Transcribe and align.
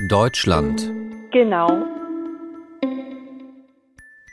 Deutschland. 0.00 0.78
Genau. 1.32 1.68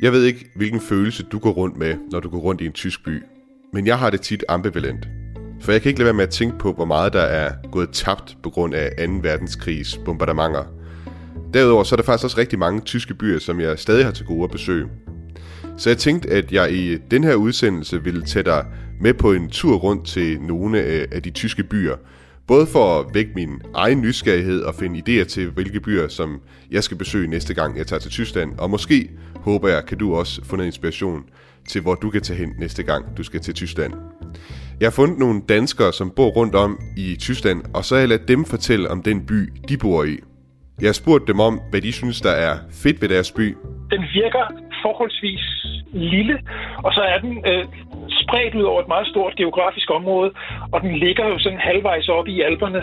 Jeg 0.01 0.12
ved 0.12 0.24
ikke, 0.24 0.51
hvilken 0.55 0.82
følelse 0.82 1.24
du 1.24 1.39
går 1.39 1.50
rundt 1.50 1.78
med, 1.78 1.96
når 2.12 2.20
du 2.20 2.29
går 2.29 2.38
rundt 2.38 2.62
i 2.62 2.66
en 2.66 2.71
tysk 2.71 3.04
by. 3.06 3.24
Men 3.74 3.87
jeg 3.87 4.00
har 4.00 4.09
det 4.09 4.22
tit 4.22 4.43
ambivalent. 4.50 5.08
For 5.61 5.72
jeg 5.72 5.82
kan 5.82 5.90
ikke 5.90 6.00
lade 6.00 6.06
være 6.06 6.14
med 6.14 6.24
at 6.24 6.30
tænke 6.30 6.58
på, 6.58 6.74
hvor 6.74 6.85
meget 6.85 7.14
der 7.14 7.22
er 7.22 7.51
gået 7.72 7.90
tabt 7.92 8.38
på 8.43 8.50
grund 8.50 8.73
af 8.75 9.07
2. 9.07 9.14
verdenskrigs 9.21 10.00
bombardementer. 10.05 10.64
Derudover 11.54 11.84
så 11.84 11.96
er 11.96 11.98
der 11.98 12.04
faktisk 12.04 12.23
også 12.23 12.38
rigtig 12.38 12.60
mange 12.60 12.82
tyske 12.82 13.14
byer, 13.14 13.39
som 13.39 13.60
jeg 13.60 13.80
stadig 13.80 14.05
har 14.05 14.12
til 14.12 14.26
gode 14.26 14.44
at 14.44 14.52
besøge. 14.52 14.88
Så 15.78 15.89
jeg 15.89 15.98
tænkte, 15.98 16.30
at 16.30 16.52
jeg 16.52 16.73
i 16.73 16.98
den 16.98 17.23
her 17.23 17.36
udsendelse 17.36 18.04
ville 18.04 18.21
tage 18.21 18.44
dig 18.44 18.66
med 19.02 19.14
på 19.14 19.34
en 19.34 19.50
tur 19.50 19.76
rundt 19.76 20.07
til 20.07 20.41
nogle 20.41 20.80
af 21.12 21.23
de 21.23 21.30
tyske 21.30 21.64
byer. 21.64 21.96
Både 22.54 22.66
for 22.75 23.00
at 23.00 23.05
vække 23.13 23.31
min 23.36 23.61
egen 23.75 24.02
nysgerrighed 24.02 24.61
og 24.61 24.73
finde 24.75 24.95
idéer 24.99 25.25
til, 25.25 25.52
hvilke 25.52 25.79
byer, 25.79 26.07
som 26.07 26.41
jeg 26.71 26.84
skal 26.84 26.98
besøge 26.98 27.27
næste 27.27 27.53
gang, 27.53 27.77
jeg 27.77 27.88
tager 27.88 27.99
til 27.99 28.12
Tyskland. 28.12 28.59
Og 28.59 28.70
måske, 28.70 29.09
håber 29.35 29.67
jeg, 29.67 29.85
kan 29.85 29.98
du 29.98 30.16
også 30.16 30.45
få 30.45 30.55
noget 30.55 30.67
inspiration 30.67 31.23
til, 31.67 31.81
hvor 31.81 31.95
du 31.95 32.09
kan 32.09 32.22
tage 32.22 32.39
hen 32.39 32.49
næste 32.59 32.84
gang, 32.84 33.17
du 33.17 33.23
skal 33.23 33.39
til 33.39 33.53
Tyskland. 33.53 33.94
Jeg 34.80 34.85
har 34.85 34.91
fundet 34.91 35.20
nogle 35.20 35.41
danskere, 35.49 35.94
som 35.94 36.12
bor 36.16 36.30
rundt 36.30 36.55
om 36.55 36.80
i 36.98 37.16
Tyskland, 37.20 37.63
og 37.73 37.85
så 37.85 37.95
har 37.95 37.99
jeg 37.99 38.09
ladet 38.09 38.27
dem 38.27 38.45
fortælle 38.45 38.89
om 38.89 39.03
den 39.03 39.25
by, 39.25 39.53
de 39.70 39.77
bor 39.77 40.03
i. 40.03 40.17
Jeg 40.81 40.88
har 40.88 40.94
spurgt 41.03 41.27
dem 41.27 41.39
om, 41.39 41.59
hvad 41.70 41.81
de 41.81 41.91
synes, 41.91 42.22
der 42.22 42.31
er 42.31 42.58
fedt 42.84 43.02
ved 43.02 43.09
deres 43.09 43.31
by. 43.31 43.58
Den 43.91 44.02
virker 44.13 44.44
forholdsvis 44.81 45.45
lille, 45.94 46.39
og 46.84 46.94
så 46.94 47.02
er 47.02 47.20
den 47.20 47.34
øh, 47.52 47.66
spredt 48.26 48.55
ud 48.55 48.64
over 48.72 48.82
et 48.82 48.88
meget 48.88 49.08
stort 49.08 49.34
geografisk 49.36 49.88
område, 49.91 50.32
og 50.73 50.82
den 50.82 50.94
ligger 50.96 51.26
jo 51.28 51.40
sådan 51.40 51.59
halvvejs 51.59 52.08
oppe 52.09 52.32
i 52.32 52.42
alberne. 52.42 52.82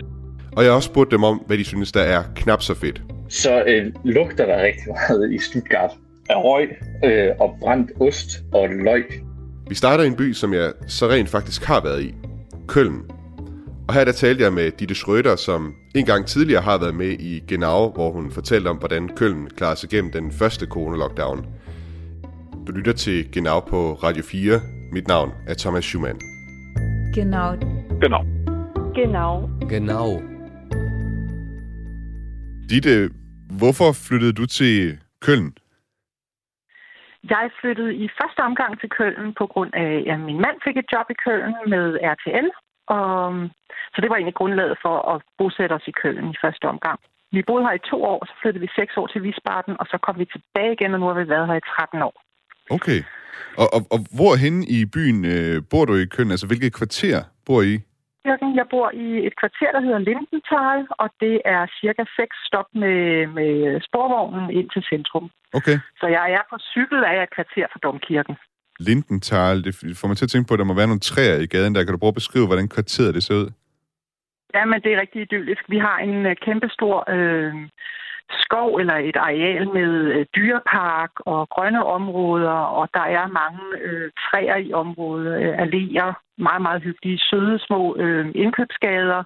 Og 0.57 0.63
jeg 0.63 0.71
har 0.71 0.77
også 0.77 0.91
spurgt 0.93 1.11
dem 1.11 1.25
om, 1.25 1.37
hvad 1.47 1.59
de 1.59 1.65
synes, 1.65 1.93
der 1.93 2.01
er 2.01 2.23
knap 2.37 2.63
så 2.63 2.75
fedt. 2.75 3.03
Så 3.29 3.65
øh, 3.67 3.93
lugter 4.05 4.47
der 4.47 4.63
rigtig 4.63 4.87
meget 4.89 5.33
i 5.33 5.39
Stuttgart 5.39 5.91
af 6.29 6.37
røg 6.37 6.69
øh, 7.05 7.29
og 7.41 7.57
brændt 7.61 7.91
ost 8.01 8.31
og 8.55 8.69
løg. 8.69 9.05
Vi 9.69 9.75
starter 9.75 10.05
i 10.05 10.07
en 10.07 10.17
by, 10.17 10.33
som 10.33 10.55
jeg 10.55 10.73
så 10.89 11.09
rent 11.09 11.29
faktisk 11.29 11.65
har 11.65 11.81
været 11.81 12.03
i. 12.03 12.15
Køln. 12.69 13.01
Og 13.89 13.95
her 13.95 14.05
der 14.05 14.13
talte 14.13 14.45
jeg 14.45 14.53
med 14.53 14.71
Ditte 14.71 14.95
Schrøder, 14.95 15.37
som 15.37 15.75
en 15.95 16.05
gang 16.05 16.27
tidligere 16.27 16.63
har 16.63 16.79
været 16.79 16.95
med 16.95 17.09
i 17.09 17.43
Genau, 17.49 17.93
hvor 17.93 18.11
hun 18.11 18.31
fortalte 18.31 18.69
om, 18.69 18.77
hvordan 18.77 19.09
Køln 19.17 19.49
klarede 19.57 19.77
sig 19.77 19.89
gennem 19.89 20.13
den 20.13 20.33
første 20.33 20.67
corona-lockdown. 20.67 21.47
Du 22.67 22.73
lytter 22.73 22.93
til 22.93 23.33
Genau 23.33 23.61
på 23.61 23.95
Radio 23.95 24.23
4. 24.23 24.61
Mit 24.97 25.09
navn 25.09 25.31
er 25.47 25.57
Thomas 25.63 25.85
Schumann. 25.85 26.19
Genau. 27.19 27.51
Genau. 28.05 28.23
Genau. 29.01 29.33
Genau. 29.75 30.09
Ditte, 32.71 32.95
hvorfor 33.61 33.89
flyttede 34.07 34.33
du 34.41 34.47
til 34.47 34.99
Køln? 35.25 35.49
Jeg 37.35 37.51
flyttede 37.61 37.95
i 37.95 38.09
første 38.19 38.41
omgang 38.49 38.81
til 38.81 38.91
Køln 38.99 39.35
på 39.41 39.47
grund 39.47 39.71
af, 39.75 39.93
at 40.13 40.21
min 40.21 40.41
mand 40.45 40.57
fik 40.65 40.77
et 40.77 40.89
job 40.93 41.07
i 41.11 41.17
Køln 41.25 41.55
med 41.73 41.85
RTL. 42.15 42.49
Og, 42.97 43.49
så 43.93 43.99
det 44.01 44.09
var 44.11 44.17
egentlig 44.17 44.41
grundlaget 44.41 44.77
for 44.85 44.97
at 45.13 45.23
bosætte 45.39 45.73
os 45.73 45.89
i 45.89 45.95
Køln 46.03 46.31
i 46.31 46.41
første 46.45 46.65
omgang. 46.65 46.99
Vi 47.33 47.43
boede 47.47 47.65
her 47.67 47.75
i 47.77 47.89
to 47.91 47.99
år, 48.05 48.21
så 48.29 48.33
flyttede 48.41 48.65
vi 48.67 48.77
seks 48.79 48.97
år 48.97 49.07
til 49.07 49.23
Wiesbaden, 49.23 49.75
og 49.81 49.87
så 49.91 49.97
kom 50.05 50.19
vi 50.19 50.25
tilbage 50.25 50.73
igen, 50.73 50.95
og 50.95 51.01
nu 51.01 51.07
har 51.07 51.19
vi 51.21 51.29
været 51.29 51.47
her 51.47 51.59
i 51.63 51.69
13 51.77 52.03
år. 52.03 52.26
Okay. 52.71 53.01
Og, 53.63 53.67
og, 53.75 53.81
og 53.91 53.99
hvor 54.19 54.33
hen 54.45 54.57
i 54.79 54.85
byen 54.85 55.25
øh, 55.25 55.63
bor 55.71 55.85
du 55.85 55.95
i 55.95 56.05
Køln? 56.05 56.31
Altså, 56.31 56.47
hvilket 56.47 56.75
kvarter 56.79 57.23
bor 57.47 57.63
I? 57.63 57.75
Jeg 58.61 58.67
bor 58.71 58.89
i 59.05 59.27
et 59.29 59.35
kvarter, 59.41 59.71
der 59.77 59.81
hedder 59.87 59.99
Lindenthal, 60.09 60.81
og 61.03 61.09
det 61.21 61.37
er 61.45 61.63
cirka 61.81 62.03
seks 62.19 62.35
stop 62.49 62.69
med, 62.83 63.01
med 63.39 63.81
sporvognen 63.89 64.51
ind 64.59 64.69
til 64.75 64.83
centrum. 64.91 65.31
Okay. 65.59 65.79
Så 66.01 66.07
jeg 66.17 66.27
er 66.37 66.45
på 66.51 66.57
cykel 66.73 67.01
af 67.11 67.23
et 67.23 67.31
kvarter 67.37 67.67
fra 67.73 67.81
Domkirken. 67.83 68.37
Lindenthal, 68.81 69.65
det 69.65 69.73
får 70.01 70.09
mig 70.09 70.17
til 70.17 70.29
at 70.29 70.31
tænke 70.31 70.49
på, 70.49 70.55
at 70.55 70.59
der 70.59 70.71
må 70.71 70.75
være 70.75 70.91
nogle 70.93 71.07
træer 71.11 71.37
i 71.41 71.47
gaden 71.47 71.75
der. 71.75 71.85
Kan 71.85 71.93
du 71.93 71.99
prøve 71.99 72.15
at 72.17 72.21
beskrive, 72.23 72.47
hvordan 72.47 72.69
kvarteret 72.69 73.15
det 73.15 73.23
ser 73.23 73.35
ud? 73.35 73.49
Ja, 74.57 74.65
men 74.65 74.81
det 74.83 74.93
er 74.93 75.01
rigtig 75.01 75.23
idyllisk. 75.23 75.63
Vi 75.69 75.79
har 75.79 75.99
en 75.99 76.27
øh, 76.27 76.37
kæmpe 76.47 76.69
stor 76.69 77.05
øh, 77.09 77.55
skov 78.31 78.77
eller 78.77 78.97
et 78.97 79.17
areal 79.17 79.69
med 79.69 79.93
øh, 80.15 80.27
dyrepark 80.37 81.11
og 81.17 81.49
grønne 81.49 81.85
områder, 81.85 82.59
og 82.79 82.89
der 82.95 83.07
er 83.19 83.27
mange 83.27 83.65
øh, 83.83 84.11
træer 84.25 84.57
i 84.57 84.73
området, 84.73 85.43
øh, 85.43 85.55
alléer, 85.65 86.09
meget, 86.39 86.63
meget 86.63 86.83
hyggelige, 86.83 87.19
søde 87.19 87.59
små 87.59 87.97
øh, 87.97 88.27
indkøbsgader, 88.35 89.23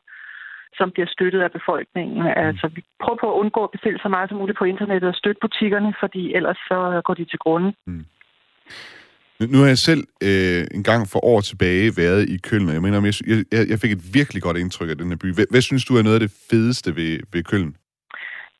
som 0.79 0.91
bliver 0.91 1.07
støttet 1.07 1.41
af 1.41 1.53
befolkningen. 1.53 2.23
Mm. 2.23 2.33
Altså, 2.37 2.69
vi 2.75 2.85
prøver 3.03 3.19
på 3.21 3.35
at 3.35 3.39
undgå 3.39 3.65
at 3.65 3.71
bestille 3.71 3.99
så 4.03 4.09
meget 4.09 4.29
som 4.29 4.39
muligt 4.39 4.59
på 4.59 4.65
internettet 4.65 5.09
og 5.09 5.15
støtte 5.15 5.41
butikkerne, 5.41 5.95
fordi 6.01 6.35
ellers 6.35 6.59
så 6.69 7.01
går 7.05 7.15
de 7.15 7.25
til 7.25 7.39
grunde. 7.39 7.73
Mm. 7.87 8.05
Nu 9.49 9.59
har 9.59 9.67
jeg 9.67 9.79
selv 9.79 10.03
øh, 10.29 10.63
en 10.77 10.85
gang 10.91 11.03
for 11.13 11.21
år 11.25 11.41
tilbage 11.41 11.97
været 11.97 12.29
i 12.35 12.37
Køln, 12.49 12.69
og 12.69 12.75
jeg 12.75 12.83
mener, 12.83 12.99
jeg, 13.27 13.39
jeg, 13.53 13.63
jeg 13.71 13.79
fik 13.79 13.93
et 13.93 14.05
virkelig 14.19 14.43
godt 14.43 14.57
indtryk 14.57 14.91
af 14.91 14.99
den 14.99 15.09
her 15.09 15.21
by. 15.23 15.29
Hvad, 15.35 15.47
hvad 15.51 15.61
synes 15.61 15.85
du 15.85 15.93
er 15.97 16.03
noget 16.03 16.19
af 16.19 16.25
det 16.27 16.33
fedeste 16.51 16.97
ved, 16.97 17.13
ved 17.33 17.43
Køln? 17.51 17.73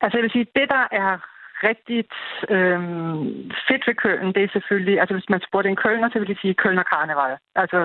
Altså 0.01 0.17
jeg 0.17 0.23
vil 0.23 0.35
sige, 0.35 0.47
det 0.55 0.67
der 0.75 0.85
er 0.91 1.11
rigtig 1.69 1.99
øh, 2.55 2.79
fedt 3.67 3.83
ved 3.87 3.95
Køln, 4.03 4.33
det 4.35 4.43
er 4.43 4.51
selvfølgelig, 4.53 4.99
altså 4.99 5.13
hvis 5.15 5.29
man 5.33 5.41
spurgte 5.47 5.69
en 5.69 5.81
Kølner, 5.83 6.09
så 6.09 6.19
vil 6.19 6.31
de 6.31 6.41
sige 6.41 6.59
Kølner 6.61 6.83
Karneval. 6.91 7.37
Altså 7.55 7.79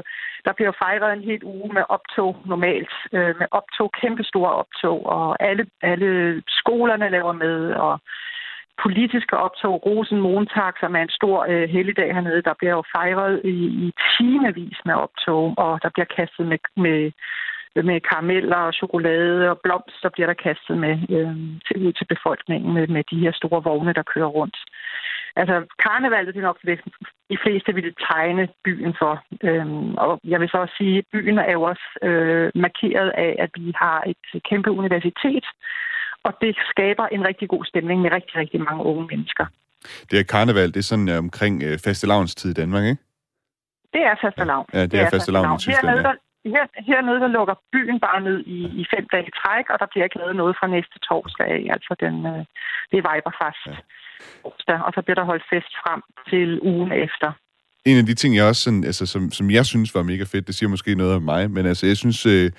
der 0.45 0.53
bliver 0.53 0.73
fejret 0.83 1.13
en 1.13 1.29
helt 1.31 1.43
uge 1.43 1.71
med 1.77 1.85
optog 1.97 2.31
normalt, 2.53 2.93
øh, 3.13 3.33
med 3.41 3.47
optog, 3.51 3.89
kæmpe 4.01 4.25
store 4.25 4.53
optog, 4.63 5.07
og 5.07 5.43
alle, 5.49 5.67
alle 5.83 6.43
skolerne 6.49 7.09
laver 7.17 7.33
med, 7.33 7.59
og 7.87 8.01
politiske 8.83 9.37
optog, 9.37 9.87
Rosen 9.87 10.21
Montag, 10.21 10.73
som 10.81 10.97
er 10.97 11.03
en 11.03 11.17
stor 11.21 11.47
øh, 11.49 11.69
helligdag 11.69 12.15
hernede, 12.15 12.43
der 12.43 12.55
bliver 12.59 12.75
jo 12.79 12.83
fejret 12.97 13.41
i, 13.45 13.57
i 13.85 13.93
timevis 14.19 14.79
med 14.85 14.95
optog, 14.95 15.55
og 15.57 15.83
der 15.83 15.91
bliver 15.95 16.09
kastet 16.17 16.47
med, 16.47 16.59
med 16.77 17.13
med 17.83 18.01
karameller 18.01 18.57
og 18.57 18.75
chokolade 18.75 19.51
og 19.51 19.61
blomster 19.65 20.09
bliver 20.09 20.27
der 20.27 20.43
kastet 20.49 20.79
med 20.79 20.95
øh, 21.17 21.37
til, 21.67 21.87
ud 21.87 21.93
til 21.93 22.05
befolkningen 22.05 22.75
med, 22.75 22.87
med 22.87 23.05
de 23.11 23.21
her 23.21 23.33
store 23.33 23.63
vogne, 23.63 23.93
der 23.93 24.03
kører 24.03 24.27
rundt. 24.27 24.57
Altså, 25.37 25.65
karnevalet 25.85 26.35
det 26.35 26.41
er 26.41 26.51
nok 26.51 26.59
det, 26.63 26.81
de 27.31 27.39
fleste 27.43 27.75
ville 27.75 27.95
tegne 28.11 28.49
byen 28.65 28.95
for. 28.99 29.25
Øhm, 29.43 29.95
og 29.95 30.21
jeg 30.25 30.41
vil 30.41 30.49
så 30.49 30.59
også 30.59 30.75
sige, 30.79 30.99
at 30.99 31.05
byen 31.13 31.39
er 31.39 31.53
jo 31.53 31.63
også 31.63 31.87
øh, 32.03 32.51
markeret 32.55 33.11
af, 33.11 33.37
at 33.39 33.51
vi 33.55 33.73
har 33.77 34.03
et 34.07 34.43
kæmpe 34.49 34.71
universitet, 34.71 35.47
og 36.27 36.33
det 36.41 36.53
skaber 36.73 37.07
en 37.07 37.23
rigtig 37.29 37.49
god 37.49 37.65
stemning 37.65 37.99
med 38.05 38.11
rigtig, 38.13 38.37
rigtig 38.37 38.61
mange 38.69 38.83
unge 38.91 39.07
mennesker. 39.13 39.47
Det 40.11 40.17
er 40.19 40.25
karneval, 40.35 40.69
det 40.75 40.81
er 40.85 40.89
sådan 40.93 41.09
øh, 41.09 41.19
omkring 41.19 41.63
øh, 41.63 41.79
fastelavnstid 41.85 42.51
i 42.51 42.59
Danmark, 42.63 42.85
ikke? 42.91 43.03
Det 43.95 44.03
er 44.11 44.15
fastelavn. 44.25 44.67
Ja, 44.73 44.83
det, 44.83 44.91
det 44.93 45.01
er, 45.01 45.07
er 45.07 45.11
fastelavn 45.11 45.55
i 45.55 45.59
Tyskland, 45.59 45.87
Hernede, 45.87 46.09
ja. 46.09 46.09
der, 46.09 46.15
her, 46.55 46.65
hernede 46.89 47.21
der 47.25 47.31
lukker 47.39 47.57
byen 47.73 47.99
bare 48.07 48.21
ned 48.29 48.39
i, 48.57 48.59
i 48.81 48.83
fem 48.95 49.05
dage 49.13 49.31
træk, 49.41 49.67
og 49.73 49.77
der 49.81 49.87
bliver 49.91 50.05
ikke 50.05 50.19
lavet 50.23 50.37
noget 50.37 50.57
fra 50.59 50.67
næste 50.77 50.99
torsdag 51.09 51.47
af. 51.57 51.63
Altså 51.77 51.93
den, 52.05 52.15
øh, 52.33 52.41
det 52.91 52.97
er 52.99 53.05
Weiberfast. 53.09 53.65
Ja. 54.69 54.79
Og 54.87 54.91
så 54.95 55.01
bliver 55.05 55.19
der 55.21 55.25
holdt 55.31 55.45
fest 55.53 55.73
frem 55.83 56.01
til 56.31 56.49
ugen 56.63 56.93
efter. 56.93 57.29
En 57.91 57.99
af 57.99 58.07
de 58.07 58.15
ting, 58.15 58.37
jeg 58.37 58.45
også 58.45 58.63
sådan, 58.63 58.85
altså, 58.85 59.07
som, 59.07 59.31
som 59.31 59.51
jeg 59.51 59.65
synes 59.67 59.95
var 59.95 60.03
mega 60.03 60.25
fedt, 60.33 60.47
det 60.47 60.55
siger 60.55 60.69
måske 60.69 60.95
noget 60.95 61.15
om 61.17 61.23
mig, 61.23 61.51
men 61.51 61.67
altså, 61.67 61.87
jeg 61.87 61.97
synes, 61.97 62.27
øh, 62.27 62.51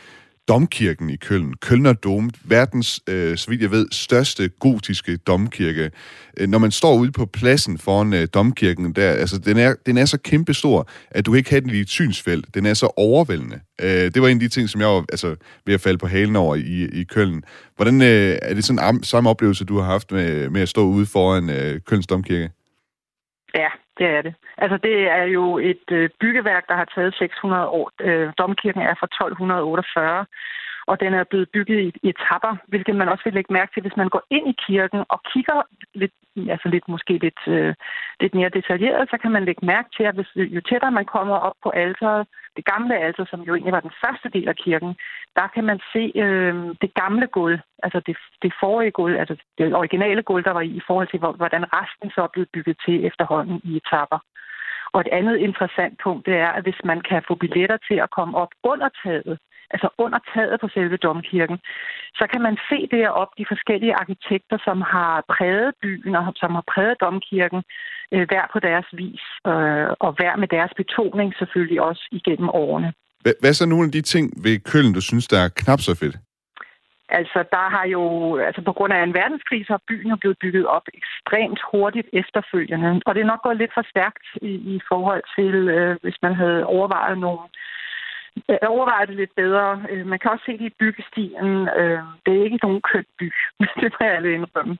domkirken 0.47 1.09
i 1.09 1.15
Køln, 1.15 1.53
Kølner 1.53 1.93
Dom, 1.93 2.29
verdens, 2.43 2.99
øh, 3.09 3.37
så 3.37 3.49
vidt 3.49 3.61
jeg 3.61 3.71
ved, 3.71 3.87
største 3.91 4.49
gotiske 4.49 5.17
domkirke. 5.17 5.91
Øh, 6.37 6.47
når 6.47 6.57
man 6.57 6.71
står 6.71 6.95
ude 6.95 7.11
på 7.11 7.25
pladsen 7.25 7.77
foran 7.77 8.13
øh, 8.13 8.27
domkirken, 8.33 8.93
der, 8.93 9.11
altså, 9.11 9.37
den, 9.37 9.57
er, 9.57 9.75
den 9.85 9.97
er 9.97 10.05
så 10.05 10.17
kæmpestor, 10.17 10.89
at 11.11 11.25
du 11.25 11.33
ikke 11.33 11.49
have 11.49 11.61
den 11.61 11.69
i 11.69 11.79
et 11.79 11.89
synsfelt. 11.89 12.45
Den 12.53 12.65
er 12.65 12.73
så 12.73 12.93
overvældende. 12.97 13.59
Øh, 13.81 13.89
det 13.89 14.21
var 14.21 14.27
en 14.27 14.37
af 14.37 14.41
de 14.41 14.47
ting, 14.47 14.69
som 14.69 14.81
jeg 14.81 14.87
var 14.87 15.05
altså, 15.09 15.35
ved 15.65 15.73
at 15.73 15.81
falde 15.81 15.97
på 15.97 16.07
halen 16.07 16.35
over 16.35 16.55
i, 16.55 16.85
i 16.85 17.03
Køln. 17.03 17.43
Hvordan 17.75 18.01
øh, 18.01 18.39
er 18.41 18.53
det 18.53 18.63
sådan 18.63 18.95
en 18.95 19.03
samme 19.03 19.29
oplevelse, 19.29 19.65
du 19.65 19.77
har 19.77 19.85
haft 19.85 20.11
med, 20.11 20.49
med 20.49 20.61
at 20.61 20.69
stå 20.69 20.85
ude 20.85 21.05
foran 21.05 21.49
øh, 21.49 21.81
Kølns 21.87 22.07
domkirke? 22.07 22.49
Ja, 23.55 23.67
det 23.97 24.07
er 24.07 24.21
det. 24.21 24.33
Altså, 24.57 24.77
det 24.77 24.95
er 25.09 25.23
jo 25.23 25.57
et 25.57 25.87
øh, 25.91 26.09
byggeværk, 26.19 26.67
der 26.67 26.75
har 26.75 26.87
taget 26.95 27.15
600 27.15 27.67
år. 27.67 27.91
Øh, 28.01 28.33
domkirken 28.37 28.81
er 28.81 28.95
fra 28.99 29.05
1248, 29.05 30.25
og 30.87 30.99
den 30.99 31.13
er 31.13 31.23
blevet 31.23 31.49
bygget 31.49 31.79
i, 31.79 31.87
i 32.03 32.09
etapper, 32.09 32.53
hvilket 32.67 32.95
man 32.95 33.09
også 33.09 33.23
vil 33.23 33.33
lægge 33.33 33.53
mærke 33.53 33.71
til, 33.73 33.81
hvis 33.81 33.97
man 33.97 34.09
går 34.09 34.23
ind 34.29 34.47
i 34.49 34.55
kirken 34.67 35.03
og 35.09 35.19
kigger 35.33 35.61
lidt, 35.93 36.15
altså 36.53 36.67
lidt 36.69 36.87
måske 36.87 37.13
lidt, 37.25 37.41
øh, 37.47 37.73
lidt 38.19 38.33
mere 38.33 38.49
detaljeret, 38.49 39.09
så 39.09 39.17
kan 39.21 39.31
man 39.31 39.45
lægge 39.45 39.65
mærke 39.65 39.89
til, 39.97 40.03
at 40.03 40.15
hvis, 40.15 40.31
jo 40.35 40.61
tættere 40.69 40.91
man 40.91 41.05
kommer 41.05 41.35
op 41.35 41.57
på 41.63 41.69
alteret, 41.69 42.27
det 42.57 42.65
gamle 42.65 42.97
alter, 43.05 43.25
som 43.29 43.41
jo 43.41 43.53
egentlig 43.53 43.73
var 43.73 43.87
den 43.87 43.97
første 44.03 44.29
del 44.29 44.47
af 44.47 44.55
kirken, 44.55 44.95
der 45.35 45.47
kan 45.47 45.63
man 45.63 45.79
se 45.93 46.11
øh, 46.15 46.55
det 46.81 46.93
gamle 46.93 47.27
gulv, 47.27 47.59
altså 47.83 47.99
det, 48.07 48.17
det 48.41 48.53
forrige 48.59 48.91
gulv, 48.91 49.15
altså 49.19 49.35
det 49.57 49.75
originale 49.75 50.23
gulv, 50.23 50.43
der 50.43 50.51
var 50.51 50.61
i, 50.61 50.71
i 50.79 50.81
forhold 50.87 51.07
til, 51.07 51.19
hvordan 51.19 51.63
resten 51.79 52.09
så 52.11 52.21
er 52.21 52.33
blevet 52.33 52.49
bygget 52.53 52.77
til 52.85 53.05
efterhånden 53.05 53.61
i 53.63 53.77
etapper. 53.77 54.19
Og 54.93 55.01
et 55.01 55.07
andet 55.11 55.37
interessant 55.37 55.99
punkt, 56.03 56.25
det 56.25 56.35
er, 56.35 56.51
at 56.57 56.63
hvis 56.63 56.81
man 56.83 57.01
kan 57.01 57.21
få 57.27 57.35
billetter 57.35 57.77
til 57.87 57.97
at 58.05 58.11
komme 58.17 58.37
op 58.37 58.51
under 58.63 58.89
taget 59.03 59.39
altså 59.73 59.89
under 59.97 60.19
taget 60.33 60.59
på 60.61 60.67
selve 60.75 60.97
domkirken, 60.97 61.57
så 62.19 62.25
kan 62.31 62.41
man 62.41 62.55
se 62.69 62.79
deroppe 62.97 63.33
de 63.37 63.45
forskellige 63.53 63.95
arkitekter, 64.01 64.57
som 64.67 64.77
har 64.81 65.13
præget 65.33 65.71
byen 65.81 66.15
og 66.15 66.33
som 66.35 66.51
har 66.57 66.65
præget 66.73 66.95
domkirken, 67.05 67.61
øh, 68.13 68.27
hver 68.29 68.45
på 68.53 68.59
deres 68.59 68.87
vis, 68.93 69.23
øh, 69.51 69.89
og 70.05 70.11
hver 70.17 70.33
med 70.35 70.47
deres 70.47 70.71
betoning 70.77 71.33
selvfølgelig 71.39 71.81
også 71.81 72.03
igennem 72.11 72.49
årene. 72.49 72.93
Hvad 73.21 73.49
er 73.49 73.53
så 73.53 73.65
nogle 73.65 73.85
af 73.85 73.91
de 73.91 74.01
ting 74.01 74.25
ved 74.43 74.59
Køln, 74.71 74.93
du 74.93 75.01
synes, 75.01 75.27
der 75.27 75.39
er 75.45 75.49
knap 75.61 75.79
så 75.79 75.95
fedt? 76.01 76.17
Altså, 77.09 77.39
der 77.55 77.65
har 77.75 77.85
jo, 77.95 78.03
altså 78.47 78.61
på 78.61 78.73
grund 78.77 78.93
af 78.93 79.03
en 79.03 79.13
verdenskrig, 79.13 79.61
så 79.65 79.73
har 79.73 79.87
byen 79.87 80.09
jo 80.09 80.15
blevet 80.15 80.37
bygget 80.43 80.65
op 80.65 80.85
ekstremt 80.99 81.59
hurtigt 81.71 82.07
efterfølgende. 82.13 83.01
Og 83.05 83.15
det 83.15 83.21
er 83.21 83.31
nok 83.31 83.43
gået 83.43 83.57
lidt 83.57 83.73
for 83.73 83.85
stærkt 83.93 84.25
i, 84.41 84.53
i 84.75 84.79
forhold 84.89 85.23
til, 85.37 85.53
øh, 85.77 85.97
hvis 86.01 86.17
man 86.21 86.35
havde 86.35 86.65
overvejet 86.65 87.17
nogle 87.17 87.39
øh, 88.49 88.57
overvejet 88.67 89.07
det 89.09 89.17
lidt 89.17 89.35
bedre. 89.35 89.83
Øh, 89.89 90.05
man 90.05 90.19
kan 90.19 90.31
også 90.31 90.45
se 90.45 90.51
det 90.51 90.65
i 90.71 90.77
byggestilen. 90.79 91.69
Øh, 91.79 92.01
det 92.25 92.31
er 92.33 92.43
ikke 92.43 92.63
nogen 92.63 92.81
køn 92.81 93.05
by. 93.19 93.27
det 93.81 93.91
må 93.93 93.97
jeg 94.01 94.15
alle 94.15 94.33
indrømme. 94.33 94.77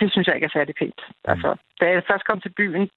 Det 0.00 0.08
synes 0.12 0.26
jeg 0.26 0.34
ikke 0.34 0.44
er 0.44 0.56
særlig 0.58 0.74
pænt. 0.74 1.00
Mm. 1.08 1.30
Altså, 1.32 1.56
da 1.80 1.84
jeg 1.90 2.02
først 2.10 2.24
kom 2.24 2.40
til 2.40 2.52
byen, 2.60 2.90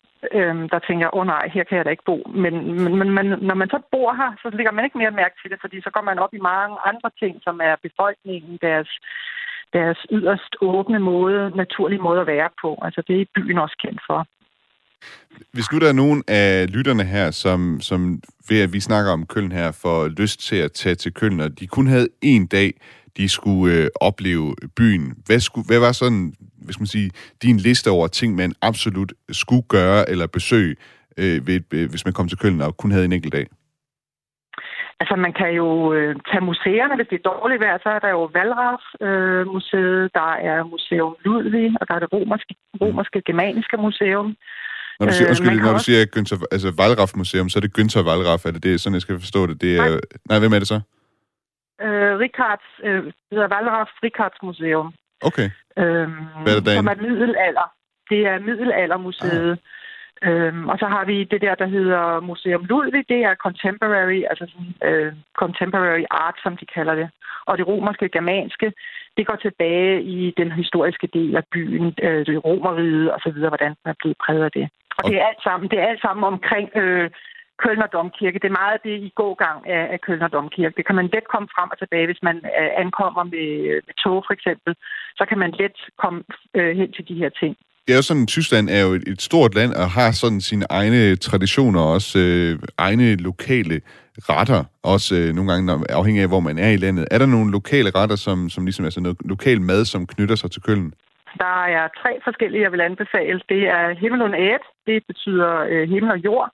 der 0.74 0.80
tænker 0.88 1.06
jeg, 1.06 1.14
åh 1.14 1.20
oh, 1.20 1.28
nej, 1.28 1.50
her 1.56 1.64
kan 1.64 1.78
jeg 1.78 1.86
da 1.86 1.90
ikke 1.90 2.10
bo. 2.12 2.18
Men, 2.44 2.54
men, 2.84 2.98
men, 3.00 3.10
men 3.18 3.26
når 3.50 3.56
man 3.56 3.70
så 3.70 3.80
bor 3.92 4.14
her, 4.14 4.32
så 4.42 4.50
lægger 4.58 4.72
man 4.72 4.86
ikke 4.86 4.98
mere 4.98 5.12
mærke 5.12 5.36
til 5.42 5.52
det, 5.52 5.60
fordi 5.62 5.82
så 5.82 5.90
går 5.90 6.02
man 6.02 6.20
op 6.20 6.34
i 6.34 6.46
mange 6.52 6.78
andre 6.86 7.10
ting, 7.20 7.34
som 7.44 7.60
er 7.64 7.76
befolkningen, 7.88 8.60
deres, 8.62 8.90
deres 9.74 10.00
yderst 10.12 10.56
åbne 10.62 11.00
måde, 11.00 11.52
naturlige 11.56 12.02
måde 12.08 12.22
at 12.22 12.28
være 12.28 12.50
på. 12.62 12.80
Altså 12.82 13.02
det 13.08 13.22
er 13.22 13.26
byen 13.36 13.58
også 13.58 13.78
kendt 13.84 14.02
for. 14.08 14.28
Hvis 15.54 15.72
nu 15.72 15.80
der 15.80 15.90
er 15.90 15.94
nogen 15.94 16.24
af 16.28 16.74
lytterne 16.74 17.04
her, 17.04 17.32
som, 17.32 17.82
som 17.82 18.22
ved 18.50 18.62
at 18.62 18.74
vi 18.74 18.80
snakker 18.80 19.12
om 19.12 19.26
Køln 19.26 19.52
her, 19.52 19.72
får 19.72 20.08
lyst 20.08 20.40
til 20.40 20.56
at 20.56 20.72
tage 20.72 20.96
til 20.96 21.14
Køln, 21.14 21.40
og 21.40 21.60
de 21.60 21.68
kun 21.68 21.88
havde 21.88 22.08
en 22.22 22.48
dag, 22.48 22.74
de 23.18 23.30
skulle 23.30 23.76
øh, 23.76 23.88
opleve 24.02 24.56
byen. 24.78 25.14
Hvad, 25.26 25.40
skulle, 25.40 25.68
hvad 25.68 25.80
var 25.80 25.92
sådan, 25.92 26.34
hvis 26.66 26.80
man 26.80 26.88
sige, 26.88 27.12
din 27.44 27.58
liste 27.58 27.90
over 27.90 28.08
ting, 28.08 28.36
man 28.36 28.54
absolut 28.62 29.14
skulle 29.32 29.62
gøre 29.70 30.10
eller 30.10 30.28
besøge, 30.28 30.76
øh, 31.18 31.48
ved, 31.48 31.62
øh, 31.74 31.90
hvis 31.90 32.06
man 32.06 32.14
kom 32.14 32.28
til 32.28 32.38
Køln 32.38 32.62
og 32.62 32.78
kun 32.78 32.92
havde 32.92 33.06
en 33.06 33.14
enkelt 33.14 33.34
dag? 33.34 33.48
Altså, 35.00 35.16
man 35.16 35.34
kan 35.34 35.52
jo 35.62 35.94
øh, 35.94 36.16
tage 36.30 36.48
museerne, 36.52 36.96
hvis 36.96 37.08
det 37.10 37.18
er 37.20 37.30
dårligt 37.32 37.62
vejr, 37.62 37.78
så 37.84 37.90
er 37.90 38.00
der 38.00 38.10
jo 38.10 38.24
Valraf-museet, 38.38 40.04
øh, 40.04 40.10
der 40.14 40.32
er 40.50 40.64
Museum 40.64 41.16
Ludvig, 41.26 41.70
og 41.82 41.88
der 41.88 41.94
er 41.96 42.00
det 42.00 42.14
romerske, 42.14 42.56
romerske 42.82 43.22
germaniske 43.28 43.78
museum. 43.78 44.36
Når 45.00 45.06
du 45.08 45.14
siger, 45.14 45.28
øh, 45.28 45.32
undskyld, 45.32 45.62
når 45.62 45.74
du 45.74 45.84
siger 45.88 46.06
Günther, 46.16 46.38
altså 46.52 46.74
Valraf 46.78 47.12
Museum, 47.16 47.50
så 47.50 47.60
er 47.60 47.62
det 47.62 47.78
Günther 47.78 48.04
Valraf, 48.10 48.46
er 48.46 48.52
det 48.52 48.64
det, 48.64 48.82
sådan 48.82 48.94
jeg 48.94 49.02
skal 49.02 49.20
forstå 49.20 49.48
det? 49.48 49.62
det 49.62 49.78
er, 49.78 49.90
nej. 49.90 50.00
nej, 50.30 50.40
hvem 50.40 50.54
er 50.54 50.60
det 50.60 50.68
så? 50.68 50.80
øh, 51.82 52.20
Ricards, 52.20 52.68
øh, 52.84 53.04
det 53.06 53.14
hedder 53.32 54.04
Ricards 54.04 54.40
Museum. 54.44 54.94
Okay. 55.22 55.50
Øhm, 55.78 56.26
Hvad 56.44 56.56
er 56.56 56.60
det 56.60 56.74
som 56.74 56.88
er 56.88 56.96
middelalder. 56.96 57.68
Det 58.10 58.28
er 58.28 58.40
middelaldermuseet. 58.40 59.52
Ah. 59.52 59.58
Øhm, 60.28 60.70
og 60.70 60.78
så 60.80 60.86
har 60.86 61.06
vi 61.06 61.24
det 61.24 61.42
der, 61.42 61.56
der 61.56 61.68
hedder 61.68 62.20
Museum 62.20 62.64
Ludvig. 62.66 63.10
Det 63.10 63.20
er 63.24 63.36
contemporary, 63.36 64.22
altså 64.30 64.46
sådan, 64.52 64.90
øh, 64.90 65.14
contemporary 65.38 66.04
art, 66.12 66.38
som 66.44 66.58
de 66.58 66.66
kalder 66.66 66.96
det. 66.96 67.10
Og 67.46 67.58
det 67.58 67.68
romerske, 67.68 68.10
germanske, 68.10 68.74
det 69.18 69.28
går 69.28 69.36
tilbage 69.36 70.04
i 70.04 70.34
den 70.38 70.52
historiske 70.52 71.08
del 71.14 71.36
af 71.36 71.44
byen, 71.52 71.94
øh, 72.04 72.26
det 72.26 72.46
romeriet 72.46 73.12
og 73.12 73.20
så 73.24 73.30
videre, 73.32 73.50
hvordan 73.50 73.70
den 73.70 73.90
er 73.94 74.00
blevet 74.00 74.18
præget 74.26 74.44
af 74.44 74.52
det. 74.52 74.70
Og 74.98 75.02
okay. 75.04 75.10
det 75.10 75.22
er 75.22 75.26
alt 75.32 75.44
sammen, 75.48 75.66
det 75.72 75.78
er 75.80 75.88
alt 75.92 76.02
sammen 76.06 76.24
omkring 76.34 76.68
øh, 76.82 77.10
Kølner 77.64 77.88
Domkirke. 77.96 78.40
Det 78.42 78.50
er 78.50 78.62
meget 78.64 78.80
det 78.88 78.96
i 79.10 79.12
gågang 79.22 79.60
af, 79.76 79.84
af 79.94 80.00
Kølner 80.06 80.28
Domkirke. 80.28 80.78
Det 80.78 80.86
kan 80.88 80.96
man 81.00 81.10
let 81.14 81.28
komme 81.34 81.48
frem 81.56 81.70
og 81.74 81.78
tilbage, 81.80 82.06
hvis 82.10 82.24
man 82.28 82.38
øh, 82.60 82.72
ankommer 82.84 83.24
med, 83.24 83.50
med 83.88 83.96
tog 84.04 84.18
for 84.28 84.34
eksempel. 84.38 84.72
Så 85.20 85.24
kan 85.30 85.38
man 85.44 85.52
let 85.62 85.78
komme 86.02 86.20
øh, 86.58 86.72
hen 86.80 86.92
til 86.92 87.08
de 87.08 87.16
her 87.22 87.30
ting. 87.42 87.54
Det 87.86 87.94
er 87.94 87.98
jo 87.98 88.02
sådan, 88.02 88.28
Tyskland 88.28 88.70
er 88.70 88.82
jo 88.82 88.92
et, 88.94 89.04
et 89.08 89.22
stort 89.22 89.56
land 89.56 89.74
og 89.74 89.90
har 89.92 90.12
sådan 90.12 90.42
sine 90.42 90.66
egne 90.70 91.16
traditioner, 91.16 91.82
også 91.82 92.20
øh, 92.20 92.60
egne 92.78 93.16
lokale 93.16 93.82
retter, 94.30 94.64
også 94.84 95.16
øh, 95.16 95.34
nogle 95.36 95.52
gange 95.52 95.86
afhængig 95.90 96.22
af, 96.24 96.28
hvor 96.30 96.40
man 96.40 96.58
er 96.58 96.70
i 96.70 96.78
landet. 96.78 97.08
Er 97.12 97.18
der 97.18 97.26
nogle 97.26 97.52
lokale 97.52 97.90
retter, 97.90 98.16
som, 98.16 98.50
som 98.50 98.66
ligesom 98.66 98.86
er 98.86 98.90
sådan 98.90 99.04
noget 99.04 99.18
lokal 99.26 99.62
mad, 99.62 99.86
som 99.86 100.08
knytter 100.08 100.36
sig 100.36 100.52
til 100.52 100.62
Køln? 100.62 100.94
Der 101.40 101.64
er 101.66 101.88
tre 102.02 102.20
forskellige, 102.24 102.64
jeg 102.64 102.72
vil 102.72 102.82
anbefale. 102.82 103.42
Det 103.50 103.68
er 103.68 103.90
himmel 103.94 104.22
og 104.22 104.40
æt. 104.40 104.66
Det 104.88 105.04
betyder 105.08 105.52
øh, 105.70 105.90
himmel 105.90 106.12
og 106.12 106.18
jord. 106.18 106.50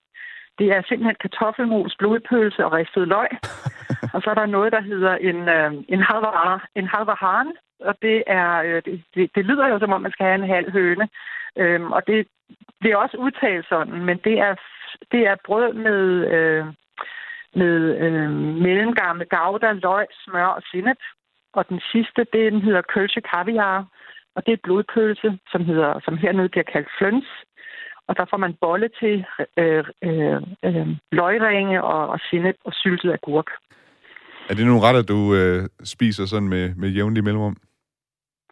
Det 0.60 0.68
er 0.76 0.82
simpelthen 0.82 1.16
kartoffelmos, 1.22 1.96
blodpølse 2.00 2.66
og 2.66 2.74
ristet 2.74 3.08
løg. 3.08 3.30
og 4.14 4.22
så 4.22 4.30
er 4.30 4.34
der 4.34 4.46
noget, 4.46 4.72
der 4.72 4.82
hedder 4.82 5.16
en, 5.16 5.50
øh, 5.50 5.74
en, 5.88 6.02
halvar, 6.10 6.68
en 6.76 6.88
halvarhan, 6.88 7.48
og 7.80 7.96
det, 8.02 8.24
er, 8.28 8.62
øh, 8.62 8.82
det, 8.86 9.04
det, 9.16 9.32
det 9.36 9.46
lyder 9.46 9.68
jo 9.68 9.80
som 9.80 9.94
om, 9.94 10.02
man 10.02 10.12
skal 10.12 10.26
have 10.26 10.44
en 10.44 10.54
halv 10.56 10.72
høne. 10.72 11.10
Øhm, 11.58 11.92
og 11.92 12.08
det, 12.08 12.28
det 12.82 12.92
er 12.92 12.98
også 12.98 13.18
udtalt 13.18 13.66
sådan, 13.70 14.06
men 14.06 14.18
det 14.18 14.40
er, 14.40 14.56
det 15.12 15.28
er 15.28 15.36
brød 15.46 15.74
med, 15.74 16.02
øh, 16.36 16.66
med 17.56 17.98
øh, 18.04 18.32
mellemgang 18.66 19.18
med 19.18 19.30
gouda, 19.30 19.72
løg, 19.72 20.06
smør 20.24 20.46
og 20.46 20.62
sinep. 20.72 21.02
Og 21.54 21.70
den 21.70 21.82
sidste, 21.92 22.26
det, 22.34 22.52
den 22.52 22.62
hedder 22.62 22.82
kølse 22.82 23.22
kaviar, 23.22 23.86
og 24.36 24.46
det 24.46 24.54
er 24.54 24.64
blodpølse, 24.64 25.40
som, 25.52 25.66
hedder, 25.66 26.00
som 26.06 26.18
hernede 26.18 26.50
bliver 26.50 26.72
kaldt 26.74 26.90
fløns 26.98 27.28
og 28.12 28.18
der 28.18 28.26
får 28.30 28.38
man 28.38 28.54
bolle 28.62 28.90
til 29.02 29.16
øh, 29.58 29.84
øh, 30.08 30.42
øh, 30.68 30.88
løgringe 31.12 31.84
og, 31.84 32.02
og 32.14 32.20
sinep 32.30 32.58
og 32.66 32.74
syltet 32.74 33.12
agurk. 33.14 33.50
Er 34.50 34.54
det 34.56 34.66
nogle 34.66 34.86
retter, 34.86 35.04
du 35.14 35.20
øh, 35.40 35.70
spiser 35.84 36.26
sådan 36.26 36.50
med, 36.50 36.76
med 36.76 36.90
jævnlig 36.90 37.24
mellemrum? 37.24 37.58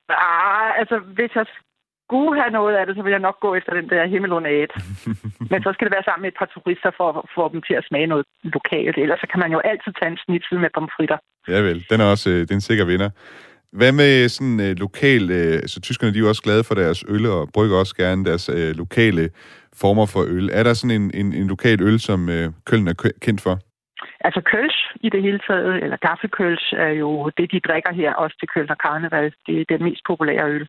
Ah, 0.10 0.80
altså, 0.81 0.98
hvis 1.00 1.31
jeg 1.36 1.46
skulle 2.06 2.42
have 2.42 2.52
noget 2.60 2.76
af 2.76 2.86
det, 2.86 2.96
så 2.96 3.02
vil 3.04 3.12
jeg 3.12 3.26
nok 3.28 3.40
gå 3.40 3.56
efter 3.56 3.74
den 3.74 3.90
der 3.90 4.12
himmelundat. 4.14 4.72
Men 5.52 5.60
så 5.64 5.70
skal 5.74 5.86
det 5.86 5.96
være 5.96 6.08
sammen 6.08 6.24
med 6.24 6.31
et 6.31 6.40
par 6.40 6.50
turister 6.54 6.92
for 6.98 7.08
at 7.20 7.26
få 7.36 7.44
dem 7.54 7.62
til 7.68 7.74
at 7.80 7.88
smage 7.90 8.08
noget 8.08 8.26
lokalt. 8.44 8.98
Ellers 8.98 9.20
så 9.20 9.28
kan 9.31 9.40
man 9.40 9.52
jo 9.52 9.60
altid 9.60 9.92
tage 10.00 10.12
en 10.12 10.20
snitsel 10.26 10.60
med 10.60 10.70
pomfritter. 10.74 11.18
Ja 11.48 11.60
vel, 11.68 11.86
den 11.90 12.02
er 12.02 12.08
også 12.14 12.30
øh, 12.30 12.40
det 12.46 12.52
er 12.52 12.60
en 12.62 12.70
sikker 12.70 12.86
vinder. 12.86 13.10
Hvad 13.71 13.92
med 13.92 14.30
sådan 14.30 14.60
øh, 14.60 14.75
lokal... 14.77 15.31
Øh, 15.31 15.54
altså, 15.54 15.81
tyskerne 15.81 16.13
de 16.13 16.18
er 16.18 16.21
jo 16.21 16.30
også 16.30 16.44
glade 16.44 16.63
for 16.63 16.75
deres 16.75 17.04
øl, 17.07 17.25
og 17.25 17.50
brygger 17.54 17.77
også 17.77 17.95
gerne 17.95 18.25
deres 18.25 18.50
øh, 18.50 18.75
lokale 18.75 19.30
former 19.81 20.06
for 20.06 20.21
øl. 20.36 20.50
Er 20.54 20.63
der 20.63 20.74
sådan 20.74 21.01
en, 21.01 21.12
en, 21.13 21.33
en 21.33 21.48
lokal 21.48 21.81
øl, 21.81 22.00
som 22.00 22.30
øh, 22.30 22.50
Køln 22.66 22.88
er 22.88 23.12
kendt 23.21 23.42
for? 23.42 23.60
Altså 24.19 24.42
køls 24.42 24.77
i 25.01 25.10
det 25.10 25.21
hele 25.21 25.39
taget, 25.48 25.83
eller 25.83 25.98
gaffelkøls, 25.98 26.74
er 26.77 26.94
jo 27.04 27.31
det, 27.38 27.51
de 27.51 27.60
drikker 27.60 27.94
her, 27.94 28.13
også 28.13 28.36
til 28.39 28.48
Køln 28.54 28.69
og 28.69 28.77
Karneval. 28.77 29.33
Det 29.48 29.62
er 29.62 29.66
den 29.69 29.83
mest 29.83 30.01
populære 30.07 30.50
øl. 30.50 30.68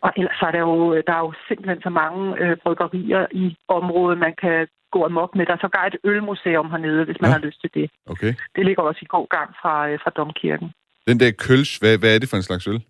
Og 0.00 0.12
ellers 0.16 0.40
er 0.42 0.50
der 0.50 0.58
jo, 0.58 1.02
der 1.06 1.12
er 1.12 1.24
jo 1.26 1.32
simpelthen 1.48 1.80
så 1.82 1.90
mange 1.90 2.22
øh, 2.42 2.56
bryggerier 2.62 3.26
i 3.30 3.56
området, 3.68 4.18
man 4.18 4.34
kan 4.42 4.68
gå 4.92 5.04
amok 5.04 5.34
med. 5.34 5.46
Der 5.46 5.52
er 5.52 5.58
sågar 5.60 5.86
et 5.86 5.96
ølmuseum 6.04 6.70
hernede, 6.70 7.04
hvis 7.04 7.20
man 7.20 7.30
ja. 7.30 7.36
har 7.36 7.46
lyst 7.46 7.60
til 7.60 7.70
det. 7.74 7.90
Okay. 8.06 8.32
Det 8.56 8.64
ligger 8.66 8.82
også 8.82 9.00
i 9.02 9.12
god 9.16 9.28
gang 9.36 9.50
fra, 9.62 9.88
øh, 9.88 9.98
fra 10.02 10.10
Domkirken. 10.10 10.70
Den 11.08 11.20
der 11.20 11.30
køls, 11.46 11.70
hvad, 11.80 11.98
hvad 11.98 12.14
er 12.14 12.18
det 12.18 12.28
for 12.28 12.36
en 12.36 12.48
slags 12.48 12.66
øl? 12.66 12.80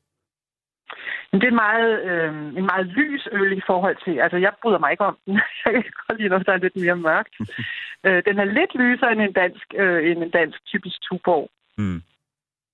Men 1.30 1.40
det 1.40 1.46
er 1.46 1.54
en 1.56 1.62
meget, 1.68 1.92
øh, 2.10 2.30
en 2.60 2.66
meget 2.72 2.86
lys 2.86 3.28
øl 3.32 3.52
i 3.58 3.62
forhold 3.66 3.96
til... 4.04 4.20
Altså, 4.24 4.36
jeg 4.36 4.52
bryder 4.62 4.78
mig 4.78 4.90
ikke 4.90 5.04
om 5.04 5.16
den. 5.26 5.34
jeg 5.64 5.72
kan 5.74 5.92
godt 6.08 6.18
lide 6.18 6.28
noget, 6.28 6.46
der 6.46 6.52
er 6.52 6.64
lidt 6.64 6.76
mere 6.76 6.96
mørkt. 6.96 7.34
øh, 8.06 8.22
den 8.26 8.38
er 8.38 8.44
lidt 8.58 8.72
lysere 8.74 9.12
end 9.12 9.20
en 9.20 9.32
dansk, 9.32 9.66
øh, 9.82 10.10
end 10.10 10.18
en 10.22 10.30
dansk 10.30 10.58
typisk 10.66 10.96
tuborg. 11.02 11.50
Hmm. 11.78 12.02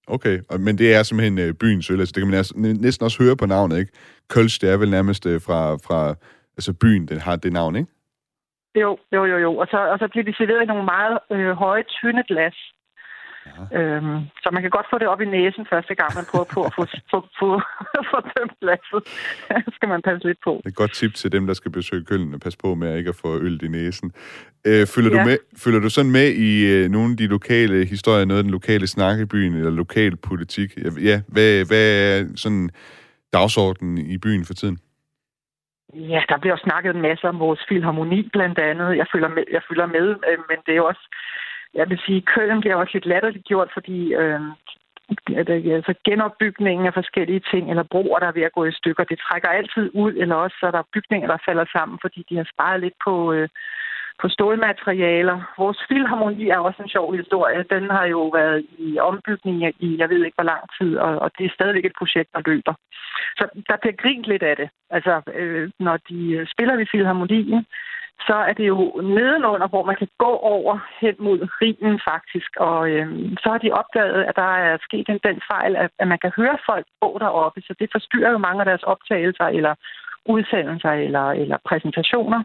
Okay, 0.07 0.37
men 0.59 0.79
det 0.79 0.95
er 0.95 1.03
simpelthen 1.03 1.39
øh, 1.39 1.55
byens 1.55 1.91
øl. 1.91 2.01
Altså, 2.01 2.13
det 2.13 2.21
kan 2.23 2.31
man 2.31 2.77
næsten 2.87 3.05
også 3.05 3.23
høre 3.23 3.37
på 3.37 3.47
navnet, 3.47 3.79
ikke? 3.79 3.93
Køls, 4.29 4.59
det 4.59 4.71
er 4.71 4.77
vel 4.77 4.91
nærmest 4.91 5.27
øh, 5.27 5.41
fra, 5.47 5.75
fra 5.87 6.15
altså 6.57 6.73
byen, 6.73 7.09
den 7.09 7.19
har 7.19 7.37
det 7.37 7.53
navn, 7.53 7.77
ikke? 7.77 7.91
Jo, 8.75 8.99
jo, 9.13 9.25
jo, 9.25 9.39
jo. 9.39 9.57
Og 9.57 9.67
så, 9.67 9.79
og 9.93 9.99
så 9.99 10.09
bliver 10.09 10.25
de 10.25 10.35
serveret 10.37 10.63
i 10.63 10.67
nogle 10.67 10.85
meget 10.85 11.19
øh, 11.31 11.51
høje, 11.51 11.83
tynde 11.83 12.23
glas. 12.29 12.57
Øhm, 13.79 14.19
så 14.43 14.49
man 14.53 14.63
kan 14.63 14.71
godt 14.71 14.87
få 14.91 14.99
det 14.99 15.09
op 15.09 15.21
i 15.21 15.25
næsen 15.25 15.67
første 15.71 15.95
gang, 15.95 16.11
man 16.15 16.27
prøver 16.31 16.49
på 16.55 16.61
at 16.69 16.73
få, 16.77 16.85
få, 17.13 17.19
få, 17.39 17.49
få 18.11 18.19
dømt 18.35 18.57
glasset. 18.61 19.01
skal 19.77 19.89
man 19.89 20.03
passe 20.03 20.27
lidt 20.29 20.39
på. 20.45 20.53
Det 20.59 20.67
er 20.67 20.75
et 20.77 20.83
godt 20.83 20.93
tip 20.93 21.15
til 21.15 21.33
dem, 21.33 21.47
der 21.47 21.55
skal 21.55 21.71
besøge 21.71 22.05
Køln, 22.05 22.41
passe 22.41 22.59
på 22.59 22.75
med 22.75 22.89
at 22.89 22.99
ikke 22.99 23.09
at 23.09 23.21
få 23.25 23.37
øl 23.47 23.65
i 23.65 23.69
næsen. 23.69 24.13
Øh, 24.67 24.87
følger, 24.95 25.11
ja. 25.11 25.23
du 25.23 25.29
med, 25.29 25.39
følger 25.65 25.81
du 25.81 25.91
sådan 25.91 26.13
med 26.13 26.29
i 26.49 26.51
øh, 26.75 26.91
nogle 26.91 27.11
af 27.11 27.17
de 27.17 27.27
lokale 27.27 27.87
historier, 27.87 28.25
noget 28.25 28.39
af 28.39 28.45
den 28.45 28.53
lokale 28.53 28.87
snak 28.87 29.19
i 29.19 29.25
byen, 29.25 29.55
eller 29.55 29.71
lokal 29.71 30.17
politik? 30.17 30.71
Ja, 31.03 31.21
hvad, 31.29 31.67
hvad 31.69 31.87
er 32.05 32.27
sådan 32.37 32.71
dagsordenen 33.33 33.99
i 33.99 34.19
byen 34.19 34.45
for 34.45 34.55
tiden? 34.55 34.79
Ja, 35.95 36.23
der 36.29 36.39
bliver 36.39 36.55
jo 36.57 36.65
snakket 36.69 36.95
en 36.95 37.03
masse 37.09 37.29
om 37.29 37.39
vores 37.39 37.61
filharmoni 37.69 38.29
blandt 38.33 38.59
andet. 38.59 38.97
Jeg 38.97 39.07
følger 39.13 39.29
med, 39.29 39.45
jeg 39.57 39.63
følger 39.69 39.87
med 39.87 40.07
øh, 40.29 40.39
men 40.49 40.59
det 40.67 40.73
er 40.73 40.81
jo 40.83 40.87
også 40.93 41.05
jeg 41.75 41.91
vil 41.91 42.01
sige, 42.07 42.21
Køln 42.21 42.61
bliver 42.61 42.77
også 42.77 42.91
lidt 42.95 43.07
latterligt 43.07 43.45
gjort, 43.45 43.71
fordi 43.75 44.15
øh, 44.15 44.41
altså 45.77 45.95
genopbygningen 46.05 46.87
af 46.87 46.95
forskellige 46.95 47.43
ting, 47.53 47.71
eller 47.71 47.83
broer, 47.83 48.19
der 48.19 48.27
er 48.27 48.39
ved 48.39 48.43
at 48.43 48.53
gå 48.53 48.65
i 48.65 48.73
stykker, 48.73 49.05
det 49.05 49.19
trækker 49.19 49.49
altid 49.49 49.91
ud, 49.95 50.13
eller 50.13 50.35
også 50.35 50.57
så 50.61 50.67
er 50.67 50.71
der 50.71 50.91
bygninger, 50.95 51.29
der 51.29 51.45
falder 51.49 51.65
sammen, 51.73 51.99
fordi 52.01 52.27
de 52.29 52.37
har 52.37 52.47
sparet 52.55 52.81
lidt 52.81 52.95
på, 53.05 53.33
øh, 53.33 53.49
på 54.21 54.29
stålmaterialer. 54.29 55.55
Vores 55.59 55.81
filharmoni 55.89 56.49
er 56.49 56.59
også 56.59 56.83
en 56.83 56.89
sjov 56.89 57.17
historie. 57.17 57.65
Den 57.71 57.91
har 57.91 58.05
jo 58.05 58.23
været 58.29 58.67
i 58.79 58.99
ombygning 58.99 59.57
i, 59.87 59.97
jeg 59.99 60.09
ved 60.09 60.25
ikke 60.25 60.35
hvor 60.35 60.51
lang 60.53 60.65
tid, 60.79 60.97
og, 60.97 61.19
og 61.19 61.31
det 61.39 61.45
er 61.47 61.55
stadigvæk 61.55 61.85
et 61.85 61.99
projekt, 61.99 62.31
der 62.35 62.43
løber. 62.47 62.75
Så 63.39 63.45
der 63.69 63.77
bliver 63.77 63.97
grint 64.03 64.27
lidt 64.27 64.43
af 64.43 64.57
det. 64.57 64.69
Altså, 64.91 65.21
øh, 65.35 65.71
når 65.81 65.97
de 66.09 66.47
spiller 66.53 66.77
ved 66.77 66.87
filharmonien, 66.93 67.67
så 68.27 68.35
er 68.35 68.53
det 68.53 68.67
jo 68.69 68.79
nedenunder, 69.17 69.69
hvor 69.69 69.85
man 69.85 69.97
kan 69.97 70.09
gå 70.19 70.33
over 70.55 70.79
hen 71.01 71.15
mod 71.19 71.39
rigen 71.61 72.01
faktisk. 72.11 72.51
Og 72.57 72.91
øh, 72.91 73.07
så 73.43 73.49
har 73.53 73.59
de 73.59 73.79
opdaget, 73.81 74.25
at 74.25 74.37
der 74.37 74.51
er 74.67 74.79
sket 74.87 75.09
en 75.09 75.21
den 75.29 75.41
fejl, 75.53 75.77
at, 75.77 75.91
at 75.99 76.09
man 76.09 76.19
kan 76.19 76.33
høre 76.37 76.59
folk 76.67 76.87
gå 77.01 77.19
deroppe, 77.19 77.61
så 77.61 77.75
det 77.79 77.89
forstyrrer 77.93 78.31
jo 78.31 78.39
mange 78.39 78.61
af 78.61 78.67
deres 78.67 78.83
optagelser 78.83 79.45
eller 79.45 79.75
udsendelser 80.27 80.93
eller, 81.07 81.27
eller 81.31 81.59
præsentationer. 81.69 82.43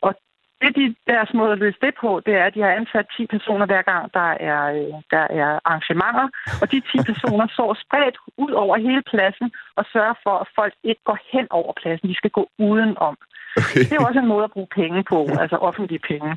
Og 0.00 0.14
det, 0.62 0.70
de, 0.78 0.84
deres 1.12 1.30
måde 1.38 1.52
at 1.52 1.58
løse 1.64 1.80
det 1.86 1.94
på, 2.02 2.10
det 2.26 2.34
er, 2.40 2.44
at 2.46 2.54
de 2.54 2.60
har 2.66 2.72
ansat 2.80 3.06
10 3.16 3.26
personer 3.34 3.66
hver 3.66 3.82
gang, 3.90 4.02
der 4.18 4.28
er, 4.50 4.62
øh, 4.78 4.94
der 5.14 5.24
er 5.40 5.50
arrangementer. 5.68 6.26
Og 6.62 6.66
de 6.72 6.78
10 6.80 6.98
personer 7.10 7.46
så 7.58 7.64
spredt 7.84 8.16
ud 8.44 8.52
over 8.62 8.74
hele 8.86 9.02
pladsen 9.10 9.48
og 9.78 9.84
sørger 9.92 10.16
for, 10.24 10.34
at 10.42 10.48
folk 10.58 10.74
ikke 10.90 11.02
går 11.08 11.18
hen 11.32 11.46
over 11.50 11.72
pladsen. 11.80 12.08
De 12.08 12.20
skal 12.20 12.30
gå 12.38 12.44
udenom. 12.58 13.16
Okay. 13.60 13.84
Det 13.88 13.92
er 13.92 14.04
også 14.08 14.20
en 14.20 14.32
måde 14.34 14.44
at 14.44 14.54
bruge 14.56 14.70
penge 14.80 15.00
på, 15.12 15.18
altså 15.42 15.56
offentlige 15.68 16.04
penge. 16.10 16.30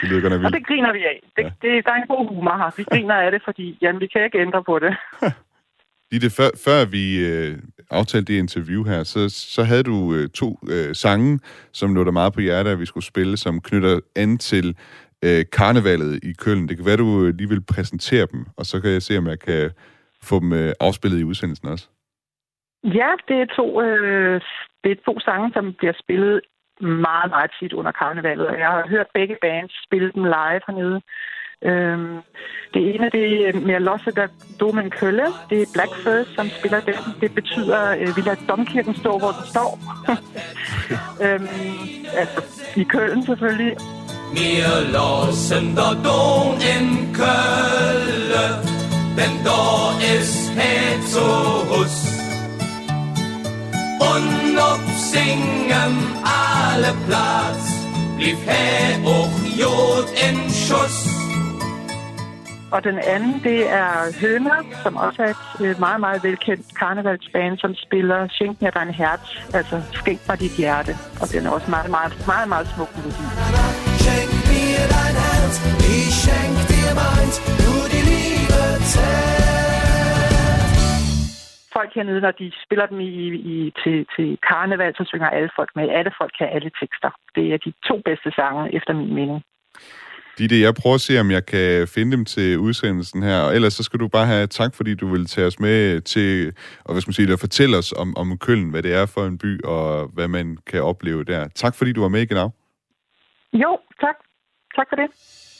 Det 0.00 0.08
lyder 0.08 0.22
godt. 0.22 0.44
Og 0.46 0.52
det 0.52 0.66
griner 0.66 0.92
vi 0.92 1.02
af. 1.12 1.18
Det, 1.36 1.44
ja. 1.44 1.50
det, 1.62 1.84
der 1.84 1.92
er 1.92 2.00
en 2.02 2.12
god 2.14 2.28
humor 2.28 2.56
her. 2.62 2.70
Vi 2.76 2.84
griner 2.92 3.14
af 3.14 3.30
det, 3.30 3.40
fordi 3.44 3.78
jamen, 3.82 4.00
vi 4.00 4.06
kan 4.06 4.24
ikke 4.24 4.40
ændre 4.46 4.64
på 4.64 4.78
det. 4.78 4.92
Ditte, 6.10 6.30
før, 6.38 6.50
før 6.66 6.80
vi 6.96 7.04
øh, 7.28 7.58
aftalte 7.90 8.32
det 8.32 8.38
interview 8.38 8.84
her, 8.84 9.02
så, 9.04 9.28
så 9.28 9.62
havde 9.62 9.82
du 9.82 10.14
øh, 10.14 10.28
to 10.28 10.58
øh, 10.70 10.94
sange, 10.94 11.40
som 11.72 11.94
lå 11.94 12.04
der 12.04 12.10
meget 12.10 12.32
på 12.32 12.40
hjertet, 12.40 12.70
at 12.70 12.80
vi 12.80 12.86
skulle 12.86 13.04
spille, 13.04 13.36
som 13.36 13.60
knytter 13.60 14.00
an 14.16 14.38
til 14.38 14.76
øh, 15.24 15.44
karnevalet 15.52 16.24
i 16.24 16.32
Køln. 16.32 16.68
Det 16.68 16.76
kan 16.76 16.86
være, 16.86 16.96
du 16.96 17.24
øh, 17.24 17.34
lige 17.34 17.48
vil 17.48 17.64
præsentere 17.74 18.26
dem, 18.32 18.46
og 18.56 18.66
så 18.66 18.80
kan 18.80 18.90
jeg 18.90 19.02
se, 19.02 19.18
om 19.18 19.26
jeg 19.26 19.38
kan 19.38 19.70
få 20.22 20.40
dem 20.40 20.52
øh, 20.52 20.72
afspillet 20.80 21.20
i 21.20 21.24
udsendelsen 21.24 21.68
også. 21.68 21.88
Ja, 22.84 23.10
det 23.28 23.36
er 23.40 23.46
to, 23.56 23.82
øh, 23.82 24.40
det 24.84 24.90
er 24.92 25.04
to 25.04 25.20
sange, 25.20 25.52
som 25.52 25.74
bliver 25.78 25.92
spillet 26.02 26.40
meget, 26.80 27.30
meget 27.30 27.50
tit 27.60 27.72
under 27.72 27.92
karnevalet, 27.92 28.46
og 28.46 28.58
jeg 28.58 28.68
har 28.68 28.88
hørt 28.88 29.06
begge 29.14 29.36
bands 29.40 29.72
spille 29.86 30.12
dem 30.14 30.24
live 30.24 30.60
hernede. 30.66 31.00
Øhm, 31.62 32.16
det 32.96 33.04
ene 33.04 33.10
det 33.12 33.48
er 33.48 33.60
med 33.66 33.80
Losse 33.80 34.10
der 34.10 34.26
Domen 34.60 34.90
Kølle. 34.90 35.26
Det 35.50 35.62
er 35.62 35.66
Black 35.72 35.94
First, 36.04 36.30
som 36.34 36.50
spiller 36.58 36.80
den. 36.80 36.94
Det 37.20 37.34
betyder, 37.34 37.78
at 37.78 38.08
øh, 38.08 38.16
vi 38.16 38.20
lader 38.20 38.40
domkirken 38.48 38.94
stå, 38.96 39.18
hvor 39.18 39.32
den 39.32 39.46
står. 39.46 39.78
øhm, 41.24 41.48
altså, 42.16 42.42
i 42.76 42.82
Køln 42.82 43.26
selvfølgelig. 43.26 43.76
Wir 44.34 44.74
lassen 44.92 45.76
der 45.76 45.94
Dom 46.04 46.54
in 46.74 47.14
Kölle, 47.14 48.46
denn 49.18 49.34
da 49.44 49.62
ist 50.16 50.48
het 50.58 51.02
so 51.14 51.28
hus. 51.70 51.96
Und 54.12 54.58
ob 54.72 54.82
singen 55.12 55.94
alle 56.24 56.92
Platz, 57.06 57.64
blieb 58.16 58.38
he 58.48 59.06
auch 59.06 59.36
Jod 59.60 60.06
in 60.28 60.50
Schuss. 60.50 61.15
Og 62.72 62.84
den 62.84 62.98
anden, 63.14 63.34
det 63.48 63.60
er 63.82 63.92
Høner, 64.20 64.60
som 64.82 64.96
også 64.96 65.22
er 65.22 65.30
et 65.30 65.66
øh, 65.66 65.80
meget, 65.80 66.00
meget 66.00 66.24
velkendt 66.24 66.78
karnevalsband, 66.78 67.58
som 67.58 67.74
spiller 67.74 68.28
Schenk 68.28 68.62
mir 68.62 68.70
dein 68.70 68.90
Herz, 69.00 69.54
altså 69.54 69.76
Skænk 69.92 70.20
mig 70.28 70.40
dit 70.40 70.56
hjerte. 70.62 70.92
Og 71.20 71.26
den 71.32 71.46
er 71.46 71.50
også 71.50 71.70
meget, 71.70 71.90
meget, 71.90 72.12
meget, 72.26 72.48
meget 72.48 72.66
smuk 72.74 72.90
melodi. 72.96 73.24
Schenk 74.02 74.30
mir 74.50 74.82
dein 74.94 75.16
Herz, 75.24 75.54
ich 75.92 76.10
schenk 76.22 76.56
dir 76.70 76.90
meins, 77.00 77.36
nur 77.62 77.84
die 77.94 78.04
Liebe 78.10 78.62
zählt. 78.92 79.46
Folk 81.76 81.90
hernede, 81.94 82.20
når 82.20 82.30
de 82.30 82.52
spiller 82.64 82.86
dem 82.86 83.00
i, 83.00 83.12
i, 83.54 83.56
til, 83.82 84.06
til 84.16 84.38
karneval, 84.48 84.92
så 84.98 85.04
synger 85.06 85.28
alle 85.36 85.50
folk 85.58 85.70
med. 85.76 85.88
Alle 85.98 86.12
folk 86.18 86.32
kan 86.38 86.48
alle 86.56 86.70
tekster. 86.80 87.10
Det 87.34 87.44
er 87.54 87.58
de 87.66 87.72
to 87.88 87.96
bedste 88.08 88.30
sange, 88.38 88.74
efter 88.74 88.92
min 88.92 89.14
mening. 89.14 89.42
Ditte, 90.38 90.60
jeg 90.60 90.74
prøver 90.74 90.94
at 90.94 91.00
se, 91.00 91.20
om 91.20 91.30
jeg 91.30 91.46
kan 91.46 91.88
finde 91.88 92.16
dem 92.16 92.24
til 92.24 92.58
udsendelsen 92.58 93.22
her, 93.22 93.40
og 93.40 93.54
ellers 93.54 93.74
så 93.74 93.82
skal 93.82 94.00
du 94.00 94.08
bare 94.08 94.26
have 94.26 94.46
tak, 94.46 94.74
fordi 94.74 94.94
du 94.94 95.08
vil 95.08 95.26
tage 95.26 95.46
os 95.46 95.60
med 95.60 96.00
til, 96.00 96.52
og 96.84 96.92
hvad 96.92 97.00
skal 97.00 97.08
man 97.08 97.14
sige, 97.14 97.32
at 97.32 97.40
fortælle 97.40 97.76
os 97.76 97.92
om, 97.92 98.16
om 98.16 98.38
Køln, 98.38 98.70
hvad 98.70 98.82
det 98.82 98.94
er 98.94 99.06
for 99.06 99.26
en 99.26 99.38
by, 99.38 99.62
og 99.64 100.10
hvad 100.14 100.28
man 100.28 100.58
kan 100.66 100.82
opleve 100.82 101.24
der. 101.24 101.48
Tak, 101.54 101.74
fordi 101.74 101.92
du 101.92 102.00
var 102.00 102.08
med, 102.08 102.26
Genau. 102.26 102.50
Jo, 103.52 103.78
tak. 104.00 104.16
Tak 104.76 104.86
for 104.90 104.96
det. 104.96 105.08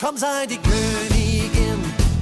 Komm, 0.00 0.16
sei 0.16 0.46
die 0.52 0.60
Königin 0.70 1.80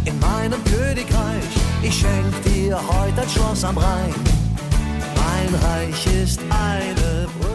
in 0.09 0.17
meinem 0.27 0.61
Königreich. 0.73 1.53
Ich 1.87 1.95
schenk 2.01 2.33
dir 2.45 2.77
heute 2.95 3.21
ein 3.23 3.29
Schloss 3.35 3.65
am 3.65 3.77
Rhein. 3.85 4.15
Mein 5.23 5.53
Reich 5.67 6.07
ist 6.23 6.41
eine 6.69 7.27
Brücke. 7.37 7.54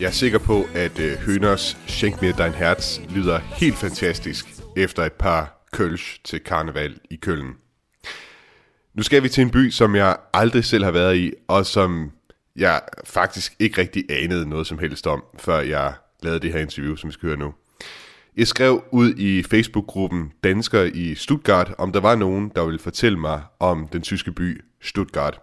Jeg 0.00 0.06
er 0.06 0.10
sikker 0.10 0.38
på, 0.38 0.64
at 0.74 0.98
øh, 0.98 1.18
Høners 1.18 1.78
Schenk 1.86 2.22
mir 2.22 2.32
dein 2.32 2.52
Herz 2.52 3.00
lyder 3.10 3.38
helt 3.38 3.76
fantastisk 3.76 4.46
efter 4.76 5.04
et 5.04 5.12
par 5.12 5.66
kølsch 5.72 6.20
til 6.24 6.40
karneval 6.40 6.98
i 7.10 7.16
Køln. 7.16 7.54
Nu 8.94 9.02
skal 9.02 9.22
vi 9.22 9.28
til 9.28 9.42
en 9.42 9.50
by, 9.50 9.70
som 9.70 9.96
jeg 9.96 10.16
aldrig 10.34 10.64
selv 10.64 10.84
har 10.84 10.90
været 10.90 11.16
i, 11.16 11.32
og 11.48 11.66
som 11.66 12.12
jeg 12.56 12.80
faktisk 13.04 13.56
ikke 13.58 13.80
rigtig 13.80 14.04
anede 14.10 14.48
noget 14.48 14.66
som 14.66 14.78
helst 14.78 15.06
om, 15.06 15.24
før 15.38 15.60
jeg 15.60 15.92
lavede 16.22 16.40
det 16.40 16.52
her 16.52 16.60
interview, 16.60 16.96
som 16.96 17.08
vi 17.08 17.12
skal 17.12 17.26
høre 17.26 17.38
nu. 17.38 17.54
Jeg 18.36 18.46
skrev 18.46 18.84
ud 18.90 19.14
i 19.14 19.42
Facebook-gruppen 19.42 20.32
Dansker 20.44 20.82
i 20.82 21.14
Stuttgart, 21.14 21.74
om 21.78 21.92
der 21.92 22.00
var 22.00 22.14
nogen, 22.14 22.52
der 22.56 22.64
ville 22.64 22.78
fortælle 22.78 23.18
mig 23.18 23.42
om 23.60 23.88
den 23.92 24.02
tyske 24.02 24.32
by 24.32 24.64
Stuttgart. 24.82 25.40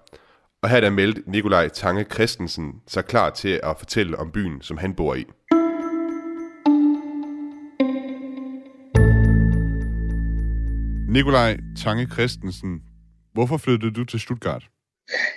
Og 0.63 0.70
her 0.70 0.77
er 0.77 0.82
der 0.82 0.89
meldte 0.89 1.22
Nikolaj 1.27 1.67
Tange 1.67 2.03
Christensen 2.03 2.74
så 2.88 3.01
klar 3.01 3.29
til 3.29 3.60
at 3.63 3.75
fortælle 3.77 4.17
om 4.17 4.32
byen, 4.32 4.62
som 4.62 4.77
han 4.77 4.96
bor 4.96 5.15
i. 5.15 5.24
Nikolaj 11.10 11.58
Tange 11.84 12.08
Christensen, 12.13 12.82
hvorfor 13.34 13.58
flyttede 13.58 13.93
du 13.93 14.05
til 14.05 14.20
Stuttgart? 14.20 14.63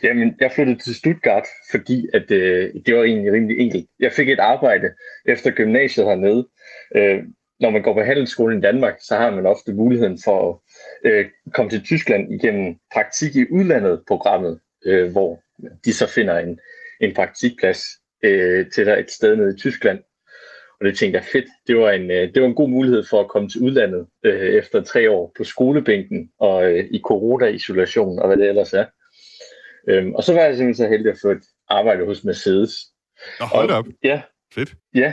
Jamen, 0.02 0.34
jeg 0.40 0.52
flyttede 0.54 0.78
til 0.78 0.94
Stuttgart, 0.94 1.46
fordi 1.70 2.08
at, 2.14 2.30
øh, 2.30 2.74
det 2.86 2.96
var 2.96 3.02
egentlig 3.02 3.32
rimelig 3.32 3.58
enkelt. 3.58 3.86
Jeg 4.00 4.12
fik 4.12 4.28
et 4.28 4.40
arbejde 4.40 4.88
efter 5.24 5.50
gymnasiet 5.50 6.06
hernede. 6.06 6.48
Øh, 6.96 7.22
når 7.60 7.70
man 7.70 7.82
går 7.82 7.94
på 7.94 8.02
handelsskolen 8.02 8.58
i 8.58 8.62
Danmark, 8.62 8.94
så 9.00 9.16
har 9.16 9.30
man 9.30 9.46
ofte 9.46 9.74
muligheden 9.74 10.18
for 10.24 10.62
at 11.04 11.10
øh, 11.10 11.26
komme 11.54 11.70
til 11.70 11.82
Tyskland 11.82 12.32
igennem 12.32 12.76
praktik 12.92 13.36
i 13.36 13.50
udlandet 13.50 14.02
programmet 14.08 14.60
øh, 14.86 15.12
hvor 15.12 15.42
de 15.84 15.92
så 15.92 16.08
finder 16.08 16.38
en, 16.38 16.58
en 17.00 17.14
praktikplads 17.14 17.82
øh, 18.24 18.70
til 18.70 18.86
dig 18.86 19.00
et 19.00 19.10
sted 19.10 19.36
nede 19.36 19.54
i 19.54 19.58
Tyskland. 19.58 19.98
Og 20.80 20.86
det 20.86 20.98
tænkte 20.98 21.18
jeg, 21.18 21.26
fedt, 21.32 21.44
det 21.66 21.76
var 21.76 21.90
en, 21.90 22.10
øh, 22.10 22.34
det 22.34 22.42
var 22.42 22.48
en 22.48 22.54
god 22.54 22.68
mulighed 22.68 23.04
for 23.10 23.20
at 23.20 23.28
komme 23.28 23.48
til 23.48 23.60
udlandet 23.60 24.06
øh, 24.24 24.40
efter 24.40 24.82
tre 24.82 25.10
år 25.10 25.32
på 25.36 25.44
skolebænken 25.44 26.30
og 26.38 26.72
øh, 26.72 26.84
i 26.90 27.00
corona-isolation 27.04 28.18
og 28.18 28.26
hvad 28.26 28.36
det 28.36 28.48
ellers 28.48 28.72
er. 28.72 28.86
Øhm, 29.88 30.14
og 30.14 30.24
så 30.24 30.32
var 30.32 30.40
jeg 30.40 30.56
simpelthen 30.56 30.84
så 30.84 30.88
heldig 30.88 31.12
at 31.12 31.18
få 31.22 31.30
et 31.30 31.42
arbejde 31.68 32.04
hos 32.04 32.24
Mercedes. 32.24 32.72
Nå, 33.40 33.46
hold 33.46 33.70
op. 33.70 33.86
Ja. 34.04 34.22
Fedt. 34.54 34.74
Ja, 34.94 35.12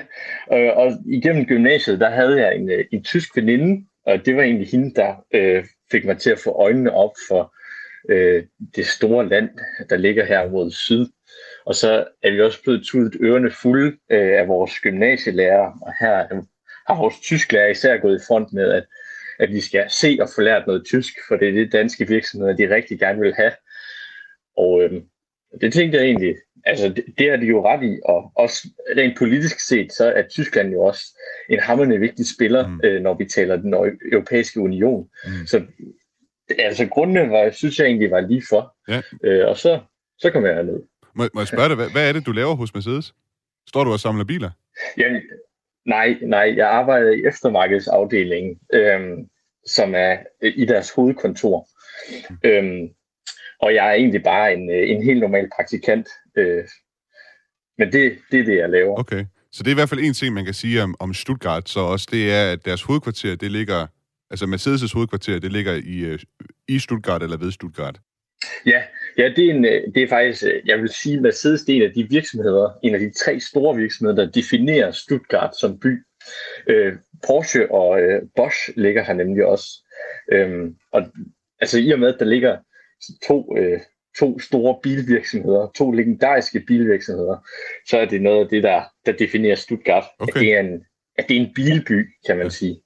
øh, 0.54 0.78
og 0.78 0.92
igennem 1.06 1.46
gymnasiet, 1.46 2.00
der 2.00 2.10
havde 2.10 2.42
jeg 2.42 2.56
en, 2.56 2.70
øh, 2.70 2.86
en 2.92 3.04
tysk 3.04 3.36
veninde, 3.36 3.86
og 4.06 4.26
det 4.26 4.36
var 4.36 4.42
egentlig 4.42 4.68
hende, 4.68 4.94
der 4.96 5.16
øh, 5.34 5.66
fik 5.92 6.06
mig 6.06 6.18
til 6.18 6.30
at 6.30 6.40
få 6.40 6.50
øjnene 6.50 6.92
op 6.92 7.12
for 7.28 7.53
øh, 8.10 8.44
det 8.76 8.86
store 8.88 9.30
land, 9.30 9.50
der 9.90 9.98
ligger 9.98 10.26
her 10.26 10.50
mod 10.50 10.72
syd. 10.72 11.06
Og 11.66 11.76
så 11.76 12.06
er 12.24 12.32
vi 12.32 12.42
også 12.42 12.64
blevet 12.64 12.86
tudet 12.86 13.16
ørerne 13.22 13.52
fulde 13.52 13.98
øh, 14.12 14.40
af 14.40 14.48
vores 14.48 14.80
gymnasielærer, 14.80 15.80
og 15.82 15.94
her 16.00 16.44
har 16.88 16.98
vores 16.98 17.20
tysklærer 17.20 17.70
især 17.70 17.98
gået 17.98 18.16
i 18.22 18.26
front 18.28 18.54
med, 18.54 18.72
at, 18.72 18.86
at 19.40 19.50
vi 19.50 19.62
skal 19.62 19.86
se 19.90 20.18
og 20.22 20.30
få 20.36 20.42
lært 20.42 20.68
noget 20.68 20.86
tysk, 20.86 21.14
for 21.28 21.36
det 21.36 21.48
er 21.48 21.54
det 21.54 21.72
danske 21.72 22.08
virksomheder, 22.08 22.56
de 22.56 22.76
rigtig 22.76 23.00
gerne 23.00 23.20
vil 23.20 23.34
have. 23.34 23.52
Og 24.58 24.84
øh, 24.84 25.02
det 25.62 25.74
tænkte 25.74 25.98
jeg 25.98 26.06
egentlig, 26.06 26.36
altså 26.66 26.90
det, 26.90 27.06
det 27.18 27.30
er 27.30 27.38
de 27.38 27.46
jo 27.46 27.66
ret 27.66 27.84
i, 27.84 28.00
og 28.06 28.32
også 28.36 28.68
rent 28.98 29.18
politisk 29.18 29.68
set, 29.68 29.94
så 29.94 30.12
er 30.12 30.24
Tyskland 30.28 30.72
jo 30.72 30.82
også 30.82 31.20
en 31.50 31.60
hammerende 31.60 32.00
vigtig 32.00 32.26
spiller, 32.36 32.68
mm. 32.68 32.82
øh, 32.84 33.02
når 33.02 33.14
vi 33.14 33.26
taler 33.26 33.56
den 33.56 33.74
europæiske 34.12 34.60
union. 34.60 35.10
Mm. 35.26 35.48
Så 35.48 35.62
altså 36.60 36.88
grundene 36.88 37.30
var, 37.30 37.38
jeg 37.38 37.54
synes 37.54 37.80
jeg 37.80 37.86
egentlig 37.86 38.12
var 38.12 38.22
lige 38.22 38.44
for. 38.50 38.76
Ja. 38.88 39.02
Øh, 39.24 39.48
og 39.48 39.58
så, 39.58 39.80
så 40.18 40.30
kom 40.32 40.46
jeg 40.46 40.56
herned. 40.56 40.80
Må, 41.16 41.30
må 41.34 41.42
jeg 41.42 41.48
spørge 41.48 41.70
dig, 41.70 41.76
hvad, 41.76 41.90
hvad 41.90 42.10
er 42.10 42.14
det, 42.14 42.26
du 42.26 42.32
laver 42.32 42.56
hos 42.56 42.74
Mercedes? 42.74 43.14
Står 43.70 43.84
du 43.84 43.92
og 43.92 44.00
samler 44.00 44.24
biler? 44.26 44.52
Jamen, 44.98 45.22
nej, 45.86 46.18
nej, 46.22 46.54
jeg 46.58 46.70
arbejder 46.70 47.12
i 47.12 47.26
eftermarkedsafdelingen, 47.28 48.60
øhm, 48.74 49.30
som 49.66 49.96
er 49.96 50.18
øh, 50.42 50.54
i 50.56 50.66
deres 50.66 50.92
hovedkontor. 50.92 51.68
Mm. 52.30 52.38
Øhm, 52.44 52.90
og 53.62 53.74
jeg 53.74 53.88
er 53.88 53.94
egentlig 53.94 54.24
bare 54.24 54.54
en, 54.54 54.70
øh, 54.70 54.90
en 54.90 55.04
helt 55.04 55.20
normal 55.20 55.50
praktikant. 55.56 56.08
Øh, 56.38 56.64
men 57.78 57.92
det, 57.92 58.18
det 58.32 58.40
er 58.40 58.44
det, 58.44 58.58
jeg 58.58 58.70
laver. 58.70 59.00
Okay. 59.00 59.26
Så 59.52 59.64
det 59.64 59.70
er 59.70 59.74
i 59.74 59.82
hvert 59.82 59.90
fald 59.90 60.00
en 60.00 60.14
ting, 60.14 60.34
man 60.34 60.46
kan 60.46 60.54
sige 60.54 60.84
om, 60.84 60.96
om 61.00 61.14
Stuttgart, 61.14 61.70
så 61.70 61.80
også 61.80 62.08
det 62.12 62.34
er, 62.34 62.52
at 62.52 62.66
deres 62.66 62.82
hovedkvarter, 62.82 63.36
det 63.36 63.52
ligger, 63.52 63.88
altså 64.32 64.46
Mercedes' 64.46 64.94
hovedkvarter, 64.94 65.40
det 65.40 65.52
ligger 65.52 65.74
i, 65.74 66.00
øh, 66.00 66.20
i 66.68 66.80
Stuttgart 66.80 67.24
eller 67.24 67.38
ved 67.38 67.52
Stuttgart. 67.52 68.00
Ja, 68.66 68.84
ja 69.18 69.30
det, 69.36 69.46
er 69.46 69.54
en, 69.54 69.66
øh, 69.66 69.82
det 69.96 70.04
er 70.04 70.08
faktisk, 70.08 70.44
øh, 70.44 70.62
jeg 70.66 70.82
vil 70.82 70.90
sige, 70.90 71.22
Mercedes 71.22 71.62
det 71.62 71.74
er 71.74 71.78
en 71.78 71.90
af 71.90 71.94
de 71.96 72.10
virksomheder, 72.10 72.70
en 72.84 72.94
af 72.94 73.00
de 73.00 73.12
tre 73.24 73.40
store 73.40 73.78
virksomheder, 73.78 74.26
der 74.26 74.32
definerer 74.32 74.92
Stuttgart 74.92 75.56
som 75.56 75.80
by. 75.80 76.04
Øh, 76.70 76.94
Porsche 77.28 77.72
og 77.72 78.02
øh, 78.02 78.22
Bosch 78.36 78.70
ligger 78.76 79.04
her 79.04 79.14
nemlig 79.14 79.46
også. 79.46 79.66
Øhm, 80.32 80.76
og 80.92 81.02
altså 81.60 81.80
i 81.80 81.92
og 81.92 82.00
med, 82.00 82.14
at 82.14 82.20
der 82.20 82.26
ligger 82.26 82.58
to, 83.28 83.58
øh, 83.58 83.80
to 84.20 84.40
store 84.40 84.80
bilvirksomheder, 84.84 85.72
to 85.76 85.92
legendariske 85.92 86.60
bilvirksomheder, 86.60 87.38
så 87.90 87.98
er 87.98 88.06
det 88.06 88.22
noget 88.22 88.44
af 88.44 88.50
det, 88.50 88.64
der, 88.64 88.82
der 89.06 89.12
definerer 89.12 89.56
Stuttgart. 89.56 90.04
Okay. 90.20 90.34
At, 90.36 90.42
det 90.42 90.54
er 90.54 90.60
en, 90.60 90.86
at 91.18 91.26
det 91.30 91.38
er 91.38 91.42
en 91.42 91.54
bilby, 91.56 92.10
kan 92.28 92.38
man 92.38 92.52
sige. 92.52 92.82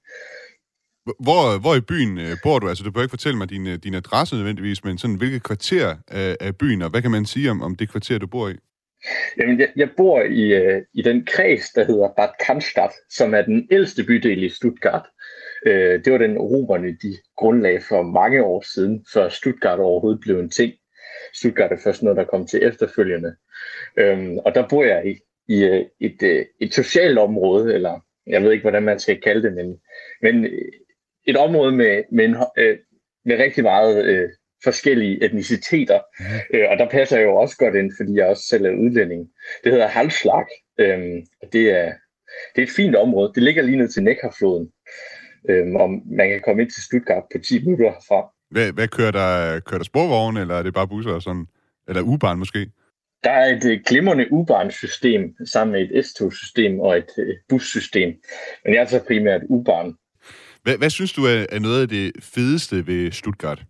Hvor, 1.20 1.60
hvor 1.60 1.74
i 1.74 1.80
byen 1.80 2.18
øh, 2.18 2.36
bor 2.42 2.58
du? 2.58 2.68
Altså, 2.68 2.84
du 2.84 2.90
behøver 2.90 3.04
ikke 3.04 3.18
fortælle 3.18 3.38
mig 3.38 3.50
din, 3.50 3.66
øh, 3.66 3.78
din 3.84 3.94
adresse 3.94 4.34
nødvendigvis, 4.34 4.84
men 4.84 4.98
sådan, 4.98 5.16
hvilket 5.16 5.42
kvarter 5.42 5.96
af, 6.08 6.36
af 6.40 6.56
byen, 6.56 6.82
og 6.82 6.90
hvad 6.90 7.02
kan 7.02 7.10
man 7.10 7.26
sige 7.26 7.50
om, 7.50 7.62
om 7.62 7.74
det 7.74 7.90
kvarter, 7.90 8.18
du 8.18 8.26
bor 8.26 8.48
i? 8.48 8.54
Jamen, 9.38 9.60
jeg, 9.60 9.68
jeg 9.76 9.90
bor 9.96 10.22
i, 10.22 10.54
øh, 10.54 10.82
i 10.94 11.02
den 11.02 11.26
kreds, 11.26 11.70
der 11.70 11.84
hedder 11.84 12.08
Bad 12.16 12.28
Cannstatt, 12.46 12.92
som 13.10 13.34
er 13.34 13.42
den 13.42 13.68
ældste 13.70 14.04
bydel 14.04 14.42
i 14.42 14.48
Stuttgart. 14.48 15.06
Øh, 15.66 16.04
det 16.04 16.12
var 16.12 16.18
den 16.18 16.38
romerne, 16.38 16.88
de 17.02 17.16
grundlag 17.36 17.82
for 17.82 18.02
mange 18.02 18.44
år 18.44 18.64
siden, 18.74 19.06
før 19.12 19.28
Stuttgart 19.28 19.78
overhovedet 19.78 20.20
blev 20.20 20.38
en 20.38 20.50
ting. 20.50 20.72
Stuttgart 21.34 21.72
er 21.72 21.76
først 21.84 22.02
noget, 22.02 22.16
der 22.16 22.24
kom 22.24 22.46
til 22.46 22.62
efterfølgende. 22.62 23.34
Øhm, 23.96 24.38
og 24.38 24.54
der 24.54 24.68
bor 24.68 24.84
jeg 24.84 25.06
i, 25.06 25.18
i 25.48 25.64
øh, 25.64 25.84
et, 26.00 26.22
et, 26.22 26.46
et 26.60 26.74
socialt 26.74 27.18
område, 27.18 27.74
eller 27.74 28.00
jeg 28.26 28.42
ved 28.42 28.52
ikke, 28.52 28.62
hvordan 28.62 28.82
man 28.82 28.98
skal 28.98 29.20
kalde 29.20 29.42
det, 29.42 29.52
men, 29.52 29.76
men 30.22 30.46
et 31.28 31.36
område 31.36 31.72
med, 31.72 32.02
med, 32.12 32.24
en, 32.24 32.36
øh, 32.58 32.78
med 33.24 33.38
rigtig 33.38 33.64
meget 33.64 34.04
øh, 34.04 34.28
forskellige 34.64 35.24
etniciteter. 35.24 36.00
Øh, 36.54 36.66
og 36.70 36.78
der 36.78 36.88
passer 36.88 37.16
jeg 37.16 37.26
jo 37.26 37.36
også 37.36 37.56
godt 37.56 37.74
ind, 37.74 37.92
fordi 37.96 38.14
jeg 38.14 38.26
også 38.26 38.42
selv 38.42 38.64
er 38.64 38.70
udlænding. 38.70 39.28
Det 39.64 39.72
hedder 39.72 39.86
Halslag. 39.86 40.46
Øh, 40.78 40.98
det, 41.52 41.64
er, 41.70 41.92
det 42.54 42.62
er 42.62 42.66
et 42.66 42.76
fint 42.76 42.96
område. 42.96 43.32
Det 43.34 43.42
ligger 43.42 43.62
lige 43.62 43.76
ned 43.76 43.88
til 43.88 44.02
Neckarfloden. 44.02 44.70
Øh, 45.48 45.74
og 45.74 45.90
man 45.90 46.28
kan 46.28 46.40
komme 46.44 46.62
ind 46.62 46.70
til 46.70 46.82
Stuttgart 46.82 47.24
på 47.32 47.38
10 47.38 47.64
minutter 47.64 47.90
herfra. 47.90 48.30
Hvad, 48.50 48.72
hvad 48.72 48.88
kører 48.88 49.10
der? 49.10 49.60
Kører 49.60 49.78
der 49.78 49.84
sporvogne, 49.84 50.40
eller 50.40 50.54
er 50.54 50.62
det 50.62 50.74
bare 50.74 50.88
busser 50.88 51.12
og 51.12 51.22
sådan? 51.22 51.46
Eller 51.88 52.02
U-bahn 52.02 52.38
måske? 52.38 52.70
Der 53.24 53.30
er 53.30 53.56
et 53.56 53.64
øh, 53.64 53.80
glimrende 53.86 54.32
U-bahn-system 54.32 55.36
sammen 55.46 55.72
med 55.72 55.90
et 55.90 56.06
S-tog-system 56.06 56.80
og 56.80 56.98
et 56.98 57.10
øh, 57.18 57.36
bussystem. 57.48 58.08
Men 58.64 58.74
jeg 58.74 58.82
er 58.82 58.86
så 58.86 59.04
primært 59.06 59.42
U-bahn. 59.48 59.94
Hvad, 60.68 60.78
hvad 60.78 60.90
synes 60.90 61.12
du 61.12 61.24
er, 61.24 61.46
er 61.52 61.58
noget 61.58 61.82
af 61.82 61.88
det 61.88 62.12
fedeste 62.34 62.86
ved 62.86 63.12
Stuttgart? 63.12 63.62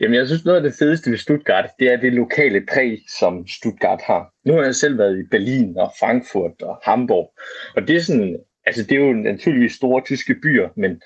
Jamen, 0.00 0.14
jeg 0.14 0.26
synes, 0.26 0.44
noget 0.44 0.56
af 0.56 0.62
det 0.62 0.74
fedeste 0.78 1.10
ved 1.10 1.18
Stuttgart, 1.18 1.70
det 1.78 1.92
er 1.92 1.96
det 1.96 2.12
lokale 2.12 2.66
præg, 2.72 2.98
som 3.18 3.46
Stuttgart 3.46 4.02
har. 4.02 4.32
Nu 4.46 4.52
har 4.52 4.62
jeg 4.62 4.74
selv 4.74 4.98
været 4.98 5.18
i 5.18 5.28
Berlin 5.30 5.78
og 5.78 5.92
Frankfurt 6.00 6.62
og 6.62 6.80
Hamburg, 6.84 7.32
og 7.76 7.88
det 7.88 7.96
er 7.96 8.00
sådan, 8.00 8.36
altså 8.66 8.82
det 8.82 8.92
er 8.92 9.00
jo 9.00 9.12
naturligvis 9.12 9.72
store 9.72 10.02
tyske 10.04 10.34
byer, 10.34 10.68
men, 10.76 11.02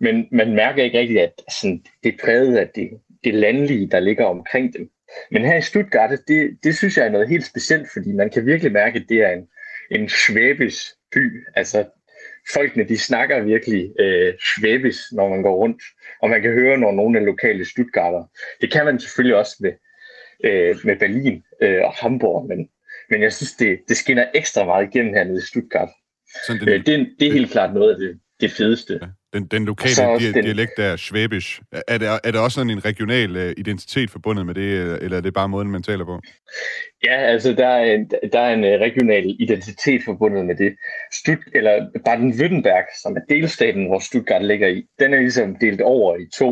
men 0.00 0.28
man 0.32 0.54
mærker 0.54 0.82
ikke 0.84 0.98
rigtigt, 0.98 1.20
at 1.20 1.32
sådan, 1.60 1.84
det 2.04 2.14
er 2.14 2.24
præget 2.24 2.56
af 2.56 2.68
det, 2.74 2.90
det 3.24 3.34
landlige, 3.34 3.90
der 3.90 4.00
ligger 4.00 4.24
omkring 4.24 4.72
dem. 4.72 4.90
Men 5.30 5.44
her 5.44 5.56
i 5.56 5.62
Stuttgart, 5.62 6.18
det, 6.28 6.58
det 6.64 6.76
synes 6.76 6.96
jeg 6.96 7.06
er 7.06 7.10
noget 7.10 7.28
helt 7.28 7.46
specielt, 7.46 7.88
fordi 7.92 8.12
man 8.12 8.30
kan 8.30 8.46
virkelig 8.46 8.72
mærke, 8.72 8.98
at 8.98 9.06
det 9.08 9.18
er 9.22 9.30
en, 9.30 9.46
en 9.90 10.08
svæbis 10.08 10.94
by. 11.12 11.46
Altså, 11.56 11.84
folkene, 12.54 12.88
de 12.88 12.98
snakker 12.98 13.42
virkelig 13.42 13.92
øh, 14.00 14.34
svæbis, 14.56 14.98
når 15.12 15.28
man 15.28 15.42
går 15.42 15.56
rundt. 15.56 15.82
Og 16.22 16.30
man 16.30 16.42
kan 16.42 16.52
høre, 16.52 16.78
når 16.78 16.92
nogle 16.92 17.18
af 17.18 17.24
lokale 17.24 17.64
Stuttgarter. 17.64 18.24
Det 18.60 18.72
kan 18.72 18.84
man 18.84 19.00
selvfølgelig 19.00 19.36
også 19.36 19.56
med, 19.60 19.72
øh, 20.44 20.76
med 20.84 20.96
Berlin 20.96 21.42
øh, 21.62 21.84
og 21.84 21.92
Hamburg, 21.92 22.48
men, 22.48 22.68
men 23.10 23.22
jeg 23.22 23.32
synes, 23.32 23.52
det, 23.52 23.80
det 23.88 23.96
skinner 23.96 24.26
ekstra 24.34 24.64
meget 24.64 24.94
igennem 24.94 25.14
hernede 25.14 25.38
i 25.38 25.46
Stuttgart. 25.46 25.88
Så 26.46 26.52
den, 26.60 26.68
øh, 26.68 26.86
det, 26.86 27.14
det 27.20 27.28
er 27.28 27.32
helt 27.32 27.50
klart 27.50 27.74
noget 27.74 27.92
af 27.92 27.98
det, 27.98 28.20
det 28.40 28.50
fedeste. 28.50 28.98
Ja. 29.02 29.06
Den, 29.32 29.46
den 29.46 29.64
lokale 29.64 30.18
di- 30.18 30.32
den... 30.32 30.44
dialekt 30.44 30.72
der, 30.76 30.96
svæbisk, 30.96 31.60
er 31.88 31.98
det, 31.98 32.08
er 32.24 32.30
det 32.30 32.40
også 32.40 32.54
sådan 32.54 32.70
en 32.70 32.84
regional 32.84 33.36
uh, 33.36 33.50
identitet 33.56 34.10
forbundet 34.10 34.46
med 34.46 34.54
det, 34.54 35.02
eller 35.02 35.16
er 35.16 35.20
det 35.20 35.34
bare 35.34 35.48
måden, 35.48 35.70
man 35.70 35.82
taler 35.82 36.04
på? 36.04 36.20
Ja, 37.04 37.16
altså 37.16 37.52
der 37.52 37.68
er 37.68 37.94
en, 37.94 38.10
der 38.32 38.40
er 38.40 38.54
en 38.54 38.64
uh, 38.64 38.70
regional 38.70 39.36
identitet 39.40 40.02
forbundet 40.04 40.46
med 40.46 40.54
det. 40.54 40.76
Stutt, 41.12 41.40
eller 41.54 41.88
Baden-Württemberg, 42.08 43.02
som 43.02 43.16
er 43.16 43.20
delstaten, 43.28 43.86
hvor 43.86 43.98
Stuttgart 43.98 44.44
ligger 44.44 44.68
i, 44.68 44.84
den 44.98 45.14
er 45.14 45.18
ligesom 45.18 45.56
delt 45.56 45.80
over 45.80 46.16
i 46.16 46.26
to. 46.34 46.50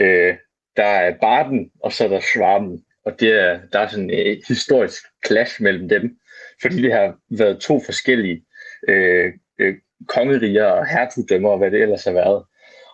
Uh, 0.00 0.32
der 0.76 0.84
er 0.84 1.14
Baden, 1.20 1.70
og 1.84 1.92
så 1.92 2.04
er 2.04 2.08
der 2.08 2.20
Schwaben. 2.20 2.84
Og 3.04 3.20
det 3.20 3.28
er, 3.28 3.60
der 3.72 3.78
er 3.78 3.88
sådan 3.88 4.10
et 4.10 4.40
historisk 4.48 5.02
clash 5.26 5.62
mellem 5.62 5.88
dem, 5.88 6.16
fordi 6.62 6.82
det 6.82 6.92
har 6.92 7.14
været 7.30 7.60
to 7.60 7.80
forskellige 7.84 8.42
øh, 8.88 9.32
øh, 9.60 9.74
kongeriger 10.08 10.64
og 10.64 10.86
hertugdømmer 10.86 11.50
og 11.50 11.58
hvad 11.58 11.70
det 11.70 11.82
ellers 11.82 12.04
har 12.04 12.12
været. 12.12 12.44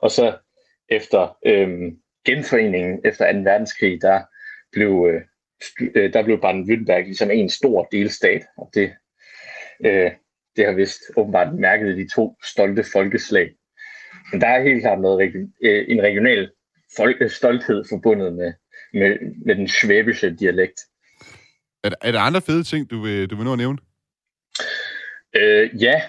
Og 0.02 0.10
så 0.10 0.36
efter 0.88 1.36
øh, 1.46 1.68
genforeningen 2.26 3.00
efter 3.04 3.32
2. 3.32 3.38
verdenskrig, 3.38 4.02
der 4.02 4.22
blev, 4.72 5.10
øh, 5.94 6.12
der 6.12 6.22
blev 6.22 6.36
Baden-Württemberg 6.36 7.04
ligesom 7.04 7.30
en 7.30 7.48
stor 7.48 7.88
delstat, 7.92 8.42
og 8.56 8.70
det, 8.74 8.92
øh, 9.84 10.10
det 10.56 10.66
har 10.66 10.72
vist 10.72 11.00
åbenbart 11.16 11.54
mærket 11.54 11.96
de 11.96 12.08
to 12.14 12.36
stolte 12.44 12.84
folkeslag. 12.92 13.50
Men 14.32 14.40
der 14.40 14.46
er 14.46 14.62
helt 14.62 14.82
klart 14.82 15.00
noget, 15.00 15.32
øh, 15.62 15.84
en 15.88 16.02
regional 16.02 16.50
folk, 16.96 17.30
stolthed 17.30 17.84
forbundet 17.88 18.32
med, 18.32 18.52
med, 18.92 19.16
med 19.46 19.54
den 19.54 19.68
svæbische 19.68 20.30
dialekt. 20.30 20.80
Er 21.84 21.88
der, 21.88 21.96
er 22.00 22.12
der 22.12 22.20
andre 22.20 22.40
fede 22.40 22.64
ting, 22.64 22.90
du 22.90 23.02
vil, 23.02 23.30
du 23.30 23.36
vil 23.36 23.44
nå 23.44 23.52
at 23.52 23.58
nævne? 23.58 23.78
Øh, 25.36 25.82
ja, 25.82 26.02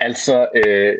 altså 0.00 0.48
øh, 0.56 0.94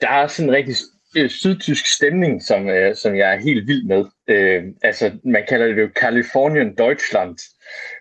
der 0.00 0.08
er 0.08 0.26
sådan 0.26 0.48
en 0.48 0.54
rigtig 0.54 0.76
øh, 1.16 1.30
sydtysk 1.30 1.86
stemning, 1.86 2.42
som, 2.42 2.68
øh, 2.68 2.96
som 2.96 3.16
jeg 3.16 3.34
er 3.34 3.40
helt 3.40 3.66
vild 3.66 3.84
med. 3.84 4.04
Øh, 4.28 4.62
altså, 4.82 5.10
man 5.24 5.44
kalder 5.48 5.66
det 5.66 5.82
jo 5.82 5.88
Californian 6.00 6.74
Deutschland. 6.74 7.38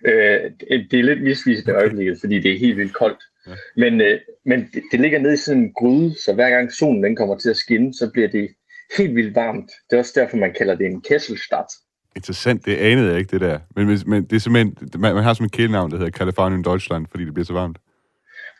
Øh, 0.05 0.51
det 0.91 0.99
er 0.99 1.03
lidt 1.03 1.23
misvisende 1.23 1.71
i 1.71 1.75
øjeblikket, 1.75 2.17
fordi 2.19 2.39
det 2.39 2.51
er 2.51 2.59
helt 2.59 2.77
vildt 2.77 2.93
koldt. 2.93 3.19
Ja. 3.47 3.51
Men, 3.77 4.01
øh, 4.01 4.19
men 4.45 4.59
det, 4.73 4.83
det 4.91 4.99
ligger 4.99 5.19
nede 5.19 5.33
i 5.33 5.37
sådan 5.37 5.61
en 5.61 5.73
gryde, 5.73 6.15
så 6.25 6.33
hver 6.33 6.49
gang 6.49 6.73
solen 6.73 7.03
den 7.03 7.15
kommer 7.15 7.37
til 7.37 7.49
at 7.49 7.57
skinne, 7.57 7.93
så 7.93 8.09
bliver 8.13 8.27
det 8.27 8.49
helt 8.97 9.15
vildt 9.15 9.35
varmt. 9.35 9.71
Det 9.89 9.95
er 9.95 9.99
også 9.99 10.13
derfor, 10.15 10.37
man 10.37 10.53
kalder 10.53 10.75
det 10.75 10.85
en 10.85 11.01
Kesselstadt. 11.01 11.67
Interessant, 12.15 12.65
det 12.65 12.75
anede 12.75 13.09
jeg 13.09 13.19
ikke, 13.19 13.31
det 13.31 13.41
der. 13.41 13.59
Men, 13.75 13.99
men 14.05 14.23
det 14.23 14.35
er 14.35 14.39
simpelthen, 14.39 14.75
man, 14.97 15.15
man 15.15 15.23
har 15.23 15.33
som 15.33 15.43
en 15.43 15.49
kælenavn, 15.49 15.91
der 15.91 15.97
hedder 15.97 16.11
Californian 16.11 16.63
Deutschland, 16.63 17.05
fordi 17.11 17.25
det 17.25 17.33
bliver 17.33 17.45
så 17.45 17.53
varmt. 17.53 17.77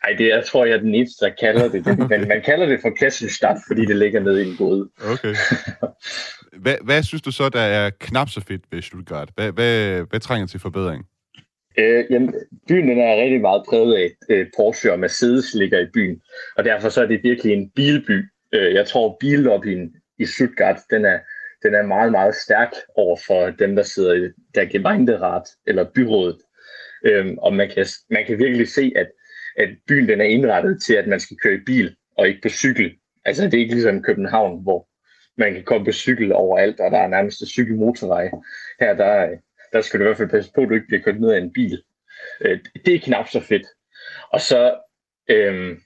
Nej, 0.02 0.16
det 0.18 0.28
jeg 0.28 0.44
tror 0.46 0.64
jeg 0.64 0.74
er 0.74 0.80
den 0.80 0.94
eneste, 0.94 1.24
der 1.24 1.30
kalder 1.40 1.68
det 1.68 1.84
det. 1.84 1.98
Men 2.10 2.28
man 2.28 2.42
kalder 2.44 2.66
det 2.66 2.80
for 2.82 2.90
Kesselstadt, 2.90 3.58
fordi 3.66 3.86
det 3.86 3.96
ligger 3.96 4.20
nede 4.20 4.44
i 4.44 4.48
en 4.48 4.56
båd. 4.58 4.88
Okay. 5.12 5.34
Hvad, 6.62 6.76
hvad 6.84 7.02
synes 7.02 7.22
du 7.22 7.32
så, 7.32 7.48
der 7.48 7.60
er 7.60 7.90
knap 8.00 8.28
så 8.28 8.40
fedt 8.48 8.62
ved 8.70 8.82
Stuttgart? 8.82 9.28
Hvad, 9.34 9.52
hvad, 9.52 10.02
hvad 10.10 10.20
trænger 10.20 10.46
til 10.46 10.60
forbedring? 10.60 11.06
Øh, 11.78 12.04
jamen, 12.10 12.34
byen 12.68 12.88
den 12.88 12.98
er 12.98 13.22
rigtig 13.22 13.40
meget 13.40 13.62
præget 13.68 13.94
af, 13.94 14.10
at 14.28 14.36
øh, 14.36 14.46
Porsche 14.56 14.92
og 14.92 14.98
Mercedes 14.98 15.54
ligger 15.54 15.80
i 15.80 15.86
byen. 15.94 16.20
Og 16.56 16.64
derfor 16.64 16.88
så 16.88 17.02
er 17.02 17.06
det 17.06 17.20
virkelig 17.22 17.52
en 17.52 17.70
bilby. 17.70 18.24
Øh, 18.52 18.74
jeg 18.74 18.86
tror, 18.86 19.16
billobbyen 19.20 19.94
i 20.18 20.26
Stuttgart, 20.26 20.80
den 20.90 21.04
er, 21.04 21.18
den 21.62 21.74
er 21.74 21.82
meget, 21.82 22.12
meget 22.12 22.34
stærk 22.34 22.70
over 22.96 23.16
for 23.26 23.50
dem, 23.50 23.76
der 23.76 23.82
sidder 23.82 24.14
i 24.14 24.28
der 24.54 24.64
Gemeinderat 24.64 25.48
eller 25.66 25.84
byrådet. 25.94 26.38
Øh, 27.04 27.26
og 27.38 27.54
man 27.54 27.70
kan, 27.74 27.86
man 28.10 28.26
kan 28.26 28.38
virkelig 28.38 28.68
se, 28.68 28.92
at 28.96 29.06
at 29.56 29.68
byen 29.88 30.08
den 30.08 30.20
er 30.20 30.24
indrettet 30.24 30.82
til, 30.82 30.94
at 30.94 31.06
man 31.06 31.20
skal 31.20 31.36
køre 31.36 31.54
i 31.54 31.64
bil 31.66 31.96
og 32.18 32.28
ikke 32.28 32.40
på 32.42 32.48
cykel. 32.48 32.92
Altså 33.24 33.44
det 33.44 33.54
er 33.54 33.58
ikke 33.58 33.74
ligesom 33.74 34.02
København, 34.02 34.62
hvor 34.62 34.88
man 35.36 35.54
kan 35.54 35.64
komme 35.64 35.84
på 35.84 35.92
cykel 35.92 36.32
overalt, 36.32 36.80
og 36.80 36.90
der 36.90 36.98
er 36.98 37.08
nærmest 37.08 37.40
en 37.40 37.46
cykelmotorvej. 37.46 38.30
Her 38.80 38.94
der, 38.94 39.28
der 39.72 39.80
skal 39.80 40.00
du 40.00 40.04
i 40.04 40.06
hvert 40.06 40.16
fald 40.16 40.28
passe 40.28 40.52
på, 40.54 40.60
at 40.60 40.68
du 40.68 40.74
ikke 40.74 40.86
bliver 40.86 41.02
kørt 41.02 41.20
ned 41.20 41.32
af 41.32 41.38
en 41.38 41.52
bil. 41.52 41.82
Øh, 42.40 42.58
det 42.86 42.94
er 42.94 42.98
knap 42.98 43.28
så 43.28 43.40
fedt. 43.40 43.66
Og 44.32 44.40
så, 44.40 44.74
øhm, 45.28 45.80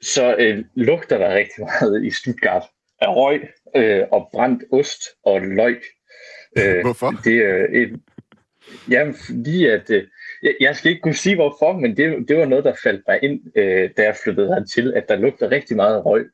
så 0.00 0.36
øh, 0.38 0.64
lugter 0.74 1.18
der 1.18 1.34
rigtig 1.34 1.64
meget 1.64 2.04
i 2.04 2.10
Stuttgart 2.10 2.62
af 3.00 3.16
røg 3.16 3.48
øh, 3.76 4.02
og 4.12 4.28
brændt 4.32 4.64
ost 4.72 5.02
og 5.24 5.40
løg. 5.40 5.82
Øh, 6.58 6.80
Hvorfor? 6.80 7.10
Det 7.24 7.36
er 7.36 7.66
et, 7.70 8.00
jamen, 8.90 9.14
fordi 9.14 9.66
at 9.66 9.90
øh, 9.90 10.06
jeg, 10.42 10.54
jeg 10.60 10.76
skal 10.76 10.90
ikke 10.90 11.02
kunne 11.02 11.14
sige 11.14 11.34
hvorfor, 11.34 11.72
men 11.72 11.96
det, 11.96 12.28
det 12.28 12.36
var 12.36 12.44
noget, 12.44 12.64
der 12.64 12.74
faldt 12.82 13.02
mig 13.08 13.18
ind, 13.22 13.40
øh, 13.56 13.90
da 13.96 14.02
jeg 14.02 14.16
flyttede 14.24 14.64
til, 14.74 14.92
at 14.96 15.08
der 15.08 15.16
lugter 15.16 15.50
rigtig 15.50 15.76
meget 15.76 16.04
røg, 16.04 16.26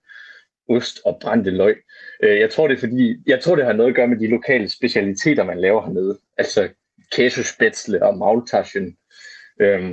ost 0.68 1.00
og 1.04 1.18
brændte 1.22 1.50
løg. 1.50 1.76
Øh, 2.22 2.38
jeg 2.38 2.50
tror, 2.50 2.68
det 2.68 2.74
er 2.74 2.80
fordi, 2.80 3.16
jeg 3.26 3.40
tror, 3.40 3.56
det 3.56 3.64
har 3.64 3.72
noget 3.72 3.90
at 3.90 3.96
gøre 3.96 4.08
med 4.08 4.18
de 4.18 4.26
lokale 4.26 4.68
specialiteter, 4.68 5.44
man 5.44 5.60
laver 5.60 5.86
hernede. 5.86 6.18
Altså 6.38 6.68
kæsespætsle 7.12 8.02
og 8.02 8.18
maultaschen, 8.18 8.96
øh, 9.60 9.92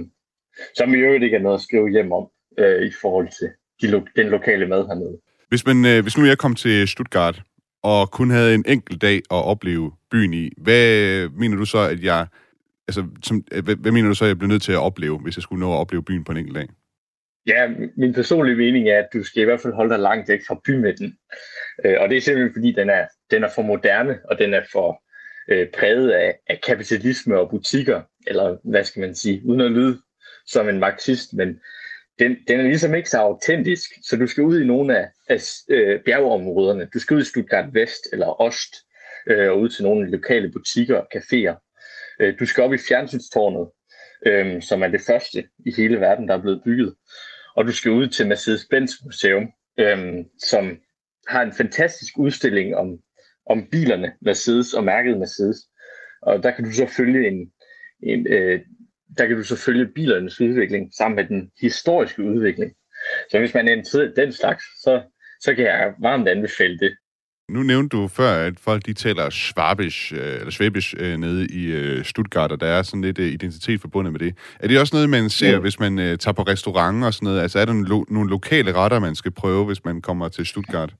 som 0.75 0.93
i 0.93 0.97
øvrigt 0.97 1.23
ikke 1.23 1.37
er 1.37 1.41
noget 1.41 1.57
at 1.57 1.61
skrive 1.61 1.89
hjem 1.89 2.11
om. 2.11 2.27
øh, 2.57 2.81
i 2.87 2.91
forhold 3.01 3.27
til 3.27 3.49
de 3.81 3.87
lo- 3.87 4.07
den 4.15 4.27
lokale 4.27 4.67
mad 4.67 4.87
hernede. 4.87 5.17
Hvis, 5.49 5.65
man, 5.65 5.85
øh, 5.85 6.03
hvis 6.03 6.17
nu 6.17 6.25
jeg 6.25 6.37
kom 6.37 6.55
til 6.55 6.87
Stuttgart 6.87 7.41
og 7.83 8.11
kun 8.11 8.29
havde 8.29 8.55
en 8.55 8.65
enkelt 8.67 9.01
dag 9.01 9.15
at 9.15 9.45
opleve 9.45 9.91
byen 10.11 10.33
i, 10.33 10.49
hvad 10.57 10.99
øh, 10.99 11.37
mener 11.39 11.57
du 11.57 11.65
så, 11.65 11.77
at 11.77 12.03
jeg... 12.03 12.27
Altså, 12.87 13.07
som, 13.23 13.43
øh, 13.51 13.63
hvad, 13.63 13.75
hvad 13.75 13.91
mener 13.91 14.07
du 14.07 14.15
så, 14.15 14.25
jeg 14.25 14.37
bliver 14.37 14.49
nødt 14.49 14.61
til 14.61 14.71
at 14.71 14.79
opleve, 14.79 15.19
hvis 15.19 15.37
jeg 15.37 15.43
skulle 15.43 15.59
nå 15.59 15.73
at 15.73 15.77
opleve 15.77 16.03
byen 16.03 16.23
på 16.23 16.31
en 16.31 16.37
enkelt 16.37 16.55
dag? 16.55 16.67
Ja, 17.47 17.69
min 17.97 18.13
personlige 18.13 18.55
mening 18.55 18.89
er, 18.89 18.99
at 18.99 19.07
du 19.13 19.23
skal 19.23 19.41
i 19.41 19.45
hvert 19.45 19.61
fald 19.61 19.73
holde 19.73 19.93
dig 19.93 19.99
langt 19.99 20.29
væk 20.29 20.41
fra 20.47 20.61
bymidten. 20.65 21.17
Øh, 21.85 21.95
og 21.99 22.09
det 22.09 22.17
er 22.17 22.21
simpelthen 22.21 22.53
fordi, 22.53 22.71
den 22.71 22.89
er, 22.89 23.07
den 23.31 23.43
er 23.43 23.49
for 23.55 23.61
moderne, 23.61 24.19
og 24.29 24.39
den 24.39 24.53
er 24.53 24.61
for 24.71 25.03
øh, 25.49 25.67
præget 25.67 26.11
af, 26.11 26.39
af 26.49 26.61
kapitalisme 26.67 27.39
og 27.39 27.49
butikker, 27.49 28.01
eller 28.27 28.57
hvad 28.63 28.83
skal 28.83 28.99
man 28.99 29.15
sige, 29.15 29.41
uden 29.45 29.61
at 29.61 29.71
lyde 29.71 29.99
som 30.45 30.69
en 30.69 30.79
marxist, 30.79 31.33
men 31.33 31.59
den, 32.19 32.37
den 32.47 32.59
er 32.59 32.63
ligesom 32.63 32.95
ikke 32.95 33.09
så 33.09 33.17
autentisk, 33.17 33.91
så 34.03 34.17
du 34.17 34.27
skal 34.27 34.43
ud 34.43 34.61
i 34.61 34.65
nogle 34.65 34.97
af, 34.97 35.07
af 35.29 35.41
øh, 35.69 35.99
bjergeområderne. 36.05 36.87
Du 36.93 36.99
skal 36.99 37.15
ud 37.15 37.21
i 37.21 37.25
Stuttgart 37.25 37.73
Vest 37.73 38.07
eller 38.11 38.41
Ost, 38.41 38.75
øh, 39.27 39.51
og 39.51 39.59
ud 39.59 39.69
til 39.69 39.83
nogle 39.83 40.11
lokale 40.11 40.51
butikker 40.51 40.97
og 40.97 41.07
caféer. 41.15 41.72
Øh, 42.19 42.39
du 42.39 42.45
skal 42.45 42.63
op 42.63 42.73
i 42.73 42.77
fjernsynstårnet, 42.77 43.69
øh, 44.25 44.61
som 44.61 44.83
er 44.83 44.87
det 44.87 45.01
første 45.01 45.43
i 45.65 45.73
hele 45.77 45.99
verden, 45.99 46.27
der 46.27 46.33
er 46.33 46.41
blevet 46.41 46.61
bygget. 46.65 46.95
Og 47.55 47.65
du 47.65 47.71
skal 47.71 47.91
ud 47.91 48.07
til 48.07 48.31
Mercedes-Benz 48.31 49.05
Museum, 49.05 49.51
øh, 49.79 50.25
som 50.49 50.77
har 51.27 51.41
en 51.41 51.53
fantastisk 51.53 52.13
udstilling 52.17 52.75
om, 52.75 52.97
om 53.45 53.67
bilerne 53.71 54.13
Mercedes 54.21 54.73
og 54.73 54.83
mærket 54.83 55.17
Mercedes. 55.17 55.57
Og 56.21 56.43
der 56.43 56.51
kan 56.51 56.63
du 56.63 56.71
så 56.71 56.85
følge 56.97 57.27
en, 57.27 57.51
en 58.03 58.27
øh, 58.27 58.61
der 59.17 59.27
kan 59.27 59.37
du 59.37 59.43
så 59.43 59.55
følge 59.55 59.87
bilernes 59.95 60.41
udvikling 60.41 60.93
sammen 60.97 61.15
med 61.15 61.25
den 61.25 61.51
historiske 61.61 62.23
udvikling. 62.23 62.73
Så 63.31 63.39
hvis 63.39 63.53
man 63.53 63.67
er 63.67 63.71
interesseret 63.71 64.11
i 64.11 64.21
den 64.21 64.31
slags, 64.31 64.63
så, 64.83 65.01
så 65.41 65.55
kan 65.55 65.65
jeg 65.65 65.93
varmt 65.99 66.27
anbefale 66.27 66.79
det. 66.79 66.97
Nu 67.49 67.63
nævnte 67.63 67.97
du 67.97 68.07
før, 68.07 68.31
at 68.47 68.53
folk 68.59 68.85
de 68.85 68.93
taler 68.93 69.29
schwabisch, 69.29 70.13
øh, 70.13 70.33
eller 70.33 70.51
schwabisch 70.51 70.95
øh, 70.97 71.17
nede 71.17 71.47
i 71.47 71.65
øh, 71.65 72.05
Stuttgart, 72.05 72.51
og 72.51 72.59
der 72.59 72.67
er 72.67 72.83
sådan 72.83 73.01
lidt 73.01 73.19
identitet 73.19 73.81
forbundet 73.81 74.11
med 74.13 74.19
det. 74.19 74.35
Er 74.59 74.67
det 74.67 74.79
også 74.79 74.95
noget, 74.95 75.09
man 75.09 75.29
ser, 75.29 75.49
ja. 75.49 75.59
hvis 75.59 75.79
man 75.79 75.97
tager 75.97 76.33
på 76.33 76.41
restaurant 76.41 77.03
og 77.03 77.13
sådan 77.13 77.25
noget? 77.25 77.41
Altså 77.41 77.59
er 77.59 77.65
der 77.65 77.73
lo- 77.73 78.05
nogle 78.09 78.29
lokale 78.29 78.73
retter, 78.73 78.99
man 78.99 79.15
skal 79.15 79.31
prøve, 79.31 79.65
hvis 79.65 79.85
man 79.85 80.01
kommer 80.01 80.29
til 80.29 80.45
Stuttgart? 80.45 80.93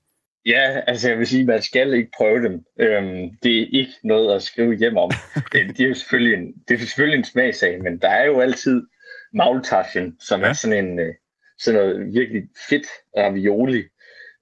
Ja, 0.46 0.80
altså 0.86 1.08
jeg 1.08 1.18
vil 1.18 1.26
sige, 1.26 1.44
man 1.44 1.62
skal 1.62 1.94
ikke 1.94 2.10
prøve 2.16 2.42
dem. 2.42 2.52
Øhm, 2.80 3.30
det 3.42 3.58
er 3.58 3.66
ikke 3.72 3.92
noget 4.04 4.34
at 4.34 4.42
skrive 4.42 4.74
hjem 4.76 4.96
om. 4.96 5.10
det, 5.52 5.80
er 5.80 5.88
jo 5.88 5.94
selvfølgelig 5.94 6.38
en, 6.38 6.52
det 6.68 6.74
er 6.74 6.78
selvfølgelig 6.78 7.18
en 7.18 7.24
smagsag, 7.24 7.82
men 7.82 7.98
der 7.98 8.08
er 8.08 8.24
jo 8.24 8.40
altid 8.40 8.82
maultaschen, 9.34 10.16
som 10.20 10.40
ja. 10.40 10.46
er 10.46 10.52
sådan 10.52 10.84
en 10.84 11.00
sådan 11.58 11.80
noget 11.80 12.14
virkelig 12.14 12.42
fedt 12.68 12.86
ravioli 13.16 13.82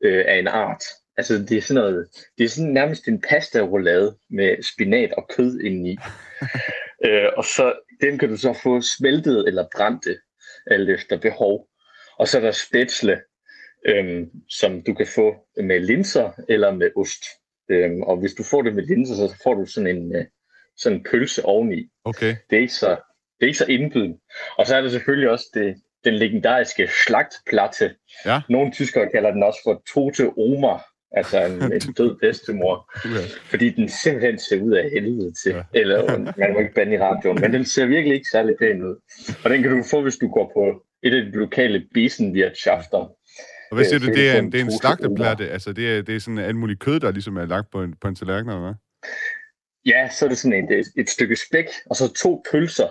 øh, 0.04 0.24
af 0.28 0.38
en 0.38 0.46
art. 0.46 0.82
Altså, 1.16 1.34
det 1.34 1.52
er 1.52 1.62
sådan 1.62 1.82
noget, 1.82 2.08
det 2.38 2.44
er 2.44 2.48
sådan 2.48 2.72
nærmest 2.72 3.08
en 3.08 3.20
pasta 3.20 3.60
roulade 3.60 4.16
med 4.30 4.62
spinat 4.62 5.12
og 5.12 5.28
kød 5.36 5.60
indeni. 5.60 5.96
øh, 7.06 7.28
og 7.36 7.44
så, 7.44 7.74
den 8.00 8.18
kan 8.18 8.28
du 8.28 8.36
så 8.36 8.52
få 8.62 8.80
smeltet 8.80 9.48
eller 9.48 9.66
brændte, 9.76 10.18
alt 10.66 10.90
efter 10.90 11.18
behov. 11.18 11.68
Og 12.18 12.28
så 12.28 12.38
er 12.38 12.42
der 12.42 12.52
spætsle, 12.52 13.20
øhm, 13.86 14.30
som 14.48 14.82
du 14.82 14.94
kan 14.94 15.06
få 15.06 15.34
med 15.56 15.80
linser 15.80 16.30
eller 16.48 16.70
med 16.74 16.90
ost. 16.96 17.24
Øhm, 17.68 18.02
og 18.02 18.16
hvis 18.16 18.34
du 18.34 18.42
får 18.42 18.62
det 18.62 18.74
med 18.74 18.82
linser, 18.82 19.14
så 19.14 19.36
får 19.42 19.54
du 19.54 19.66
sådan 19.66 19.96
en, 19.96 20.16
øh, 20.16 20.24
sådan 20.76 20.98
en 20.98 21.04
pølse 21.10 21.44
oveni. 21.44 21.90
Okay. 22.04 22.36
Det 22.50 22.56
er 22.56 22.60
ikke 22.60 22.74
så, 22.74 22.90
det 23.40 23.46
er 23.46 23.46
ikke 23.46 23.58
så 23.58 23.66
indbydende. 23.66 24.18
Og 24.58 24.66
så 24.66 24.76
er 24.76 24.80
der 24.80 24.88
selvfølgelig 24.88 25.30
også 25.30 25.46
det, 25.54 25.76
den 26.04 26.14
legendariske 26.14 26.90
slagtplatte. 27.06 27.94
Ja. 28.26 28.40
Nogle 28.48 28.72
tyskere 28.72 29.08
kalder 29.10 29.30
den 29.30 29.42
også 29.42 29.60
for 29.64 29.82
Tote 29.94 30.28
Omer, 30.38 30.78
altså 31.16 31.44
en, 31.44 31.62
en 31.72 31.92
død 31.98 32.16
bedstemor, 32.20 32.92
fordi 33.50 33.70
den 33.70 33.88
simpelthen 33.88 34.38
ser 34.38 34.62
ud 34.62 34.72
af 34.72 34.90
helvede 34.90 35.32
til. 35.42 35.52
Ja. 35.52 35.62
Eller, 35.74 36.18
man 36.40 36.52
må 36.52 36.58
ikke 36.58 36.74
bande 36.74 36.94
i 36.94 36.98
radioen, 36.98 37.40
men 37.40 37.52
den 37.52 37.64
ser 37.64 37.86
virkelig 37.86 38.14
ikke 38.14 38.28
særlig 38.32 38.54
pæn 38.58 38.82
ud. 38.82 38.96
Og 39.44 39.50
den 39.50 39.62
kan 39.62 39.70
du 39.70 39.82
få, 39.90 40.02
hvis 40.02 40.16
du 40.16 40.28
går 40.28 40.52
på 40.56 40.84
et 41.02 41.14
af 41.14 41.22
de 41.22 41.30
lokale 41.30 41.86
Besenwirtschafter. 41.94 42.98
Og 43.70 43.76
hvad 43.76 43.84
siger 43.84 44.00
Øh, 44.00 44.06
du, 44.06 44.12
det 44.12 44.30
er 44.30 44.38
en, 44.38 44.52
det 44.52 44.60
er 44.60 44.64
en 44.64 44.78
slagteplatte? 44.78 45.50
Altså, 45.50 45.72
det 45.72 45.96
er, 45.96 46.02
det 46.02 46.16
er 46.16 46.20
sådan 46.20 46.38
alt 46.38 46.56
muligt 46.56 46.80
kød, 46.80 47.00
der 47.00 47.10
ligesom 47.10 47.36
er 47.36 47.46
lagt 47.46 47.70
på 47.72 47.82
en, 47.82 47.94
på 48.00 48.08
en 48.08 48.14
tallerken, 48.14 48.50
eller 48.50 48.62
hvad? 48.62 48.74
Ja, 49.86 50.08
så 50.08 50.24
er 50.24 50.28
det 50.28 50.38
sådan 50.38 50.72
et, 50.72 50.86
et 50.96 51.10
stykke 51.10 51.36
spæk, 51.36 51.66
og 51.90 51.96
så 51.96 52.12
to 52.12 52.42
pølser. 52.52 52.88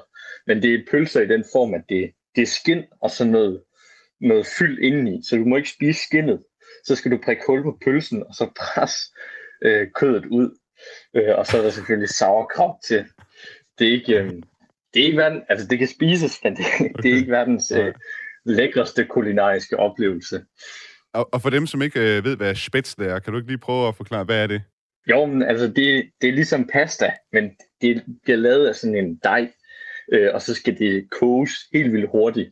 Men 0.47 0.61
det 0.61 0.73
er 0.73 0.79
pølser 0.91 1.21
i 1.21 1.27
den 1.27 1.43
form, 1.53 1.73
at 1.73 1.81
det, 1.89 2.11
det 2.35 2.41
er 2.41 2.45
skin 2.45 2.83
og 3.01 3.11
så 3.11 3.25
noget, 3.25 3.61
noget 4.21 4.45
fyld 4.57 4.79
indeni. 4.79 5.21
Så 5.29 5.35
du 5.35 5.45
må 5.45 5.57
ikke 5.57 5.69
spise 5.69 5.99
skinnet. 5.99 6.39
Så 6.85 6.95
skal 6.95 7.11
du 7.11 7.19
prikke 7.23 7.43
hul 7.47 7.63
på 7.63 7.77
pølsen, 7.85 8.23
og 8.23 8.35
så 8.35 8.49
presse 8.59 8.97
øh, 9.61 9.87
kødet 9.95 10.25
ud. 10.25 10.57
Øh, 11.15 11.37
og 11.37 11.47
så 11.47 11.57
er 11.57 11.61
der 11.61 11.69
selvfølgelig 11.69 12.09
sauerkraut 12.09 12.75
til. 12.87 13.05
Det 13.79 13.87
er 13.87 13.91
ikke, 13.91 14.13
øh, 14.19 14.29
det 14.93 15.01
er 15.01 15.05
ikke 15.05 15.17
verden, 15.17 15.41
altså 15.49 15.67
det 15.67 15.79
kan 15.79 15.87
spises, 15.87 16.43
men 16.43 16.55
det, 16.55 16.65
det 17.03 17.11
er 17.11 17.15
ikke 17.15 17.31
verdens 17.31 17.71
øh, 17.71 17.93
lækreste 18.45 19.05
kulinariske 19.05 19.79
oplevelse. 19.79 20.45
Og, 21.13 21.33
og 21.33 21.41
for 21.41 21.49
dem, 21.49 21.67
som 21.67 21.81
ikke 21.81 22.17
øh, 22.17 22.25
ved, 22.25 22.37
hvad 22.37 22.55
spätzle 22.55 23.05
er, 23.05 23.19
kan 23.19 23.33
du 23.33 23.39
ikke 23.39 23.51
lige 23.51 23.57
prøve 23.57 23.87
at 23.87 23.95
forklare, 23.95 24.23
hvad 24.23 24.43
er 24.43 24.47
det? 24.47 24.61
Jo, 25.09 25.25
men 25.25 25.41
altså 25.43 25.67
det, 25.67 26.11
det 26.21 26.29
er 26.29 26.33
ligesom 26.33 26.69
pasta, 26.73 27.13
men 27.33 27.51
det 27.81 28.03
bliver 28.23 28.37
lavet 28.37 28.67
af 28.67 28.75
sådan 28.75 28.95
en 28.95 29.19
dej, 29.23 29.51
øh, 30.13 30.29
og 30.33 30.41
så 30.41 30.53
skal 30.53 30.79
det 30.79 31.09
koges 31.19 31.51
helt 31.73 31.93
vildt 31.93 32.09
hurtigt. 32.11 32.49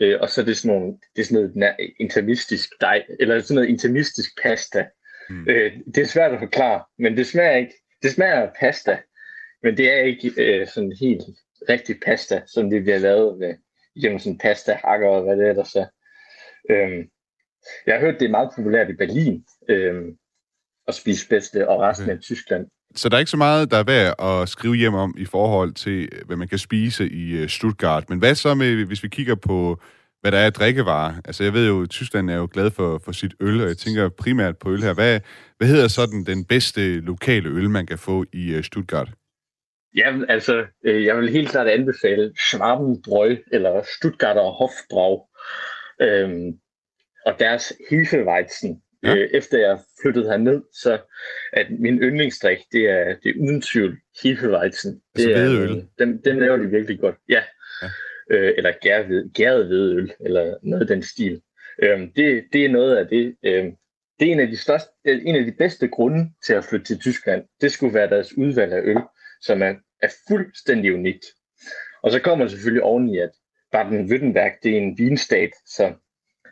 Øh, 0.00 0.20
og 0.20 0.28
så 0.28 0.40
er 0.40 0.44
det 0.44 0.56
sådan, 0.56 0.76
nogle, 0.76 0.98
det 1.16 1.22
er 1.22 1.26
sådan 1.26 1.50
noget 1.56 1.76
intimistisk 2.00 2.70
dej, 2.80 3.04
eller 3.20 3.40
sådan 3.40 3.54
noget 3.54 3.68
intimistisk 3.68 4.30
pasta. 4.42 4.86
Mm. 5.30 5.48
Øh, 5.48 5.72
det 5.94 5.98
er 5.98 6.06
svært 6.06 6.32
at 6.32 6.38
forklare, 6.38 6.84
men 6.98 7.16
det 7.16 7.26
smager 7.26 7.56
ikke. 7.56 7.74
Det 8.02 8.10
smager 8.10 8.40
af 8.42 8.52
pasta, 8.60 8.98
men 9.62 9.76
det 9.76 9.92
er 9.92 10.02
ikke 10.02 10.32
øh, 10.36 10.66
sådan 10.66 10.96
helt 11.00 11.22
rigtig 11.68 11.96
pasta, 12.06 12.42
som 12.46 12.70
det 12.70 12.82
bliver 12.82 12.98
lavet 12.98 13.38
med 13.38 13.54
gennem 14.02 14.18
sådan 14.18 14.38
pasta 14.38 14.72
hakker 14.84 15.08
og 15.08 15.22
hvad 15.22 15.36
det 15.36 15.48
er, 15.48 15.52
der 15.52 15.64
så. 15.64 15.86
Øh, 16.70 17.04
jeg 17.86 17.94
har 17.94 18.00
hørt, 18.00 18.20
det 18.20 18.26
er 18.26 18.30
meget 18.30 18.50
populært 18.56 18.90
i 18.90 18.96
Berlin. 18.96 19.44
Øh, 19.68 20.14
at 20.88 20.94
spise 20.94 21.28
bedste, 21.28 21.68
og 21.68 21.80
resten 21.80 22.04
okay. 22.04 22.16
af 22.16 22.20
Tyskland. 22.20 22.66
Så 22.96 23.08
der 23.08 23.16
er 23.16 23.18
ikke 23.18 23.30
så 23.30 23.36
meget, 23.36 23.70
der 23.70 23.76
er 23.76 23.84
værd 23.84 24.14
at 24.18 24.48
skrive 24.48 24.74
hjem 24.74 24.94
om 24.94 25.14
i 25.18 25.24
forhold 25.24 25.72
til, 25.72 26.08
øh, 26.12 26.26
hvad 26.26 26.36
man 26.36 26.48
kan 26.48 26.58
spise 26.58 27.08
i 27.08 27.32
øh, 27.32 27.48
Stuttgart. 27.48 28.10
Men 28.10 28.18
hvad 28.18 28.34
så 28.34 28.54
med, 28.54 28.84
hvis 28.84 29.02
vi 29.02 29.08
kigger 29.08 29.34
på, 29.34 29.80
hvad 30.20 30.32
der 30.32 30.38
er 30.38 30.46
af 30.46 30.52
drikkevarer? 30.52 31.14
Altså, 31.24 31.44
jeg 31.44 31.52
ved 31.52 31.66
jo, 31.66 31.82
at 31.82 31.90
Tyskland 31.90 32.30
er 32.30 32.36
jo 32.36 32.48
glad 32.52 32.70
for, 32.70 33.00
for 33.04 33.12
sit 33.12 33.34
øl, 33.40 33.60
og 33.60 33.68
jeg 33.68 33.76
tænker 33.78 34.08
primært 34.08 34.58
på 34.58 34.70
øl 34.70 34.82
her. 34.82 34.94
Hvad, 34.94 35.20
hvad 35.58 35.68
hedder 35.68 35.88
så 35.88 36.06
den, 36.06 36.26
den 36.26 36.44
bedste 36.44 37.00
lokale 37.00 37.48
øl, 37.48 37.70
man 37.70 37.86
kan 37.86 37.98
få 37.98 38.24
i 38.32 38.54
øh, 38.54 38.64
Stuttgart? 38.64 39.10
Ja, 39.96 40.12
altså, 40.28 40.64
øh, 40.84 41.04
jeg 41.04 41.16
vil 41.16 41.32
helt 41.32 41.50
klart 41.50 41.66
anbefale 41.66 42.32
Schwabenbräu 42.38 43.36
eller 43.52 43.82
Stuttgarter 43.96 44.42
Hofbrau. 44.42 45.22
Øhm, 46.00 46.58
og 47.26 47.32
deres 47.38 47.72
Hefeweizen. 47.90 48.82
Ja. 49.04 49.16
Øh, 49.16 49.30
efter 49.32 49.58
jeg 49.58 49.78
flyttede 50.02 50.28
herned, 50.28 50.62
så 50.72 50.98
at 51.52 51.66
min 51.70 51.98
yndlingsdrik, 51.98 52.58
det 52.72 52.90
er, 52.90 53.04
det 53.22 53.30
er 53.30 53.40
uden 53.40 53.62
tvivl 53.62 53.98
Hefeweizen. 54.22 55.02
Altså 55.14 55.28
det 55.28 55.36
er, 55.36 55.62
øh, 55.62 55.82
Den, 55.98 56.20
den 56.24 56.38
laver 56.38 56.56
de 56.56 56.70
virkelig 56.70 56.98
godt. 56.98 57.16
Ja. 57.28 57.42
Ja. 57.82 57.88
Øh, 58.30 58.54
eller 58.56 58.72
gæret 59.34 59.66
hvedeøl, 59.66 60.12
eller 60.20 60.56
noget 60.62 60.80
af 60.80 60.86
den 60.86 61.02
stil. 61.02 61.42
Øhm, 61.82 62.12
det, 62.16 62.44
det 62.52 62.64
er 62.64 62.68
noget 62.68 62.96
af 62.96 63.06
det. 63.06 63.36
Øhm, 63.42 63.72
det 64.20 64.28
er 64.28 64.32
en 64.32 64.40
af 64.40 64.48
de 64.48 64.56
største, 64.56 64.90
øh, 65.04 65.20
en 65.24 65.36
af 65.36 65.44
de 65.44 65.52
bedste 65.52 65.88
grunde 65.88 66.30
til 66.46 66.54
at 66.54 66.64
flytte 66.64 66.86
til 66.86 66.98
Tyskland. 66.98 67.44
Det 67.60 67.72
skulle 67.72 67.94
være 67.94 68.10
deres 68.10 68.38
udvalg 68.38 68.72
af 68.72 68.80
øl, 68.84 69.00
som 69.40 69.62
er, 69.62 69.74
er 70.02 70.08
fuldstændig 70.28 70.94
unikt. 70.94 71.24
Og 72.02 72.10
så 72.10 72.20
kommer 72.20 72.48
selvfølgelig 72.48 72.82
oveni, 72.82 73.18
at 73.18 73.30
Baden-Württemberg, 73.76 74.58
det 74.62 74.72
er 74.72 74.78
en 74.78 74.98
vinstat, 74.98 75.50
så 75.66 75.92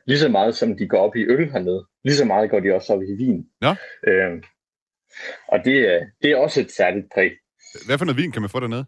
lige 0.07 0.19
så 0.19 0.29
meget 0.29 0.55
som 0.55 0.77
de 0.77 0.89
går 0.89 0.99
op 0.99 1.17
i 1.17 1.25
øl 1.25 1.51
hernede, 1.53 1.87
lige 2.05 2.17
så 2.17 2.25
meget 2.25 2.51
går 2.51 2.61
de 2.61 2.75
også 2.75 2.93
op 2.93 3.03
i 3.03 3.15
vin. 3.19 3.47
Ja. 3.63 3.75
Øhm, 4.09 4.43
og 5.49 5.59
det, 5.65 5.79
er- 5.95 6.07
det 6.23 6.31
er 6.31 6.37
også 6.37 6.61
et 6.61 6.71
særligt 6.71 7.07
præg. 7.15 7.31
Hvad 7.87 7.99
for 7.99 8.05
noget 8.05 8.19
vin 8.23 8.33
kan 8.33 8.43
man 8.43 8.51
få 8.51 8.61
dernede? 8.61 8.85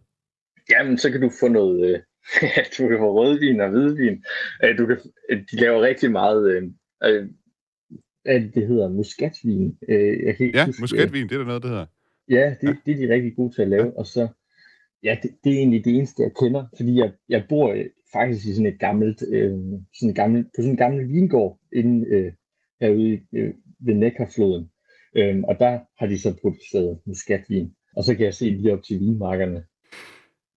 Jamen, 0.71 0.99
så 0.99 1.11
kan 1.11 1.21
du 1.21 1.31
få 1.41 1.49
noget... 1.49 1.91
Øh, 1.91 1.99
du 2.79 2.89
kan 2.89 2.99
få 2.99 3.13
rødvin 3.21 3.61
og 3.61 3.71
hvidvin. 3.71 4.25
Øh, 4.65 4.79
du 4.79 4.87
kan, 4.87 4.99
øh, 5.31 5.39
de 5.53 5.57
laver 5.61 5.81
rigtig 5.83 6.11
meget... 6.13 6.51
Øh, 6.51 6.63
øh, 7.05 7.29
det, 8.55 8.67
hedder? 8.67 8.89
Muskatvin. 8.89 9.79
Øh, 9.89 10.25
jeg 10.27 10.37
kan 10.37 10.47
ikke 10.47 10.59
Ja, 10.59 10.67
huske, 10.67 10.83
muskatvin, 10.83 11.29
det 11.29 11.35
er 11.35 11.39
der 11.39 11.45
noget, 11.47 11.63
det 11.63 11.71
hedder. 11.71 11.87
Ja, 12.31 12.55
det, 12.61 12.77
det 12.87 12.93
er 12.93 13.07
de 13.07 13.15
rigtig 13.15 13.37
gode 13.37 13.55
til 13.55 13.63
at 13.63 13.69
lave. 13.69 13.99
Og 13.99 14.07
så, 14.07 14.29
ja, 15.03 15.17
det, 15.23 15.31
det 15.45 15.53
er 15.53 15.57
egentlig 15.57 15.85
det 15.85 15.97
eneste, 15.97 16.23
jeg 16.23 16.31
kender, 16.41 16.65
fordi 16.77 16.99
jeg, 16.99 17.13
jeg 17.29 17.45
bor 17.49 17.73
øh, 17.73 17.85
faktisk 18.19 18.47
i 18.47 18.55
sådan 18.55 18.73
et 18.73 18.81
gammelt, 18.81 19.19
øh, 19.29 19.59
sådan 19.99 20.11
et 20.11 20.17
gammelt, 20.17 20.47
på 20.47 20.59
sådan 20.63 20.71
en 20.71 20.77
gammel 20.85 21.09
vingård 21.09 21.59
inde 21.73 21.97
øh, 22.15 22.33
herude 22.81 23.21
øh, 23.37 23.53
ved 23.87 23.95
Nekkarfloden. 23.95 24.65
Øhm, 25.17 25.45
og 25.45 25.55
der 25.59 25.79
har 25.99 26.07
de 26.07 26.19
så 26.19 26.35
produceret 26.43 26.99
muskatvin. 27.07 27.71
Og 27.97 28.05
så 28.05 28.15
kan 28.15 28.25
jeg 28.25 28.35
se 28.35 28.45
lige 28.45 28.73
op 28.73 28.83
til 28.83 29.01
vinmarkerne. 29.01 29.65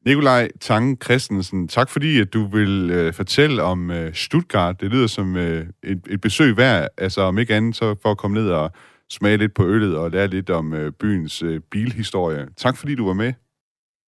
Nikolaj 0.05 0.49
Tange 0.59 0.97
Christensen, 1.03 1.67
tak 1.67 1.89
fordi 1.89 2.19
at 2.21 2.33
du 2.33 2.47
vil 2.47 2.91
øh, 2.91 3.13
fortælle 3.13 3.63
om 3.63 3.91
øh, 3.91 4.13
Stuttgart. 4.13 4.81
Det 4.81 4.91
lyder 4.91 5.07
som 5.07 5.35
øh, 5.35 5.67
et, 5.83 6.01
et 6.09 6.21
besøg 6.21 6.57
værd, 6.57 6.87
altså 6.97 7.21
om 7.21 7.37
ikke 7.37 7.55
andet, 7.55 7.75
så 7.75 7.95
for 8.01 8.11
at 8.11 8.17
komme 8.17 8.37
ned 8.39 8.49
og 8.49 8.71
smage 9.09 9.37
lidt 9.37 9.53
på 9.53 9.63
øllet 9.65 9.97
og 9.97 10.11
lære 10.11 10.27
lidt 10.27 10.49
om 10.49 10.73
øh, 10.73 10.91
byens 10.91 11.43
øh, 11.43 11.61
bilhistorie. 11.71 12.47
Tak 12.57 12.77
fordi 12.77 12.95
du 12.95 13.05
var 13.05 13.13
med. 13.13 13.33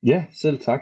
Ja, 0.04 0.26
selv 0.32 0.60
tak. 0.60 0.82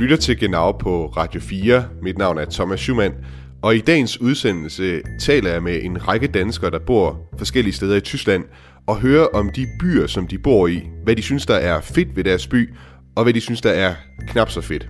Lytter 0.00 0.16
til 0.16 0.38
Genau 0.38 0.72
på 0.72 1.06
Radio 1.06 1.40
4. 1.40 1.84
Mit 2.02 2.18
navn 2.18 2.38
er 2.38 2.44
Thomas 2.44 2.80
Schumann, 2.80 3.14
og 3.62 3.76
i 3.76 3.80
dagens 3.80 4.20
udsendelse 4.20 5.02
taler 5.20 5.50
jeg 5.50 5.62
med 5.62 5.82
en 5.82 6.08
række 6.08 6.26
danskere, 6.26 6.70
der 6.70 6.78
bor 6.78 7.20
forskellige 7.38 7.74
steder 7.74 7.96
i 7.96 8.00
Tyskland, 8.00 8.44
og 8.86 9.00
hører 9.00 9.26
om 9.26 9.50
de 9.56 9.66
byer, 9.80 10.06
som 10.06 10.26
de 10.26 10.38
bor 10.38 10.66
i, 10.66 10.82
hvad 11.04 11.16
de 11.16 11.22
synes, 11.22 11.46
der 11.46 11.54
er 11.54 11.80
fedt 11.80 12.16
ved 12.16 12.24
deres 12.24 12.46
by, 12.46 12.74
og 13.16 13.22
hvad 13.22 13.32
de 13.32 13.40
synes, 13.40 13.60
der 13.60 13.70
er 13.70 13.94
knap 14.28 14.50
så 14.50 14.60
fedt. 14.60 14.88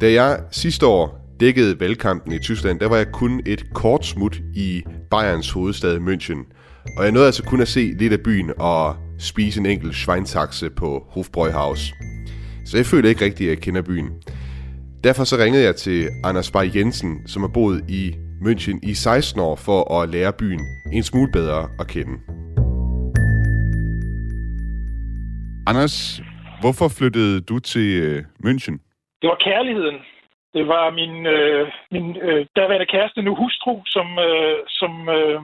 Da 0.00 0.12
jeg 0.12 0.40
sidste 0.50 0.86
år 0.86 1.36
dækkede 1.40 1.80
valgkampen 1.80 2.32
i 2.32 2.38
Tyskland, 2.38 2.80
der 2.80 2.88
var 2.88 2.96
jeg 2.96 3.12
kun 3.12 3.40
et 3.46 3.64
kort 3.74 4.06
smut 4.06 4.40
i 4.54 4.82
Bayerns 5.10 5.50
hovedstad 5.50 5.96
München. 5.96 6.52
Og 6.96 7.04
jeg 7.04 7.12
nåede 7.12 7.26
altså 7.26 7.42
kun 7.42 7.60
at 7.60 7.68
se 7.68 7.94
lidt 7.98 8.12
af 8.12 8.20
byen 8.20 8.52
og 8.58 8.96
spise 9.18 9.60
en 9.60 9.66
enkelt 9.66 9.94
schweintaxe 9.94 10.70
på 10.70 11.06
Hofbräuhaus. 11.10 12.09
Så 12.66 12.76
jeg 12.76 12.86
føler 12.86 13.08
ikke 13.08 13.24
rigtigt, 13.24 13.50
at 13.50 13.56
jeg 13.56 13.62
kender 13.64 13.82
byen. 13.82 14.10
Derfor 15.04 15.24
så 15.24 15.36
ringede 15.42 15.64
jeg 15.64 15.76
til 15.76 16.08
Anders 16.24 16.50
Bay 16.50 16.76
Jensen, 16.76 17.28
som 17.28 17.42
har 17.42 17.52
boet 17.54 17.78
i 18.00 18.02
München 18.46 18.76
i 18.90 18.94
16 18.94 19.40
år 19.40 19.56
for 19.66 19.80
at 19.96 20.08
lære 20.08 20.32
byen 20.32 20.62
en 20.92 21.02
smule 21.02 21.30
bedre 21.32 21.60
at 21.80 21.86
kende. 21.94 22.14
Anders, 25.70 25.96
hvorfor 26.62 26.88
flyttede 26.98 27.40
du 27.40 27.58
til 27.58 27.88
øh, 28.06 28.18
München? 28.46 28.76
Det 29.20 29.28
var 29.32 29.38
kærligheden. 29.48 29.98
Det 30.54 30.68
var 30.68 30.90
min, 30.90 31.26
øh, 31.26 31.68
min 31.90 32.16
øh, 32.16 32.46
daværende 32.56 32.86
kæreste, 32.86 33.22
nu 33.22 33.34
hustru, 33.34 33.82
som, 33.86 34.18
øh, 34.18 34.58
som 34.68 35.08
øh, 35.08 35.40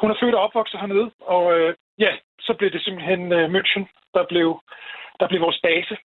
hun 0.00 0.10
er 0.10 0.18
født 0.20 0.34
og 0.34 0.42
opvokset 0.46 0.80
hernede. 0.80 1.10
Og 1.20 1.44
øh, 1.58 1.74
ja, 1.98 2.12
så 2.40 2.54
blev 2.58 2.70
det 2.70 2.82
simpelthen 2.82 3.32
øh, 3.32 3.46
München, 3.54 3.84
der 4.14 4.24
blev, 4.28 4.48
der 5.20 5.28
blev 5.28 5.40
vores 5.40 5.60
base. 5.62 5.96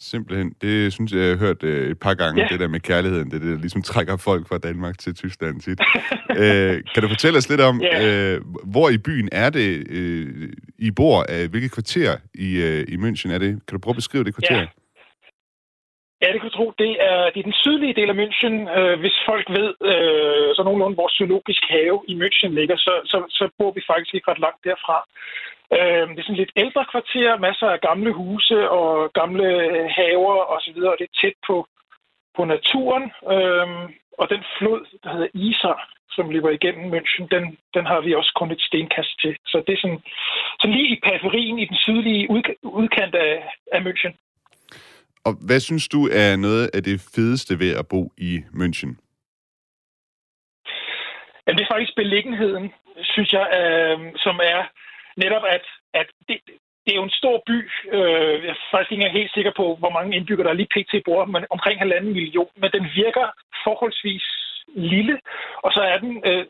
Simpelthen. 0.00 0.52
Det 0.62 0.92
synes 0.92 1.12
jeg, 1.12 1.20
jeg 1.20 1.28
har 1.28 1.36
hørt 1.46 1.62
øh, 1.62 1.90
et 1.90 2.00
par 2.00 2.14
gange, 2.14 2.42
Ja. 2.42 2.48
det 2.50 2.60
der 2.60 2.68
med 2.68 2.80
kærligheden. 2.80 3.30
Det, 3.30 3.36
er 3.36 3.40
det 3.44 3.52
der 3.54 3.60
ligesom 3.60 3.82
trækker 3.82 4.16
folk 4.16 4.48
fra 4.48 4.58
Danmark 4.58 4.98
til 4.98 5.14
Tyskland 5.14 5.60
tit. 5.60 5.80
øh, 6.42 6.74
kan 6.94 7.02
du 7.02 7.08
fortælle 7.08 7.38
os 7.38 7.48
lidt 7.48 7.60
om, 7.60 7.80
Ja. 7.82 8.34
øh, 8.34 8.40
hvor 8.72 8.88
i 8.90 8.98
byen 8.98 9.28
er 9.32 9.50
det, 9.50 9.70
øh, 9.90 10.48
I 10.78 10.90
bor? 10.90 11.18
Øh, 11.32 11.50
hvilket 11.50 11.72
kvarter 11.72 12.10
i, 12.34 12.48
øh, 12.68 12.80
i 12.94 12.96
München 13.04 13.30
er 13.34 13.38
det? 13.38 13.50
Kan 13.66 13.72
du 13.74 13.78
prøve 13.78 13.92
at 13.96 14.02
beskrive 14.02 14.24
det 14.24 14.34
kvarter? 14.34 14.56
Ja. 14.62 14.66
Ja, 16.22 16.28
det 16.32 16.38
kan 16.40 16.50
du 16.50 16.56
tro. 16.56 16.66
Det 16.84 16.92
er, 17.10 17.18
det 17.32 17.38
er 17.40 17.48
den 17.50 17.60
sydlige 17.64 17.94
del 17.98 18.08
af 18.12 18.16
München. 18.22 18.54
Øh, 18.78 18.94
hvis 19.02 19.16
folk 19.30 19.46
ved, 19.58 19.68
øh, 19.90 20.48
så 20.56 20.60
nogenlunde 20.64 20.98
hvor 20.98 21.10
zoologisk 21.18 21.62
have 21.76 21.96
i 22.12 22.14
München 22.22 22.52
ligger, 22.60 22.76
så, 22.86 22.92
så, 23.12 23.18
så 23.38 23.44
bor 23.58 23.72
vi 23.76 23.82
faktisk 23.92 24.12
ikke 24.14 24.30
ret 24.30 24.44
langt 24.46 24.60
derfra. 24.68 24.96
Øh, 25.72 26.08
det 26.08 26.18
er 26.18 26.26
sådan 26.26 26.42
lidt 26.42 26.56
ældre 26.56 26.84
kvarter, 26.92 27.38
masser 27.38 27.66
af 27.66 27.80
gamle 27.80 28.12
huse 28.12 28.70
og 28.70 29.12
gamle 29.12 29.48
øh, 29.66 29.86
haver 29.96 30.38
osv., 30.54 30.78
og 30.92 30.96
det 30.98 31.06
er 31.06 31.18
tæt 31.20 31.36
på, 31.46 31.56
på 32.36 32.44
naturen. 32.44 33.04
Øh, 33.32 33.68
og 34.20 34.26
den 34.30 34.42
flod, 34.58 34.80
der 35.04 35.10
hedder 35.12 35.28
Isar, 35.34 35.78
som 36.10 36.30
løber 36.30 36.50
igennem 36.50 36.94
München, 36.94 37.26
den, 37.34 37.44
den 37.74 37.86
har 37.86 38.00
vi 38.00 38.14
også 38.14 38.32
kun 38.36 38.50
et 38.50 38.60
stenkast 38.60 39.20
til. 39.20 39.36
Så 39.46 39.62
det 39.66 39.72
er 39.72 39.80
sådan, 39.82 40.02
sådan 40.60 40.76
lige 40.76 40.92
i 40.94 41.00
periferien 41.04 41.58
i 41.58 41.64
den 41.64 41.76
sydlige 41.76 42.30
udk- 42.30 42.58
udkant 42.62 43.14
af, 43.14 43.34
af 43.72 43.80
München. 43.86 44.12
Og 45.24 45.32
hvad 45.46 45.60
synes 45.60 45.88
du 45.88 46.00
er 46.22 46.36
noget 46.36 46.70
af 46.74 46.82
det 46.82 46.96
fedeste 47.14 47.58
ved 47.58 47.76
at 47.80 47.88
bo 47.88 48.12
i 48.18 48.32
München? 48.60 48.92
Jamen, 51.42 51.58
det 51.58 51.64
er 51.64 51.74
faktisk 51.74 51.96
beliggenheden, 51.96 52.72
synes 53.02 53.32
jeg, 53.32 53.46
øh, 53.60 53.98
som 54.16 54.36
er 54.42 54.60
netop, 55.16 55.44
at, 55.56 55.64
at 55.94 56.08
det, 56.28 56.38
det 56.86 56.92
er 56.92 57.00
jo 57.00 57.08
en 57.10 57.20
stor 57.20 57.42
by. 57.46 57.58
Øh, 57.96 58.44
jeg 58.44 58.50
er 58.54 58.60
faktisk 58.70 58.92
ikke 58.92 59.18
helt 59.20 59.32
sikker 59.34 59.52
på, 59.56 59.76
hvor 59.80 59.90
mange 59.90 60.16
indbyggere 60.16 60.48
der 60.48 60.54
lige 60.60 60.74
pt. 60.74 61.04
bor, 61.04 61.24
men 61.24 61.44
omkring 61.50 61.78
halvanden 61.78 62.12
million. 62.12 62.50
Men 62.56 62.70
den 62.70 62.86
virker 62.94 63.26
forholdsvis 63.64 64.26
lille, 64.68 65.20
og 65.64 65.72
så 65.72 65.80
er 65.80 65.98
den 65.98 66.22
øh, 66.26 66.46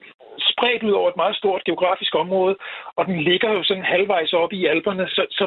spredt 0.50 0.82
ud 0.82 0.92
over 0.92 1.08
et 1.10 1.16
meget 1.16 1.36
stort 1.36 1.64
geografisk 1.64 2.14
område, 2.14 2.56
og 2.96 3.06
den 3.06 3.20
ligger 3.22 3.52
jo 3.52 3.62
sådan 3.64 3.84
halvvejs 3.84 4.32
oppe 4.32 4.56
i 4.56 4.66
alberne, 4.66 5.08
så, 5.08 5.26
så 5.30 5.44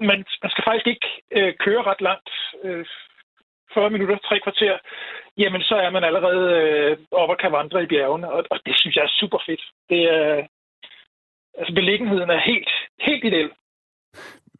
man, 0.00 0.24
man 0.42 0.50
skal 0.50 0.64
faktisk 0.64 0.86
ikke 0.86 1.08
øh, 1.30 1.54
køre 1.64 1.82
ret 1.82 2.00
langt. 2.00 2.30
Øh, 2.64 2.86
40 3.74 3.90
minutter, 3.90 4.16
tre 4.16 4.40
kvarter, 4.40 4.78
jamen 5.38 5.62
så 5.62 5.74
er 5.74 5.90
man 5.90 6.04
allerede 6.04 6.46
øh, 6.60 6.96
oppe 7.10 7.34
og 7.34 7.38
kan 7.38 7.52
vandre 7.52 7.82
i 7.82 7.86
bjergene, 7.86 8.32
og, 8.32 8.44
og 8.50 8.58
det 8.66 8.74
synes 8.78 8.96
jeg 8.96 9.04
er 9.04 9.18
super 9.20 9.38
fedt. 9.46 9.62
Det 9.90 10.02
er, 10.02 10.46
altså 11.58 11.74
beliggenheden 11.74 12.30
er 12.30 12.40
helt, 12.40 12.70
helt 13.00 13.24
ideel. 13.24 13.50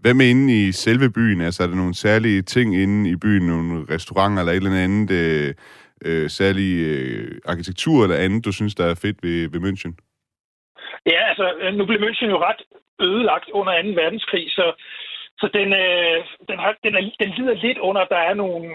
Hvad 0.02 0.14
med 0.14 0.26
inde 0.30 0.46
i 0.60 0.72
selve 0.72 1.10
byen? 1.10 1.40
Altså, 1.40 1.62
er 1.62 1.66
der 1.66 1.74
nogle 1.74 1.94
særlige 1.94 2.42
ting 2.42 2.76
inde 2.82 3.10
i 3.10 3.16
byen? 3.16 3.46
Nogle 3.46 3.86
restauranter 3.94 4.40
eller 4.40 4.52
et 4.52 4.56
eller 4.56 4.84
andet 4.84 5.10
øh, 5.10 5.54
øh, 6.06 6.30
særlig 6.30 6.70
øh, 6.90 7.40
arkitektur 7.46 8.02
eller 8.02 8.24
andet, 8.24 8.44
du 8.44 8.52
synes, 8.52 8.74
der 8.74 8.86
er 8.86 9.00
fedt 9.04 9.18
ved, 9.22 9.38
ved 9.52 9.60
München? 9.66 9.92
Ja, 11.06 11.20
altså, 11.30 11.46
øh, 11.60 11.74
nu 11.74 11.86
blev 11.86 11.98
München 12.00 12.30
jo 12.34 12.38
ret 12.48 12.62
ødelagt 13.00 13.48
under 13.52 13.82
2. 13.82 13.88
verdenskrig, 14.02 14.50
så, 14.50 14.66
så 15.40 15.46
den, 15.58 15.68
øh, 15.84 16.16
den, 16.48 16.58
har, 16.58 16.76
den, 16.84 16.94
er, 16.98 17.02
den 17.22 17.30
lider 17.38 17.54
lidt 17.54 17.78
under, 17.78 18.00
at 18.02 18.12
der 18.14 18.22
er 18.30 18.34
nogle, 18.34 18.68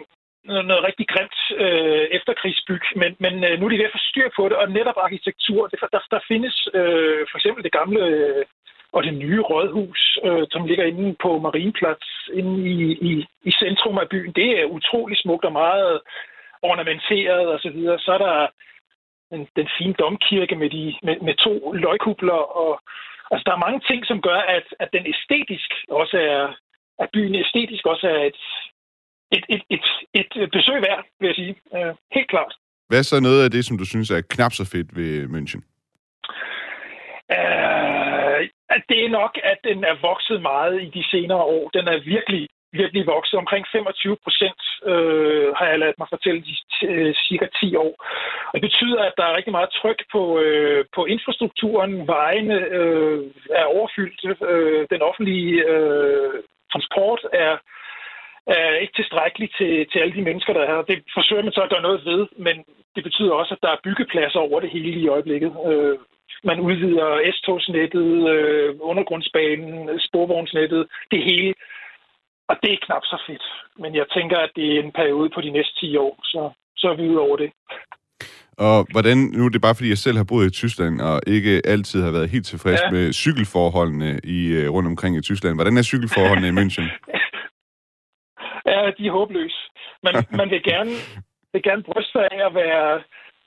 noget, 0.47 0.65
noget 0.65 0.83
rigtig 0.83 1.07
grimt 1.13 1.39
øh, 1.63 2.05
efterkrigsbyg, 2.17 2.83
men, 3.01 3.11
men 3.23 3.33
øh, 3.47 3.53
nu 3.59 3.65
er 3.65 3.71
de 3.71 3.77
ved 3.77 3.89
at 3.89 3.95
få 3.97 4.03
styr 4.09 4.29
på 4.35 4.43
det, 4.49 4.57
og 4.57 4.71
netop 4.71 4.97
arkitektur, 4.97 5.67
det, 5.67 5.79
der, 5.93 6.01
der 6.11 6.19
findes 6.27 6.55
øh, 6.73 7.21
for 7.29 7.37
eksempel 7.37 7.63
det 7.63 7.77
gamle 7.79 8.01
øh, 8.05 8.45
og 8.91 9.03
det 9.03 9.13
nye 9.13 9.41
rådhus, 9.41 10.19
øh, 10.23 10.47
som 10.51 10.65
ligger 10.65 10.85
inde 10.85 11.15
på 11.23 11.39
Marienplads, 11.39 12.29
inde 12.33 12.69
i, 12.69 12.77
i, 13.09 13.25
i 13.43 13.51
centrum 13.51 13.97
af 13.97 14.09
byen. 14.09 14.33
Det 14.33 14.59
er 14.59 14.65
utrolig 14.65 15.17
smukt 15.17 15.45
og 15.45 15.51
meget 15.51 16.01
ornamenteret 16.61 17.47
og 17.47 17.59
så 17.59 17.69
videre. 17.69 17.99
Så 17.99 18.11
er 18.11 18.17
der 18.17 18.47
den, 19.31 19.47
den 19.55 19.69
fine 19.77 19.93
domkirke 19.93 20.55
med, 20.55 20.69
de, 20.69 20.95
med, 21.03 21.15
med 21.19 21.35
to 21.35 21.71
løgkubler. 21.71 22.41
Og, 22.63 22.81
altså, 23.31 23.43
der 23.45 23.53
er 23.53 23.65
mange 23.65 23.81
ting, 23.89 24.05
som 24.05 24.21
gør, 24.21 24.39
at, 24.57 24.67
at 24.79 24.89
den 24.93 25.05
æstetisk 25.13 25.73
også 25.89 26.17
er, 26.17 26.53
at 26.99 27.09
byen 27.13 27.35
æstetisk 27.35 27.85
også 27.85 28.07
er 28.07 28.23
et, 28.23 28.41
et, 29.31 29.45
et, 29.49 29.63
et, 30.13 30.31
et 30.43 30.51
besøg 30.51 30.81
værd, 30.81 31.03
vil 31.19 31.27
jeg 31.27 31.35
sige. 31.35 31.55
Uh, 31.71 31.95
helt 32.13 32.29
klart. 32.29 32.53
Hvad 32.87 32.99
er 32.99 33.03
så 33.03 33.19
noget 33.19 33.43
af 33.43 33.51
det, 33.51 33.65
som 33.65 33.77
du 33.77 33.85
synes 33.85 34.11
er 34.11 34.21
knap 34.29 34.53
så 34.53 34.65
fedt 34.73 34.95
ved 34.95 35.23
München? 35.35 35.61
At 38.75 38.81
det 38.89 38.99
er 39.05 39.09
nok, 39.09 39.33
at 39.43 39.59
den 39.63 39.83
er 39.83 39.95
vokset 40.09 40.41
meget 40.41 40.81
i 40.81 40.89
de 40.97 41.03
senere 41.11 41.43
år. 41.57 41.69
Den 41.77 41.87
er 41.87 41.99
virkelig, 42.15 42.47
virkelig 42.71 43.05
vokset. 43.05 43.39
Omkring 43.39 43.65
25 43.71 44.17
procent 44.23 44.61
øh, 44.91 45.47
har 45.57 45.65
jeg 45.65 45.79
ladet 45.79 45.99
mig 45.99 46.07
fortælle 46.09 46.41
de 46.49 46.55
øh, 46.87 47.15
cirka 47.27 47.47
10 47.59 47.75
år. 47.75 47.93
Og 48.47 48.53
det 48.53 48.61
betyder, 48.61 49.01
at 49.03 49.13
der 49.17 49.25
er 49.25 49.37
rigtig 49.37 49.51
meget 49.57 49.75
tryk 49.81 49.99
på, 50.11 50.39
øh, 50.39 50.85
på 50.95 51.05
infrastrukturen. 51.05 52.07
Vejene 52.07 52.57
øh, 52.79 53.19
er 53.61 53.65
overfyldt. 53.65 54.19
Øh, 54.51 54.87
den 54.93 55.01
offentlige 55.01 55.55
øh, 55.73 56.33
transport 56.71 57.21
er, 57.33 57.53
er 58.47 58.81
ikke 58.83 58.95
tilstrækkelig 58.95 59.49
til, 59.57 59.71
til 59.91 59.99
alle 59.99 60.15
de 60.17 60.27
mennesker, 60.29 60.53
der 60.53 60.61
er 60.61 60.71
her. 60.73 60.81
Det 60.91 60.99
forsøger 61.17 61.43
man 61.43 61.53
så 61.53 61.61
at 61.61 61.69
gøre 61.73 61.87
noget 61.87 62.01
ved, 62.05 62.21
men 62.45 62.55
det 62.95 63.03
betyder 63.03 63.33
også, 63.33 63.53
at 63.53 63.63
der 63.65 63.71
er 63.71 63.83
byggepladser 63.83 64.39
over 64.39 64.59
det 64.59 64.69
hele 64.69 64.99
i 64.99 65.07
øjeblikket. 65.07 65.51
Øh, 65.69 65.97
man 66.43 66.59
udvider 66.59 67.09
S-togsnettet, 67.33 68.11
øh, 68.35 68.75
undergrundsbanen, 68.81 69.99
sporvognsnettet, 70.07 70.87
det 71.11 71.23
hele. 71.23 71.53
Og 72.49 72.55
det 72.63 72.73
er 72.73 72.85
knap 72.85 73.03
så 73.03 73.17
fedt. 73.27 73.45
Men 73.81 73.95
jeg 73.95 74.05
tænker, 74.15 74.37
at 74.37 74.51
det 74.55 74.65
er 74.75 74.79
en 74.83 74.91
periode 74.91 75.29
på 75.35 75.41
de 75.41 75.51
næste 75.57 75.73
10 75.79 75.97
år, 75.97 76.19
så, 76.23 76.41
så 76.77 76.89
er 76.89 76.95
vi 76.95 77.09
ude 77.09 77.19
over 77.19 77.37
det. 77.37 77.49
Og 78.57 78.87
hvordan, 78.91 79.17
nu 79.17 79.45
er 79.45 79.49
det 79.49 79.61
bare 79.61 79.75
fordi, 79.75 79.89
jeg 79.89 79.97
selv 79.97 80.17
har 80.17 80.27
boet 80.29 80.45
i 80.45 80.57
Tyskland, 80.61 81.01
og 81.01 81.21
ikke 81.27 81.61
altid 81.65 82.03
har 82.03 82.11
været 82.11 82.29
helt 82.29 82.45
tilfreds 82.45 82.81
ja. 82.81 82.85
Ja. 82.85 82.91
med 82.91 83.13
cykelforholdene 83.13 84.19
i, 84.23 84.39
øh, 84.47 84.73
rundt 84.73 84.87
omkring 84.87 85.17
i 85.17 85.21
Tyskland. 85.21 85.55
Hvordan 85.55 85.77
er 85.77 85.81
cykelforholdene 85.81 86.47
i 86.47 86.57
München? 86.59 86.87
Ja, 88.67 88.91
de 88.97 89.07
er 89.07 89.11
håbløse. 89.11 89.61
Man, 90.03 90.13
man 90.39 90.49
vil 90.49 90.63
gerne, 90.63 90.93
vil 91.53 91.63
gerne 91.63 91.83
bryste 91.83 92.11
sig 92.11 92.27
af 92.31 92.45
at 92.45 92.53
være, 92.53 93.01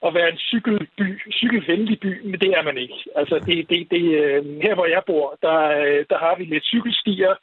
at 0.06 0.14
være 0.14 0.28
en 0.32 0.38
cykelby, 0.38 1.08
cykelvenlig 1.32 2.00
by, 2.00 2.12
men 2.30 2.40
det 2.40 2.50
er 2.58 2.62
man 2.62 2.78
ikke. 2.78 2.98
Altså, 3.16 3.34
det, 3.46 3.70
det, 3.70 3.90
det, 3.90 4.04
øh, 4.22 4.44
her 4.66 4.74
hvor 4.74 4.86
jeg 4.86 5.02
bor, 5.06 5.38
der, 5.42 5.58
øh, 5.80 6.04
der 6.10 6.18
har 6.18 6.34
vi 6.38 6.44
lidt 6.44 6.64
cykelstier, 6.64 7.34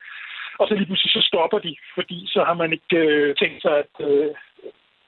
og 0.60 0.68
så 0.68 0.74
lige 0.74 0.86
pludselig 0.86 1.12
så 1.12 1.22
stopper 1.30 1.60
de, 1.60 1.76
fordi 1.96 2.18
så 2.28 2.44
har 2.44 2.54
man 2.54 2.74
ikke 2.74 2.98
øh, 2.98 3.36
tænkt 3.36 3.62
sig, 3.62 3.78
at... 3.84 3.94
Øh, 4.08 4.30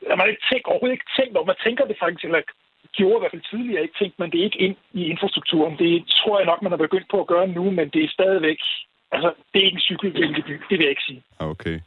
man 0.10 0.20
har 0.20 0.26
ikke 0.26 0.50
tænkt, 0.52 0.66
overhovedet 0.68 0.98
ikke 0.98 1.16
tænkt 1.20 1.38
over, 1.38 1.46
man 1.46 1.64
tænker 1.66 1.86
det 1.86 1.98
faktisk, 2.00 2.24
eller 2.26 2.42
gjorde 2.98 3.18
i 3.18 3.22
hvert 3.22 3.34
fald 3.34 3.50
tidligere 3.52 3.84
ikke 3.84 4.00
tænkt 4.02 4.20
man 4.20 4.32
det 4.32 4.40
ikke 4.48 4.60
ind 4.66 4.76
i 4.94 5.02
infrastrukturen. 5.12 5.78
Det 5.78 5.94
tror 6.20 6.40
jeg 6.40 6.46
nok, 6.46 6.62
man 6.62 6.72
har 6.72 6.86
begyndt 6.86 7.10
på 7.12 7.20
at 7.22 7.28
gøre 7.28 7.48
nu, 7.48 7.72
men 7.72 7.90
det 7.90 8.04
er 8.04 8.10
stadigvæk... 8.18 8.60
Altså, 9.12 9.30
det 9.54 9.60
er 9.60 9.66
ikke 9.66 9.76
en 9.82 9.90
cykelvenlig 9.90 10.44
by, 10.46 10.56
det 10.70 10.76
vil 10.78 10.86
jeg 10.88 10.90
ikke 10.90 11.08
sige. 11.10 11.24
Okay. 11.40 11.80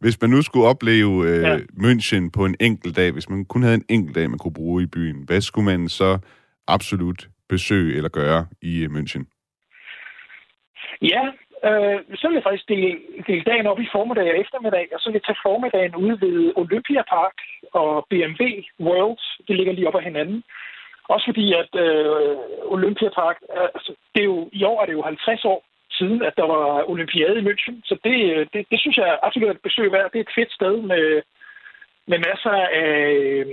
Hvis 0.00 0.20
man 0.20 0.30
nu 0.30 0.42
skulle 0.42 0.66
opleve 0.66 1.28
øh, 1.28 1.42
Ja. 1.42 1.56
München 1.56 2.30
på 2.36 2.44
en 2.44 2.56
enkelt 2.60 2.96
dag, 2.96 3.12
hvis 3.12 3.28
man 3.28 3.44
kun 3.44 3.62
havde 3.62 3.74
en 3.74 3.88
enkelt 3.88 4.14
dag, 4.16 4.30
man 4.30 4.38
kunne 4.38 4.58
bruge 4.60 4.82
i 4.82 4.86
byen, 4.86 5.24
hvad 5.26 5.40
skulle 5.40 5.64
man 5.64 5.88
så 5.88 6.18
absolut 6.68 7.28
besøge 7.48 7.96
eller 7.96 8.08
gøre 8.08 8.46
i 8.62 8.84
øh, 8.84 8.90
München? 8.96 9.24
Ja, 11.02 11.22
øh, 11.68 11.98
så 12.18 12.24
vil 12.28 12.34
jeg 12.38 12.46
faktisk 12.48 12.68
dele, 12.68 12.98
dele 13.26 13.44
dagen 13.50 13.66
op 13.66 13.80
i 13.80 13.88
formiddag 13.92 14.26
og 14.32 14.40
eftermiddag, 14.44 14.86
og 14.94 15.00
så 15.00 15.08
vil 15.08 15.18
jeg 15.18 15.26
tage 15.26 15.44
formiddagen 15.48 15.94
ude 16.04 16.14
ved 16.24 16.52
Olympia 16.56 17.02
Park 17.14 17.36
og 17.80 18.06
BMW 18.10 18.42
World. 18.88 19.22
Det 19.48 19.56
ligger 19.56 19.72
lige 19.72 19.88
op 19.88 19.98
ad 20.00 20.08
hinanden. 20.10 20.42
Også 21.14 21.24
fordi, 21.30 21.46
at 21.62 21.72
øh, 21.84 22.36
Olympia 22.74 23.10
Park, 23.20 23.36
altså, 23.76 23.92
det 24.14 24.20
er 24.20 24.30
jo, 24.34 24.48
i 24.52 24.64
år 24.64 24.82
er 24.82 24.86
det 24.86 24.92
jo 24.92 25.02
50 25.02 25.44
år 25.44 25.60
siden, 25.98 26.22
at 26.28 26.34
der 26.40 26.46
var 26.54 26.90
olympiade 26.92 27.38
i 27.38 27.46
München. 27.48 27.74
Så 27.88 27.94
det, 28.04 28.16
øh, 28.32 28.46
det, 28.52 28.66
det 28.70 28.80
synes 28.80 28.96
jeg 28.96 29.18
absolut 29.22 29.48
er 29.48 29.54
et 29.54 29.66
besøg 29.68 29.92
værd. 29.92 30.10
Det 30.10 30.18
er 30.18 30.26
et 30.26 30.36
fedt 30.38 30.52
sted 30.52 30.74
med, 30.92 31.22
med 32.10 32.18
masser 32.28 32.50
af 32.50 33.00
øh, 33.14 33.46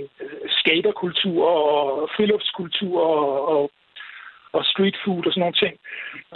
skaterkultur 0.48 1.40
og 1.46 2.10
friluftskultur 2.16 3.00
og, 3.00 3.48
og, 3.52 3.70
og 4.52 4.64
street 4.64 4.96
food 5.04 5.26
og 5.26 5.32
sådan 5.32 5.40
nogle 5.40 5.60
ting. 5.62 5.74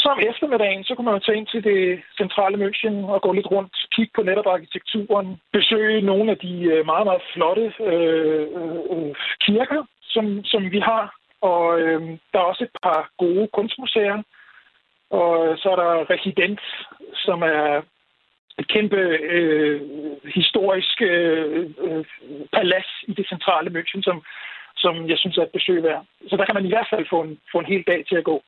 Så 0.03 0.09
om 0.15 0.21
eftermiddagen, 0.31 0.85
så 0.85 0.95
kunne 0.95 1.09
man 1.09 1.15
jo 1.15 1.25
tage 1.25 1.39
ind 1.39 1.47
til 1.47 1.65
det 1.65 2.03
centrale 2.21 2.57
München 2.65 2.95
og 3.15 3.23
gå 3.23 3.33
lidt 3.33 3.51
rundt, 3.51 3.75
kigge 3.95 4.13
på 4.15 4.23
netop 4.23 4.47
arkitekturen, 4.47 5.41
besøge 5.53 6.01
nogle 6.11 6.31
af 6.31 6.39
de 6.39 6.55
øh, 6.73 6.87
meget, 6.87 7.07
meget 7.07 7.23
flotte 7.33 7.67
øh, 7.91 8.47
øh, 8.95 9.15
kirker, 9.47 9.83
som, 10.03 10.45
som 10.45 10.63
vi 10.71 10.81
har. 10.91 11.05
Og 11.41 11.81
øh, 11.81 12.01
der 12.33 12.39
er 12.39 12.51
også 12.53 12.65
et 12.65 12.77
par 12.83 13.11
gode 13.19 13.49
kunstmuseer. 13.57 14.23
Og 15.11 15.59
så 15.59 15.69
er 15.75 15.77
der 15.77 16.11
Resident, 16.11 16.61
som 17.15 17.43
er 17.43 17.83
et 18.59 18.69
kæmpe 18.69 19.01
øh, 19.37 19.81
historisk 20.35 21.03
øh, 21.03 21.67
øh, 21.85 22.05
palads 22.53 22.91
i 23.09 23.13
det 23.19 23.27
centrale 23.29 23.71
München, 23.77 24.03
som, 24.03 24.17
som 24.77 25.09
jeg 25.09 25.19
synes 25.19 25.39
er 25.39 25.43
et 25.43 25.57
besøg 25.59 25.83
værd. 25.83 26.05
Så 26.29 26.37
der 26.37 26.45
kan 26.45 26.55
man 26.55 26.67
i 26.67 26.73
hvert 26.73 26.89
fald 26.93 27.07
få 27.11 27.23
en, 27.23 27.39
få 27.53 27.59
en 27.59 27.71
hel 27.73 27.85
dag 27.87 28.05
til 28.09 28.17
at 28.17 28.25
gå. 28.25 28.43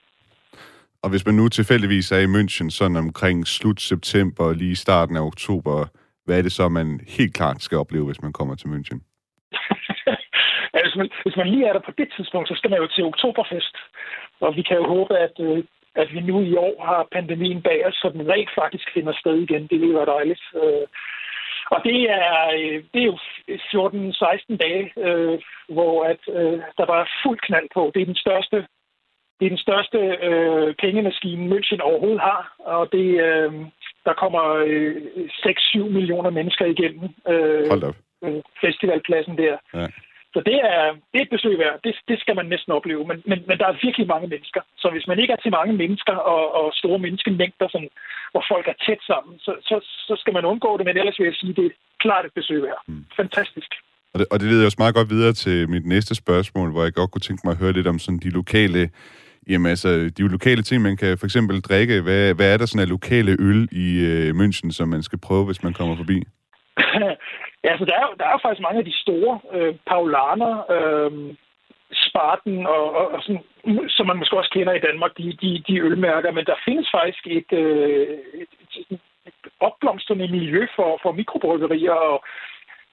Og 1.02 1.10
hvis 1.10 1.26
man 1.26 1.34
nu 1.34 1.48
tilfældigvis 1.48 2.12
er 2.12 2.22
i 2.22 2.32
München 2.36 2.70
sådan 2.70 2.96
omkring 2.96 3.46
slut 3.46 3.80
september 3.80 4.44
og 4.44 4.54
lige 4.54 4.76
starten 4.76 5.16
af 5.16 5.26
oktober, 5.30 5.86
hvad 6.24 6.38
er 6.38 6.42
det 6.42 6.52
så, 6.52 6.68
man 6.68 7.00
helt 7.16 7.34
klart 7.34 7.62
skal 7.62 7.78
opleve, 7.78 8.06
hvis 8.06 8.22
man 8.22 8.32
kommer 8.32 8.54
til 8.54 8.68
München? 8.68 8.98
ja, 10.74 10.80
hvis, 10.84 10.96
man, 10.96 11.08
hvis 11.24 11.36
man 11.36 11.48
lige 11.48 11.66
er 11.66 11.72
der 11.72 11.80
på 11.86 11.92
det 11.98 12.08
tidspunkt, 12.16 12.48
så 12.48 12.54
skal 12.56 12.70
man 12.70 12.78
jo 12.78 12.86
til 12.86 13.04
oktoberfest. 13.04 13.76
Og 14.40 14.56
vi 14.56 14.62
kan 14.62 14.76
jo 14.76 14.86
håbe, 14.86 15.18
at, 15.18 15.34
øh, 15.40 15.64
at 15.94 16.08
vi 16.14 16.20
nu 16.20 16.40
i 16.40 16.54
år 16.56 16.84
har 16.84 17.08
pandemien 17.12 17.62
bag 17.62 17.86
os, 17.86 17.94
så 17.94 18.10
den 18.12 18.28
rent 18.28 18.50
faktisk 18.54 18.86
finder 18.94 19.12
sted 19.12 19.36
igen. 19.36 19.66
Det 19.66 19.80
ville 19.80 19.94
være 19.94 20.12
dejligt. 20.16 20.42
Øh, 20.62 20.86
og 21.74 21.80
det 21.84 22.10
er, 22.10 22.30
øh, 22.58 22.84
det 22.92 23.00
er 23.02 23.10
jo 23.12 23.18
14-16 23.72 24.56
dage, 24.56 24.92
øh, 25.06 25.38
hvor 25.68 26.04
at, 26.04 26.22
øh, 26.28 26.58
der 26.78 26.86
var 26.86 27.10
fuld 27.22 27.38
knald 27.46 27.68
på. 27.74 27.90
Det 27.94 28.02
er 28.02 28.06
den 28.12 28.22
største 28.26 28.66
det 29.42 29.46
er 29.46 29.56
den 29.56 29.66
største 29.68 29.98
øh, 30.28 30.74
pengemaskine, 30.74 31.42
München 31.52 31.80
overhovedet 31.80 32.20
har, 32.20 32.54
og 32.58 32.92
det, 32.92 33.08
øh, 33.28 33.52
der 34.06 34.14
kommer 34.22 34.44
øh, 34.66 34.96
6-7 35.16 35.78
millioner 35.78 36.30
mennesker 36.30 36.64
igennem 36.64 37.08
øh, 37.28 37.68
Hold 37.68 37.82
op. 37.82 37.96
øh, 38.24 38.42
festivalpladsen 38.60 39.38
der. 39.38 39.56
Ja. 39.74 39.86
Så 40.34 40.40
det 40.48 40.58
er, 40.72 40.82
det 41.10 41.18
er 41.18 41.26
et 41.26 41.36
besøg 41.36 41.54
værd. 41.58 41.76
Det, 41.84 41.92
det 42.10 42.18
skal 42.20 42.36
man 42.36 42.46
næsten 42.46 42.72
opleve. 42.78 43.04
Men, 43.10 43.18
men, 43.30 43.38
men 43.48 43.56
der 43.60 43.66
er 43.68 43.82
virkelig 43.86 44.06
mange 44.14 44.28
mennesker. 44.34 44.60
Så 44.82 44.86
hvis 44.90 45.06
man 45.10 45.18
ikke 45.18 45.32
er 45.32 45.40
til 45.42 45.56
mange 45.58 45.74
mennesker 45.82 46.16
og, 46.32 46.42
og 46.58 46.66
store 46.80 46.98
menneskemængder, 46.98 47.68
sådan, 47.68 47.92
hvor 48.32 48.44
folk 48.52 48.66
er 48.68 48.76
tæt 48.86 49.02
sammen, 49.10 49.34
så, 49.38 49.52
så, 49.68 49.76
så 50.08 50.14
skal 50.20 50.32
man 50.34 50.44
undgå 50.44 50.70
det. 50.78 50.86
Men 50.86 50.96
ellers 50.96 51.18
vil 51.18 51.30
jeg 51.30 51.34
sige, 51.40 51.54
det 51.58 51.66
er 51.66 51.74
klart 52.04 52.24
et 52.24 52.34
besøg 52.34 52.62
værd. 52.62 52.80
Mm. 52.88 53.04
Fantastisk. 53.16 53.70
Og 54.14 54.18
det, 54.18 54.26
og 54.32 54.40
det 54.40 54.48
leder 54.48 54.64
også 54.64 54.82
meget 54.84 54.94
godt 54.94 55.10
videre 55.10 55.32
til 55.32 55.68
mit 55.68 55.86
næste 55.86 56.14
spørgsmål, 56.14 56.70
hvor 56.72 56.82
jeg 56.82 56.92
godt 56.92 57.10
kunne 57.10 57.26
tænke 57.28 57.42
mig 57.44 57.52
at 57.52 57.58
høre 57.62 57.72
lidt 57.72 57.86
om 57.86 57.98
sådan 57.98 58.18
de 58.18 58.30
lokale, 58.30 58.90
jamen 59.48 59.70
altså, 59.70 59.88
de 60.16 60.22
lokale 60.36 60.62
ting, 60.62 60.82
man 60.82 60.96
kan 60.96 61.18
for 61.18 61.26
eksempel 61.26 61.60
drikke. 61.60 62.02
Hvad, 62.02 62.34
hvad 62.34 62.52
er 62.52 62.56
der 62.56 62.66
sådan 62.66 62.86
af 62.86 62.88
lokale 62.88 63.36
øl 63.40 63.68
i 63.72 63.86
øh, 64.10 64.30
München, 64.40 64.70
som 64.72 64.88
man 64.88 65.02
skal 65.02 65.18
prøve, 65.18 65.44
hvis 65.46 65.62
man 65.62 65.72
kommer 65.72 65.96
forbi? 65.96 66.18
ja, 67.64 67.70
altså, 67.70 67.84
der 67.84 67.96
er, 68.02 68.06
der 68.20 68.26
er 68.26 68.38
faktisk 68.42 68.62
mange 68.62 68.78
af 68.78 68.84
de 68.84 69.00
store. 69.04 69.40
Øh, 69.52 69.74
Paulaner, 69.86 70.54
øh, 70.74 71.34
Spartan 71.92 72.66
og, 72.66 72.84
og, 72.98 73.06
og 73.14 73.22
sådan, 73.22 73.44
som 73.88 74.06
man 74.06 74.16
måske 74.16 74.38
også 74.38 74.50
kender 74.50 74.72
i 74.72 74.84
Danmark, 74.88 75.12
de, 75.18 75.36
de, 75.42 75.62
de 75.68 75.80
ølmærker. 75.80 76.30
Men 76.32 76.44
der 76.44 76.62
findes 76.64 76.88
faktisk 76.94 77.26
et, 77.26 77.52
øh, 77.52 78.18
et, 78.34 78.52
et, 78.78 79.00
et 79.26 79.52
opblomstrende 79.60 80.28
miljø 80.28 80.66
for, 80.76 80.98
for 81.02 81.12
mikrobryggerier 81.12 81.92
og 81.92 82.24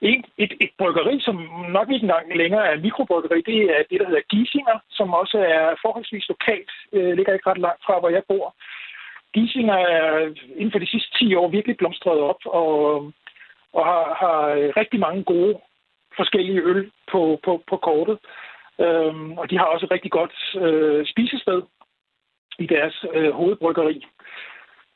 et, 0.00 0.24
et, 0.38 0.52
et 0.60 0.70
bryggeri, 0.78 1.20
som 1.20 1.36
nok 1.68 1.88
ikke 1.90 2.04
engang 2.04 2.36
længere 2.36 2.66
er 2.66 2.78
mikrobryggeri, 2.78 3.40
det 3.40 3.60
er 3.76 3.82
det, 3.90 4.00
der 4.00 4.06
hedder 4.06 4.30
Giesinger, 4.30 4.78
som 4.90 5.14
også 5.14 5.38
er 5.38 5.74
forholdsvis 5.82 6.28
lokalt, 6.28 6.70
øh, 6.92 7.12
ligger 7.16 7.32
ikke 7.32 7.50
ret 7.50 7.64
langt 7.66 7.84
fra, 7.86 8.00
hvor 8.00 8.08
jeg 8.08 8.22
bor. 8.28 8.54
Giesinger 9.34 9.74
er 9.74 10.34
inden 10.56 10.72
for 10.72 10.78
de 10.78 10.90
sidste 10.90 11.18
10 11.18 11.34
år 11.34 11.48
virkelig 11.48 11.76
blomstret 11.76 12.20
op, 12.20 12.42
og, 12.44 13.12
og 13.72 13.84
har, 13.84 14.14
har 14.22 14.48
øh, 14.48 14.72
rigtig 14.76 15.00
mange 15.00 15.24
gode 15.24 15.58
forskellige 16.16 16.62
øl 16.62 16.90
på, 17.12 17.40
på, 17.44 17.62
på 17.70 17.76
kortet. 17.76 18.18
Øhm, 18.80 19.38
og 19.38 19.50
de 19.50 19.58
har 19.58 19.64
også 19.64 19.86
et 19.86 19.90
rigtig 19.90 20.10
godt 20.10 20.36
øh, 20.64 21.06
spisested 21.06 21.62
i 22.58 22.66
deres 22.66 23.04
øh, 23.14 23.30
hovedbryggeri. 23.30 24.06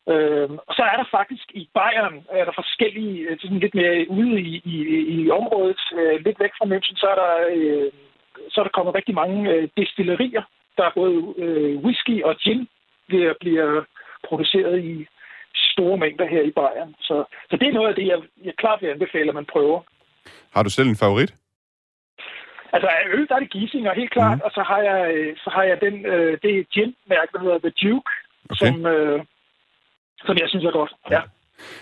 Øhm, 0.09 0.59
og 0.67 0.75
så 0.77 0.83
er 0.83 0.97
der 0.97 1.05
faktisk 1.11 1.47
i 1.55 1.69
Bayern, 1.75 2.27
er 2.31 2.45
der 2.45 2.53
forskellige, 2.55 3.19
øh, 3.29 3.39
sådan 3.41 3.59
lidt 3.59 3.75
mere 3.75 4.07
ude 4.09 4.41
i, 4.41 4.63
i, 4.65 4.77
i 5.17 5.31
området, 5.31 5.81
øh, 5.99 6.25
lidt 6.25 6.41
væk 6.41 6.51
fra 6.59 6.67
München, 6.73 6.97
så 6.97 7.07
er 7.07 7.19
der, 7.23 7.33
øh, 7.57 7.93
så 8.51 8.61
er 8.61 8.65
der 8.65 8.77
kommet 8.77 8.95
rigtig 8.95 9.15
mange 9.15 9.51
øh, 9.51 9.69
destillerier. 9.77 10.43
Der 10.77 10.85
er 10.85 10.91
både 10.95 11.35
øh, 11.39 11.77
whisky 11.85 12.23
og 12.23 12.37
gin, 12.37 12.69
der 13.11 13.35
bliver 13.41 13.85
produceret 14.29 14.85
i 14.85 15.07
store 15.77 15.97
mængder 16.05 16.27
her 16.35 16.43
i 16.51 16.53
Bayern. 16.59 16.91
Så, 17.09 17.17
så 17.51 17.55
det 17.61 17.67
er 17.69 17.73
noget 17.79 17.89
af 17.93 17.95
det, 17.99 18.07
jeg, 18.13 18.19
jeg 18.49 18.55
klart 18.63 18.79
vil 18.83 18.89
anbefale, 18.95 19.29
at 19.29 19.35
man 19.41 19.51
prøver. 19.55 19.79
Har 20.55 20.63
du 20.63 20.71
selv 20.71 20.89
en 20.89 21.03
favorit? 21.05 21.33
Altså 22.75 22.89
af 22.89 23.05
øl, 23.15 23.27
der 23.29 23.35
er 23.37 23.41
det 23.45 23.51
Giesinger, 23.53 23.95
helt 23.95 24.11
klart. 24.11 24.39
Mm. 24.39 24.45
Og 24.47 24.51
så 24.57 24.63
har 24.71 24.81
jeg, 24.91 24.99
øh, 25.15 25.37
så 25.45 25.51
har 25.57 25.63
jeg 25.71 25.77
den, 25.87 25.95
øh, 26.13 26.33
det 26.43 26.69
gin-mærke, 26.75 27.31
der 27.35 27.41
hedder 27.45 27.59
The 27.59 27.73
Duke, 27.83 28.11
Okay. 28.51 28.57
som, 28.67 28.87
øh, 28.87 29.19
som 30.27 30.37
jeg 30.39 30.49
synes 30.49 30.65
er 30.65 30.71
godt. 30.81 30.93
Ja. 31.11 31.21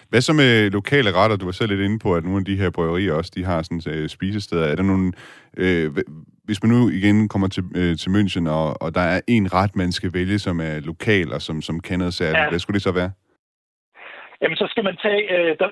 Hvad 0.08 0.20
så 0.20 0.32
med 0.32 0.70
lokale 0.70 1.12
retter? 1.12 1.36
Du 1.36 1.44
var 1.44 1.52
selv 1.52 1.70
lidt 1.70 1.80
inde 1.80 1.98
på, 1.98 2.14
at 2.14 2.24
nogle 2.24 2.38
af 2.38 2.44
de 2.44 2.56
her 2.56 2.70
bryggerier 2.70 3.12
også, 3.14 3.32
de 3.34 3.44
har 3.44 3.62
sådan 3.62 3.82
øh, 3.94 4.08
spisesteder. 4.08 4.64
Er 4.66 4.74
der 4.74 4.82
nogle... 4.82 5.12
Øh, 5.56 5.86
hv- 5.96 6.28
hvis 6.44 6.62
man 6.62 6.72
nu 6.72 6.88
igen 6.88 7.28
kommer 7.28 7.48
til, 7.48 7.64
øh, 7.76 7.96
til 7.96 8.10
München, 8.10 8.48
og, 8.50 8.82
og 8.82 8.94
der 8.94 9.00
er 9.00 9.20
en 9.28 9.54
ret, 9.54 9.76
man 9.76 9.92
skal 9.92 10.10
vælge, 10.14 10.38
som 10.38 10.60
er 10.60 10.80
lokal 10.80 11.32
og 11.32 11.42
som, 11.42 11.62
som 11.62 11.80
noget 11.80 12.10
særligt, 12.10 12.42
Ja. 12.42 12.48
hvad 12.48 12.58
skulle 12.58 12.74
det 12.74 12.82
så 12.82 12.92
være? 12.92 13.10
Jamen, 14.42 14.56
så 14.56 14.66
skal 14.70 14.84
man 14.84 14.96
tage... 14.96 15.22
Øh, 15.36 15.56
der, 15.58 15.68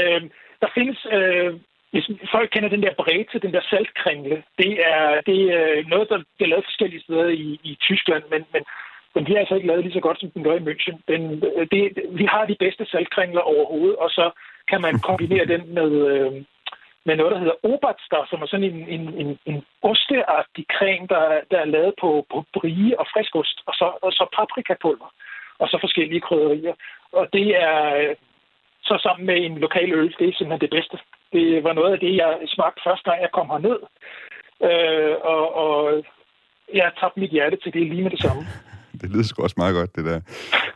øh, 0.00 0.22
der 0.60 0.68
findes... 0.74 1.06
Øh, 1.12 1.54
hvis 1.92 2.10
folk 2.30 2.50
kender 2.50 2.68
den 2.68 2.82
der 2.82 2.94
brete, 2.94 3.38
den 3.38 3.52
der 3.52 3.60
saltkringle, 3.70 4.42
det 4.58 4.72
er, 4.94 5.20
det 5.26 5.40
er 5.58 5.88
noget, 5.88 6.08
der 6.08 6.18
bliver 6.36 6.48
lavet 6.48 6.64
forskellige 6.64 7.02
steder 7.02 7.28
i, 7.28 7.60
i 7.62 7.78
Tyskland, 7.80 8.24
men, 8.30 8.44
men, 8.52 8.62
men 9.14 9.26
de 9.26 9.34
er 9.34 9.38
altså 9.38 9.54
ikke 9.54 9.66
lavet 9.66 9.84
lige 9.84 9.92
så 9.92 10.00
godt, 10.00 10.20
som 10.20 10.30
den 10.30 10.44
gør 10.44 10.56
i 10.56 10.66
München. 10.68 10.96
Den, 11.08 11.22
øh, 11.56 11.66
det, 11.72 11.82
vi 12.10 12.24
har 12.24 12.44
de 12.46 12.56
bedste 12.58 12.86
saltkringler 12.86 13.40
overhovedet, 13.40 13.96
og 13.96 14.10
så 14.10 14.30
kan 14.70 14.80
man 14.80 14.98
kombinere 15.08 15.46
den 15.46 15.74
med, 15.74 15.90
øh, 16.12 16.32
med 17.06 17.16
noget, 17.16 17.32
der 17.32 17.38
hedder 17.38 17.64
Oberster, 17.70 18.26
som 18.30 18.42
er 18.42 18.46
sådan 18.46 18.70
en, 18.72 18.88
en, 18.88 19.04
en, 19.22 19.38
en 19.46 19.64
osteagtig 19.82 20.64
creme, 20.76 21.06
der, 21.06 21.40
der 21.50 21.58
er 21.60 21.72
lavet 21.76 21.94
på, 22.00 22.26
på 22.32 22.44
brie 22.56 22.98
og 23.00 23.06
friskost, 23.12 23.56
og 23.66 23.74
så, 23.74 23.86
og 24.02 24.12
så 24.12 24.24
paprikapulver, 24.36 25.10
og 25.58 25.68
så 25.68 25.76
forskellige 25.80 26.20
krydderier. 26.20 26.74
Og 27.12 27.26
det 27.32 27.48
er 27.56 27.96
øh, 27.96 28.14
så 28.82 28.98
sammen 29.02 29.26
med 29.26 29.36
en 29.46 29.58
lokal 29.58 29.92
øl, 29.92 30.14
det 30.18 30.28
er 30.28 30.32
simpelthen 30.36 30.60
det 30.66 30.70
bedste. 30.76 30.96
Det 31.32 31.64
var 31.64 31.72
noget 31.72 31.92
af 31.92 32.00
det, 32.00 32.16
jeg 32.16 32.38
smagte 32.46 32.80
første 32.86 33.10
gang, 33.10 33.22
jeg 33.22 33.32
kom 33.32 33.48
herned. 33.50 33.78
Øh, 34.68 35.14
og, 35.34 35.44
og 35.64 36.04
jeg 36.74 36.92
tabte 37.00 37.20
mit 37.20 37.30
hjerte 37.30 37.56
til 37.56 37.72
det 37.72 37.82
lige 37.86 38.02
med 38.02 38.10
det 38.10 38.20
samme. 38.20 38.42
Det 39.00 39.10
lyder 39.10 39.22
sgu 39.22 39.42
også 39.42 39.60
meget 39.64 39.74
godt, 39.74 39.96
det 39.96 40.04
der. 40.04 40.20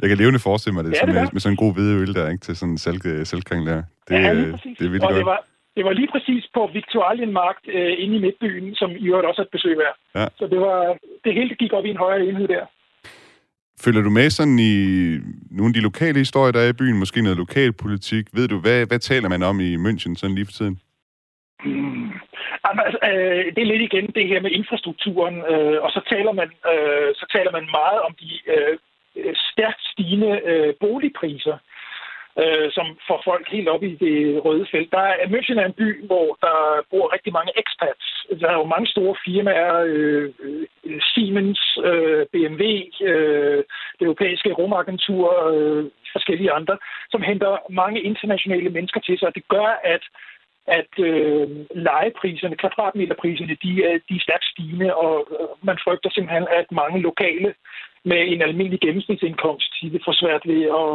Jeg 0.00 0.08
kan 0.08 0.18
levende 0.18 0.38
forestille 0.48 0.74
mig 0.74 0.84
det, 0.84 0.92
Ja, 0.92 1.06
det 1.06 1.14
med, 1.14 1.28
med 1.32 1.40
sådan 1.40 1.52
en 1.52 1.62
god 1.64 1.72
hvide 1.74 2.00
øl 2.02 2.14
der, 2.14 2.30
ikke? 2.32 2.42
Til 2.46 2.56
sådan 2.56 2.72
en 2.72 2.78
salg, 2.78 3.26
salgkring 3.26 3.66
der. 3.66 3.82
Det, 4.08 4.14
ja, 4.14 4.34
øh, 4.34 4.46
det 4.78 4.84
er 4.86 4.92
virkelig 4.94 5.02
og 5.02 5.08
godt. 5.08 5.16
det 5.16 5.26
var, 5.26 5.40
det 5.76 5.84
var 5.84 5.92
lige 5.92 6.10
præcis 6.14 6.44
på 6.54 6.70
Victualienmarkt 6.72 7.64
øh, 7.76 7.92
inde 8.02 8.16
i 8.16 8.20
Midtbyen, 8.24 8.74
som 8.74 8.90
i 8.90 9.06
øvrigt 9.08 9.26
også 9.28 9.42
er 9.42 9.46
et 9.46 9.56
besøg 9.56 9.78
værd. 9.78 9.96
Ja. 10.14 10.26
Så 10.38 10.44
det 10.52 10.60
var 10.60 10.96
det 11.24 11.34
hele 11.34 11.54
gik 11.54 11.72
op 11.72 11.84
i 11.84 11.90
en 11.90 12.02
højere 12.04 12.24
enhed 12.26 12.48
der. 12.48 12.64
Følger 13.80 14.02
du 14.02 14.10
med 14.10 14.30
sådan 14.30 14.58
i 14.58 14.74
nogle 15.50 15.70
af 15.70 15.74
de 15.74 15.80
lokale 15.80 16.18
historier, 16.18 16.52
der 16.52 16.60
er 16.60 16.68
i 16.68 16.80
byen? 16.80 16.98
Måske 16.98 17.22
noget 17.22 17.38
lokalpolitik? 17.38 18.26
Ved 18.32 18.48
du, 18.48 18.58
hvad, 18.58 18.86
hvad 18.86 18.98
taler 18.98 19.28
man 19.28 19.42
om 19.42 19.60
i 19.60 19.76
München 19.76 20.14
sådan 20.14 20.34
lige 20.34 20.46
for 20.46 20.52
tiden? 20.52 20.80
Mm. 21.64 22.10
Jamen, 22.64 22.82
altså, 22.86 22.98
øh, 23.10 23.44
det 23.54 23.60
er 23.62 23.72
lidt 23.72 23.82
igen 23.82 24.06
det 24.06 24.28
her 24.28 24.40
med 24.40 24.50
infrastrukturen, 24.50 25.36
øh, 25.52 25.82
og 25.84 25.90
så 25.90 26.00
taler 26.12 26.32
man 26.32 26.48
øh, 26.72 27.14
så 27.20 27.26
taler 27.32 27.52
man 27.52 27.66
meget 27.80 28.00
om 28.00 28.12
de 28.20 28.30
øh, 28.52 28.78
stærkt 29.52 29.82
stigende 29.92 30.40
øh, 30.50 30.74
boligpriser 30.80 31.56
øh, 32.40 32.72
som 32.72 32.86
får 33.08 33.20
folk 33.24 33.46
helt 33.50 33.68
op 33.68 33.82
i 33.82 33.94
det 34.04 34.44
røde 34.44 34.66
felt. 34.70 34.92
Der 34.92 34.98
er, 34.98 35.14
München 35.34 35.58
er 35.60 35.66
en 35.66 35.80
by, 35.82 36.06
hvor 36.06 36.38
der 36.40 36.56
bor 36.90 37.14
rigtig 37.14 37.32
mange 37.32 37.52
expats. 37.60 38.04
Der 38.40 38.48
er 38.48 38.58
jo 38.60 38.64
mange 38.74 38.86
store 38.86 39.16
firmaer, 39.24 39.74
øh, 39.86 40.30
øh 40.84 41.00
Siemens, 41.14 41.78
øh, 41.84 42.26
BMW, 42.32 42.62
øh, 43.10 43.62
det 43.98 44.04
europæiske 44.04 44.52
rumagentur, 44.52 45.26
øh, 45.52 45.84
forskellige 46.12 46.52
andre, 46.52 46.78
som 47.10 47.22
henter 47.22 47.52
mange 47.70 48.00
internationale 48.00 48.70
mennesker 48.70 49.00
til 49.00 49.18
sig, 49.18 49.28
og 49.28 49.34
det 49.34 49.48
gør, 49.48 49.80
at 49.84 50.02
at 50.66 50.92
øh, 50.98 51.48
legepriserne, 51.74 52.56
kvadratmeterpriserne, 52.56 53.56
de 53.62 53.70
de 54.08 54.14
er 54.16 54.24
stærkt 54.26 54.44
stigende, 54.44 54.94
og 54.94 55.26
øh, 55.40 55.48
man 55.68 55.78
frygter 55.84 56.10
simpelthen, 56.10 56.46
at 56.58 56.66
mange 56.72 57.00
lokale 57.00 57.54
med 58.04 58.20
en 58.32 58.42
almindelig 58.42 58.80
gennemsnitsindkomst, 58.80 59.72
vil 59.82 60.06
få 60.06 60.12
svært 60.12 60.42
ved 60.50 60.62
at, 60.80 60.90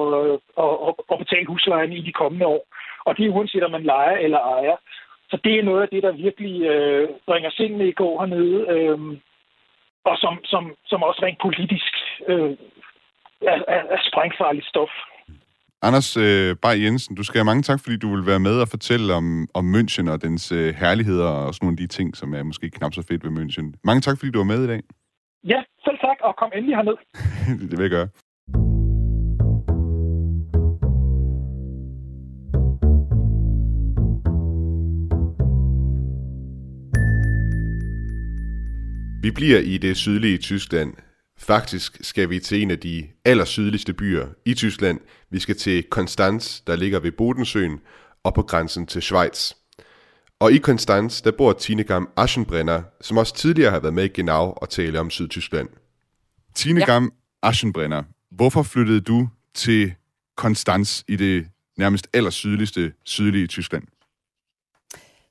at, 0.64 0.74
at, 0.88 0.94
at 1.12 1.20
betale 1.24 1.48
huslejen 1.48 1.94
i 1.94 2.02
de 2.08 2.14
kommende 2.22 2.46
år. 2.46 2.64
Og 3.06 3.18
det 3.18 3.26
er 3.26 3.36
uanset 3.36 3.64
om 3.64 3.72
man 3.72 3.84
leger 3.84 4.18
eller 4.18 4.40
ejer. 4.40 4.78
Så 5.30 5.38
det 5.44 5.54
er 5.60 5.64
noget 5.64 5.82
af 5.82 5.90
det, 5.92 6.04
der 6.04 6.12
virkelig 6.12 6.56
øh, 6.62 7.10
bringer 7.26 7.50
sindene 7.50 7.88
i 7.88 7.98
går 8.02 8.20
hernede, 8.20 8.58
øh, 8.74 9.00
og 10.10 10.16
som, 10.24 10.34
som, 10.44 10.64
som 10.86 11.04
også 11.04 11.20
rent 11.26 11.42
politisk 11.42 11.94
øh, 12.28 12.52
er, 13.42 13.60
er, 13.76 13.82
er 13.96 14.00
sprængfarligt 14.10 14.68
stof. 14.68 14.94
Anders 15.82 16.18
øh, 16.18 16.56
Bay 16.64 16.76
Jensen, 16.84 17.16
du 17.16 17.24
skal 17.24 17.40
have 17.40 17.52
mange 17.52 17.62
tak, 17.62 17.80
fordi 17.84 17.98
du 17.98 18.10
vil 18.16 18.26
være 18.26 18.40
med 18.40 18.62
og 18.62 18.68
fortælle 18.68 19.14
om, 19.14 19.48
om 19.54 19.76
München 19.76 20.12
og 20.12 20.22
dens 20.22 20.52
øh, 20.52 20.76
herligheder 20.76 21.30
og 21.30 21.54
sådan 21.54 21.66
nogle 21.66 21.76
af 21.76 21.82
de 21.84 21.88
ting, 21.88 22.18
som 22.18 22.34
er 22.34 22.44
måske 22.44 22.70
knap 22.70 22.94
så 22.94 23.04
fedt 23.10 23.24
ved 23.24 23.32
München. 23.40 23.80
Mange 23.84 24.02
tak, 24.02 24.18
fordi 24.20 24.32
du 24.32 24.40
var 24.40 24.52
med 24.54 24.64
i 24.64 24.68
dag. 24.68 24.82
Ja, 25.44 25.62
kom 26.38 26.52
endelig 26.56 26.76
herned. 26.76 26.98
det 27.70 27.78
vil 27.78 27.84
jeg 27.84 27.90
gøre. 27.90 28.10
Vi 39.22 39.32
bliver 39.32 39.60
i 39.60 39.78
det 39.78 39.98
sydlige 39.98 40.38
Tyskland. 40.38 40.94
Faktisk 41.40 41.98
skal 42.02 42.30
vi 42.30 42.40
til 42.40 42.62
en 42.62 42.72
af 42.72 42.80
de 42.80 43.08
allersydligste 43.26 43.94
byer 43.94 44.28
i 44.46 44.54
Tyskland. 44.54 45.00
Vi 45.30 45.40
skal 45.40 45.56
til 45.56 45.84
Konstanz, 45.84 46.62
der 46.68 46.76
ligger 46.76 47.00
ved 47.00 47.12
Bodensøen 47.12 47.80
og 48.24 48.34
på 48.34 48.42
grænsen 48.42 48.88
til 48.88 49.02
Schweiz. 49.02 49.54
Og 50.40 50.52
i 50.52 50.58
Konstanz, 50.58 51.22
der 51.22 51.32
bor 51.32 51.54
Tinegam 51.54 52.10
Aschenbrenner, 52.18 52.82
som 53.02 53.18
også 53.18 53.36
tidligere 53.36 53.72
har 53.72 53.80
været 53.80 53.94
med 53.94 54.04
i 54.04 54.08
Genau 54.08 54.54
og 54.58 54.70
tale 54.70 55.00
om 55.00 55.10
Sydtyskland. 55.10 55.70
Tinegam 56.58 57.04
ja. 57.04 57.48
Aschenbrenner, 57.50 58.04
hvorfor 58.32 58.64
flyttede 58.64 59.02
du 59.02 59.30
til 59.54 59.94
Konstanz 60.36 61.04
i 61.08 61.16
det 61.16 61.48
nærmest 61.78 62.08
allersydligste 62.14 62.94
sydlige 63.04 63.48
Tyskland? 63.48 63.84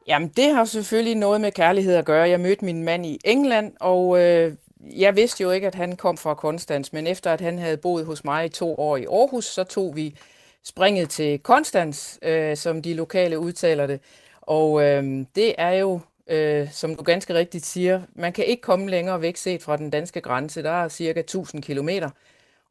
Jamen, 0.07 0.29
det 0.29 0.55
har 0.55 0.65
selvfølgelig 0.65 1.15
noget 1.15 1.41
med 1.41 1.53
kærlighed 1.53 1.95
at 1.95 2.05
gøre. 2.05 2.29
Jeg 2.29 2.41
mødte 2.41 2.65
min 2.65 2.85
mand 2.85 3.07
i 3.07 3.19
England, 3.25 3.73
og 3.81 4.21
øh, 4.21 4.53
jeg 4.81 5.17
vidste 5.17 5.43
jo 5.43 5.51
ikke, 5.51 5.67
at 5.67 5.75
han 5.75 5.97
kom 5.97 6.17
fra 6.17 6.35
Konstanz, 6.35 6.93
men 6.93 7.07
efter 7.07 7.33
at 7.33 7.41
han 7.41 7.59
havde 7.59 7.77
boet 7.77 8.07
hos 8.07 8.25
mig 8.25 8.47
i 8.47 8.49
to 8.49 8.75
år 8.75 8.97
i 8.97 9.05
Aarhus, 9.05 9.45
så 9.45 9.65
tog 9.65 9.97
vi 9.97 10.17
springet 10.65 11.11
til 11.11 11.39
Konstanz, 11.39 12.17
øh, 12.23 12.57
som 12.57 12.83
de 12.83 12.95
lokale 12.95 13.39
udtaler 13.39 13.87
det. 13.87 14.01
Og 14.41 14.83
øh, 14.83 15.27
det 15.35 15.55
er 15.59 15.73
jo, 15.73 16.01
øh, 16.27 16.73
som 16.73 16.95
du 16.97 17.03
ganske 17.03 17.35
rigtigt 17.35 17.67
siger, 17.67 18.03
man 18.15 18.33
kan 18.33 18.45
ikke 18.45 18.63
komme 18.63 18.91
længere 18.91 19.21
væk 19.21 19.37
set 19.37 19.63
fra 19.63 19.77
den 19.77 19.91
danske 19.91 20.21
grænse. 20.21 20.63
Der 20.63 20.71
er 20.71 20.89
cirka 20.89 21.21
1000 21.21 21.63
kilometer. 21.63 22.11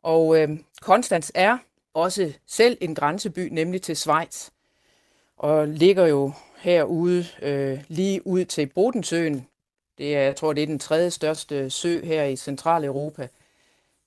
Og 0.03 0.37
øh, 0.37 0.49
Konstanz 0.81 1.31
er 1.35 1.57
også 1.93 2.33
selv 2.47 2.77
en 2.81 2.95
grænseby, 2.95 3.49
nemlig 3.51 3.81
til 3.81 3.95
Schweiz. 3.95 4.49
Og 5.37 5.67
ligger 5.67 6.07
jo 6.07 6.31
herude 6.57 7.25
øh, 7.41 7.79
lige 7.87 8.27
ud 8.27 8.45
til 8.45 8.65
Bodensøen. 8.65 9.47
Det 9.97 10.15
er, 10.15 10.21
jeg 10.21 10.35
tror, 10.35 10.53
det 10.53 10.63
er 10.63 10.67
den 10.67 10.79
tredje 10.79 11.11
største 11.11 11.69
sø 11.69 12.05
her 12.05 12.23
i 12.23 12.35
Centraleuropa. 12.35 13.27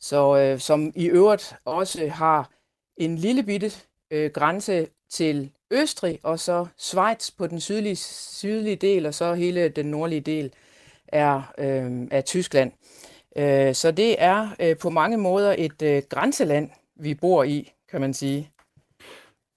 Så 0.00 0.36
øh, 0.36 0.60
som 0.60 0.92
i 0.94 1.06
øvrigt 1.06 1.54
også 1.64 2.08
har 2.08 2.50
en 2.96 3.16
lille 3.16 3.42
bitte 3.42 3.72
øh, 4.10 4.30
grænse 4.30 4.88
til 5.10 5.50
Østrig, 5.70 6.18
og 6.22 6.38
så 6.38 6.66
Schweiz 6.78 7.30
på 7.30 7.46
den 7.46 7.60
sydlige, 7.60 7.96
sydlige 7.96 8.76
del, 8.76 9.06
og 9.06 9.14
så 9.14 9.34
hele 9.34 9.68
den 9.68 9.86
nordlige 9.86 10.20
del 10.20 10.52
er 11.08 11.52
øh, 11.58 12.08
af 12.10 12.24
Tyskland. 12.24 12.72
Øh, 13.36 13.74
så 13.74 13.90
det 13.90 14.16
er 14.18 14.48
øh, 14.60 14.76
på 14.76 14.90
mange 14.90 15.16
måder 15.16 15.54
et 15.58 15.82
øh, 15.82 16.02
grænseland, 16.08 16.70
vi 16.96 17.14
bor 17.14 17.44
i, 17.44 17.72
kan 17.90 18.00
man 18.00 18.14
sige. 18.14 18.50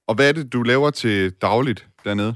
Og 0.08 0.16
hvad 0.16 0.30
er 0.30 0.34
det, 0.34 0.54
du 0.54 0.64
laver 0.64 0.90
til 0.90 1.32
dagligt 1.32 1.88
dernede? 2.04 2.36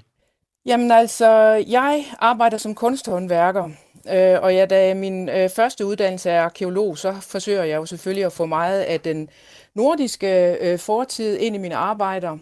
Jamen 0.65 0.91
altså, 0.91 1.27
jeg 1.67 2.05
arbejder 2.19 2.57
som 2.57 2.75
kunsthåndværker, 2.75 3.69
øh, 4.13 4.41
og 4.41 4.53
ja, 4.53 4.65
da 4.65 4.93
min 4.93 5.29
øh, 5.29 5.49
første 5.49 5.85
uddannelse 5.85 6.29
er 6.29 6.41
arkeolog, 6.41 6.97
så 6.97 7.13
forsøger 7.21 7.63
jeg 7.63 7.77
jo 7.77 7.85
selvfølgelig 7.85 8.25
at 8.25 8.33
få 8.33 8.45
meget 8.45 8.81
af 8.81 9.01
den 9.01 9.29
nordiske 9.75 10.57
øh, 10.61 10.79
fortid 10.79 11.37
ind 11.37 11.55
i 11.55 11.59
mine 11.59 11.75
arbejder. 11.75 12.37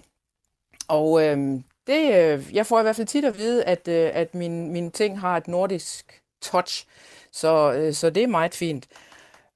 Og 0.88 1.24
øh, 1.24 1.38
det, 1.88 2.16
øh, 2.16 2.56
jeg 2.56 2.66
får 2.66 2.80
i 2.80 2.82
hvert 2.82 2.96
fald 2.96 3.08
tit 3.08 3.26
at 3.26 3.38
vide, 3.38 3.64
at, 3.64 3.88
øh, 3.88 4.12
at 4.14 4.36
min, 4.36 4.72
mine 4.72 4.90
ting 4.90 5.20
har 5.20 5.38
et 5.38 5.48
nordisk 5.48 6.22
touch. 6.42 6.88
Så, 7.32 7.74
øh, 7.74 7.94
så 7.94 8.10
det 8.10 8.24
er 8.24 8.28
meget 8.28 8.56
fint. 8.56 8.88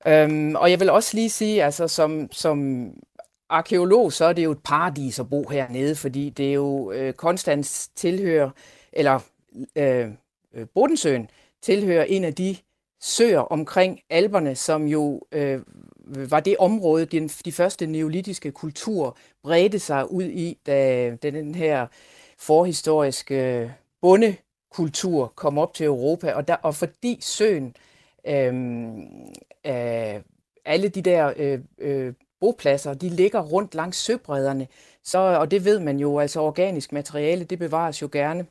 Øhm, 0.07 0.55
og 0.55 0.71
jeg 0.71 0.79
vil 0.79 0.89
også 0.89 1.17
lige 1.17 1.29
sige, 1.29 1.63
altså 1.63 1.87
som, 1.87 2.31
som 2.31 2.89
arkeolog, 3.49 4.13
så 4.13 4.25
er 4.25 4.33
det 4.33 4.43
jo 4.43 4.51
et 4.51 4.63
paradis 4.63 5.19
at 5.19 5.29
bo 5.29 5.49
hernede, 5.49 5.95
fordi 5.95 6.29
det 6.29 6.49
er 6.49 6.53
jo 6.53 6.91
øh, 6.91 7.13
Konstans 7.13 7.87
tilhører, 7.95 8.49
eller 8.93 9.19
øh, 9.75 10.07
Bodensøen 10.73 11.29
tilhører 11.61 12.03
en 12.03 12.23
af 12.23 12.33
de 12.35 12.55
søer 13.01 13.39
omkring 13.39 13.99
alberne, 14.09 14.55
som 14.55 14.85
jo 14.85 15.21
øh, 15.31 15.61
var 16.29 16.39
det 16.39 16.57
område, 16.59 17.05
den, 17.05 17.27
de 17.27 17.51
første 17.51 17.87
neolitiske 17.87 18.51
kultur 18.51 19.17
bredte 19.43 19.79
sig 19.79 20.11
ud 20.11 20.23
i, 20.23 20.57
da, 20.65 21.09
da 21.15 21.29
den 21.29 21.55
her 21.55 21.87
forhistoriske 22.39 23.61
øh, 23.61 23.69
bondekultur 24.01 25.33
kom 25.35 25.57
op 25.57 25.73
til 25.73 25.85
Europa. 25.85 26.33
Og, 26.33 26.47
der, 26.47 26.55
og 26.55 26.75
fordi 26.75 27.17
søen, 27.21 27.75
øh, 28.27 28.53
øh, 29.65 30.21
alle 30.65 30.87
de 30.87 31.01
der 31.01 31.33
øh, 31.37 31.59
øh, 31.77 32.13
bopladser, 32.39 32.93
de 32.93 33.09
ligger 33.09 33.41
rundt 33.41 33.75
langs 33.75 33.97
søbredderne, 33.97 34.67
så, 35.03 35.17
og 35.17 35.51
det 35.51 35.65
ved 35.65 35.79
man 35.79 35.99
jo, 35.99 36.19
altså 36.19 36.39
organisk 36.39 36.91
materiale, 36.91 37.43
det 37.43 37.59
bevares 37.59 38.01
jo 38.01 38.09
gerne 38.11 38.45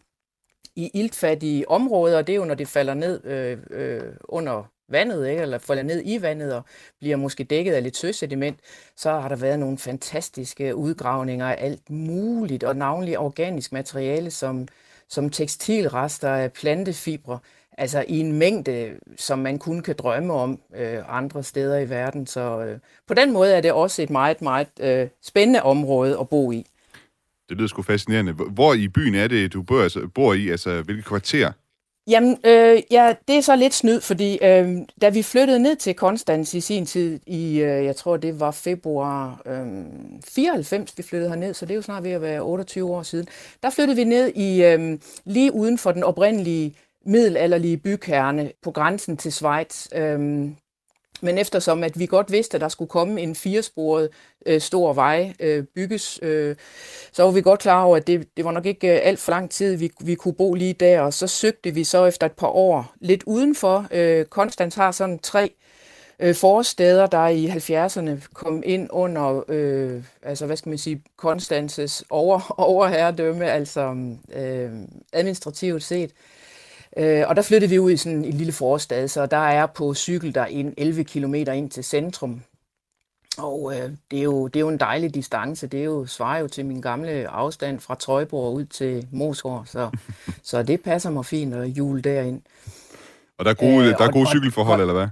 i 0.77 0.91
iltfattige 0.95 1.69
områder, 1.69 2.19
og 2.19 2.27
det 2.27 2.33
er 2.33 2.37
jo, 2.37 2.45
når 2.45 2.55
det 2.55 2.69
falder 2.69 2.95
ned 2.95 3.25
øh, 3.25 3.59
øh, 3.71 4.13
under 4.25 4.73
vandet, 4.89 5.29
ikke? 5.29 5.43
eller 5.43 5.59
falder 5.59 5.83
ned 5.83 6.03
i 6.05 6.23
vandet 6.23 6.55
og 6.55 6.63
bliver 7.01 7.17
måske 7.17 7.45
dækket 7.45 7.73
af 7.73 7.83
lidt 7.83 7.97
søsediment, 7.97 8.61
så 8.97 9.11
har 9.11 9.29
der 9.29 9.37
været 9.37 9.59
nogle 9.59 9.79
fantastiske 9.79 10.77
udgravninger 10.77 11.47
af 11.47 11.57
alt 11.59 11.91
muligt, 11.91 12.65
og 12.65 12.77
navnlig 12.77 13.19
organisk 13.19 13.73
materiale 13.73 14.31
som, 14.31 14.69
som 15.09 15.31
tekstilrester 15.31 16.31
af 16.31 16.53
plantefibre, 16.53 17.39
altså 17.79 18.05
i 18.09 18.19
en 18.19 18.33
mængde, 18.33 18.91
som 19.17 19.39
man 19.39 19.59
kun 19.59 19.83
kan 19.83 19.95
drømme 19.99 20.33
om 20.33 20.61
øh, 20.77 20.99
andre 21.09 21.43
steder 21.43 21.79
i 21.79 21.91
verden. 21.91 22.27
Så 22.27 22.65
øh, 22.65 22.79
på 23.07 23.15
den 23.15 23.33
måde 23.33 23.55
er 23.55 23.61
det 23.61 23.73
også 23.73 24.03
et 24.03 24.11
meget, 24.11 24.43
meget 24.43 24.69
øh, 24.81 25.09
spændende 25.23 25.63
område 25.63 26.19
at 26.21 26.29
bo 26.29 26.53
i. 26.53 26.67
Det 27.49 27.57
lyder 27.57 27.69
sgu 27.69 27.83
fascinerende. 27.83 28.33
Hvor 28.33 28.75
i 28.75 28.89
byen 28.89 29.15
er 29.15 29.29
det, 29.29 29.53
du 29.53 29.63
bor, 29.63 29.83
altså, 29.83 30.09
bor 30.15 30.35
i? 30.35 30.49
Altså, 30.49 30.83
hvilket 30.83 31.05
kvarter? 31.05 31.53
Jamen, 32.09 32.39
øh, 32.45 32.83
ja, 32.91 33.15
det 33.29 33.37
er 33.37 33.41
så 33.41 33.57
lidt 33.57 33.75
snyd, 33.75 34.01
fordi 34.01 34.39
øh, 34.43 34.79
da 35.03 35.09
vi 35.09 35.23
flyttede 35.23 35.59
ned 35.59 35.77
til 35.77 35.95
Konstanz 35.95 36.55
i 36.55 36.61
sin 36.61 36.87
tid, 36.87 37.21
i, 37.27 37.59
øh, 37.59 37.85
jeg 37.85 37.97
tror 37.97 38.17
det 38.17 38.41
var 38.41 38.51
februar 38.51 39.43
øh, 39.47 39.67
94, 40.29 40.99
vi 40.99 41.03
flyttede 41.03 41.31
herned, 41.31 41.55
så 41.55 41.67
det 41.67 41.71
er 41.71 41.77
jo 41.77 41.83
snart 41.83 42.05
ved 42.05 42.11
at 42.11 42.23
være 42.23 42.41
28 42.41 42.91
år 42.91 43.03
siden, 43.03 43.29
der 43.63 43.71
flyttede 43.71 43.97
vi 43.97 44.05
ned 44.05 44.33
i 44.35 44.65
øh, 44.65 44.99
lige 45.25 45.53
uden 45.53 45.79
for 45.79 45.93
den 45.93 46.05
oprindelige 46.05 46.77
middelalderlige 47.07 47.77
bykerne 47.77 48.53
på 48.63 48.71
grænsen 48.71 49.17
til 49.17 49.33
Schweiz. 49.33 49.87
Øh, 49.95 50.49
men 51.21 51.39
eftersom 51.39 51.83
at 51.83 51.99
vi 51.99 52.07
godt 52.07 52.33
vidste, 52.33 52.55
at 52.55 52.61
der 52.61 52.69
skulle 52.69 52.89
komme 52.89 53.21
en 53.21 53.35
firesporet 53.35 54.09
øh, 54.47 54.61
stor 54.61 54.93
vej 54.93 55.35
øh, 55.41 55.65
bygges, 55.65 56.19
øh, 56.23 56.57
så 57.13 57.23
var 57.23 57.31
vi 57.31 57.43
godt 57.43 57.61
klar 57.61 57.85
over, 57.85 57.97
at 57.97 58.07
det, 58.07 58.29
det 58.37 58.45
var 58.45 58.51
nok 58.51 58.67
ikke 58.67 58.93
øh, 58.93 59.01
alt 59.03 59.19
for 59.19 59.33
lang 59.33 59.51
tid, 59.51 59.77
vi, 59.77 59.91
vi 60.01 60.15
kunne 60.15 60.35
bo 60.35 60.55
lige 60.55 60.73
der. 60.73 61.01
Og 61.01 61.13
så 61.13 61.27
søgte 61.27 61.71
vi 61.71 61.85
så 61.85 62.05
efter 62.05 62.27
et 62.27 62.33
par 62.33 62.47
år 62.47 62.95
lidt 63.01 63.23
udenfor. 63.27 63.87
Øh, 63.91 64.25
Konstans 64.25 64.75
har 64.75 64.91
sådan 64.91 65.19
tre 65.19 65.51
øh, 66.21 66.35
forsteder, 66.35 67.07
der 67.07 67.27
i 67.29 67.47
70'erne 67.47 68.27
kom 68.35 68.63
ind 68.67 68.89
under, 68.93 69.45
øh, 69.49 70.03
altså 70.23 70.47
hvad 70.47 70.57
skal 70.57 70.71
man 70.71 70.79
sige, 70.79 71.03
Konstanses 71.17 72.05
over, 72.11 72.55
overherredømme, 72.71 73.51
altså 73.51 73.95
øh, 74.35 74.71
administrativt 75.13 75.83
set. 75.83 76.11
Øh, 76.11 76.36
og 76.97 77.37
der 77.37 77.43
flyttede 77.43 77.71
vi 77.71 77.79
ud 77.79 77.91
i 77.91 77.97
sådan 77.97 78.25
en 78.25 78.33
lille 78.33 78.53
forstad, 78.53 79.09
så 79.09 79.27
der 79.27 79.37
er 79.37 79.67
på 79.67 79.95
cykel 79.95 80.35
der 80.35 80.45
en 80.45 80.75
11 80.77 81.05
km 81.05 81.35
ind 81.35 81.71
til 81.71 81.85
centrum. 81.85 82.43
Og 83.39 83.73
øh, 83.77 83.91
det, 84.11 84.19
er 84.19 84.23
jo, 84.23 84.47
det 84.47 84.57
er 84.57 84.61
jo 84.61 84.69
en 84.69 84.81
dejlig 84.81 85.15
distance. 85.15 85.67
Det 85.67 85.81
er 85.81 85.85
jo, 85.85 86.07
svarer 86.07 86.39
jo 86.39 86.49
til 86.49 86.67
min 86.67 86.81
gamle 86.81 87.29
afstand 87.29 87.81
fra 87.81 87.95
Trøjborg 87.95 88.55
ud 88.55 88.65
til 88.65 89.07
Mosgård, 89.13 89.67
så, 89.67 89.91
så 90.43 90.63
det 90.63 90.83
passer 90.83 91.11
mig 91.11 91.25
fint 91.25 91.55
at 91.55 91.67
jule 91.67 92.03
derind. 92.03 92.43
Og 93.39 93.45
der 93.45 93.51
er 93.51 93.55
gode, 93.55 93.87
øh, 93.87 93.99
der 93.99 94.05
er 94.05 94.13
gode 94.13 94.23
og, 94.23 94.29
cykelforhold, 94.29 94.81
og, 94.81 94.83
eller 94.83 94.95
hvad? 94.95 95.09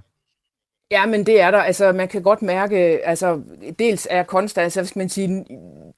Ja, 0.90 1.06
men 1.06 1.26
det 1.26 1.40
er 1.40 1.50
der. 1.50 1.58
Altså, 1.58 1.92
man 1.92 2.08
kan 2.08 2.22
godt 2.22 2.42
mærke, 2.42 2.76
altså, 3.06 3.42
dels 3.78 4.06
er 4.10 4.22
Konstanz, 4.22 4.74
hvis 4.74 4.96
man 4.96 5.08
siger, 5.08 5.44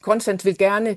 Konstanz 0.03 0.45
vil 0.45 0.59
gerne 0.59 0.97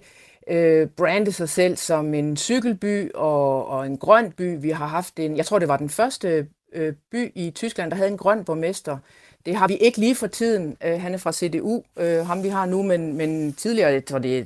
øh, 0.49 0.87
brande 0.87 1.31
sig 1.31 1.49
selv 1.49 1.77
som 1.77 2.13
en 2.13 2.37
cykelby 2.37 3.11
og, 3.13 3.67
og 3.67 3.85
en 3.85 3.97
grøn 3.97 4.31
by. 4.31 4.57
Vi 4.61 4.69
har 4.69 4.87
haft 4.87 5.19
en, 5.19 5.37
jeg 5.37 5.45
tror 5.45 5.59
det 5.59 5.67
var 5.67 5.77
den 5.77 5.89
første 5.89 6.47
øh, 6.73 6.93
by 7.11 7.31
i 7.35 7.51
Tyskland, 7.51 7.91
der 7.91 7.97
havde 7.97 8.11
en 8.11 8.17
grøn 8.17 8.43
borgmester. 8.43 8.97
Det 9.45 9.55
har 9.55 9.67
vi 9.67 9.75
ikke 9.75 9.97
lige 9.97 10.15
for 10.15 10.27
tiden. 10.27 10.77
Øh, 10.85 11.01
han 11.01 11.13
er 11.13 11.17
fra 11.17 11.31
CDU, 11.31 11.83
øh, 11.99 12.25
ham 12.25 12.43
vi 12.43 12.49
har 12.49 12.65
nu, 12.65 12.83
men, 12.83 13.17
men 13.17 13.53
tidligere, 13.53 13.91
jeg 13.91 14.05
tror 14.05 14.19
det 14.19 14.39
er 14.39 14.43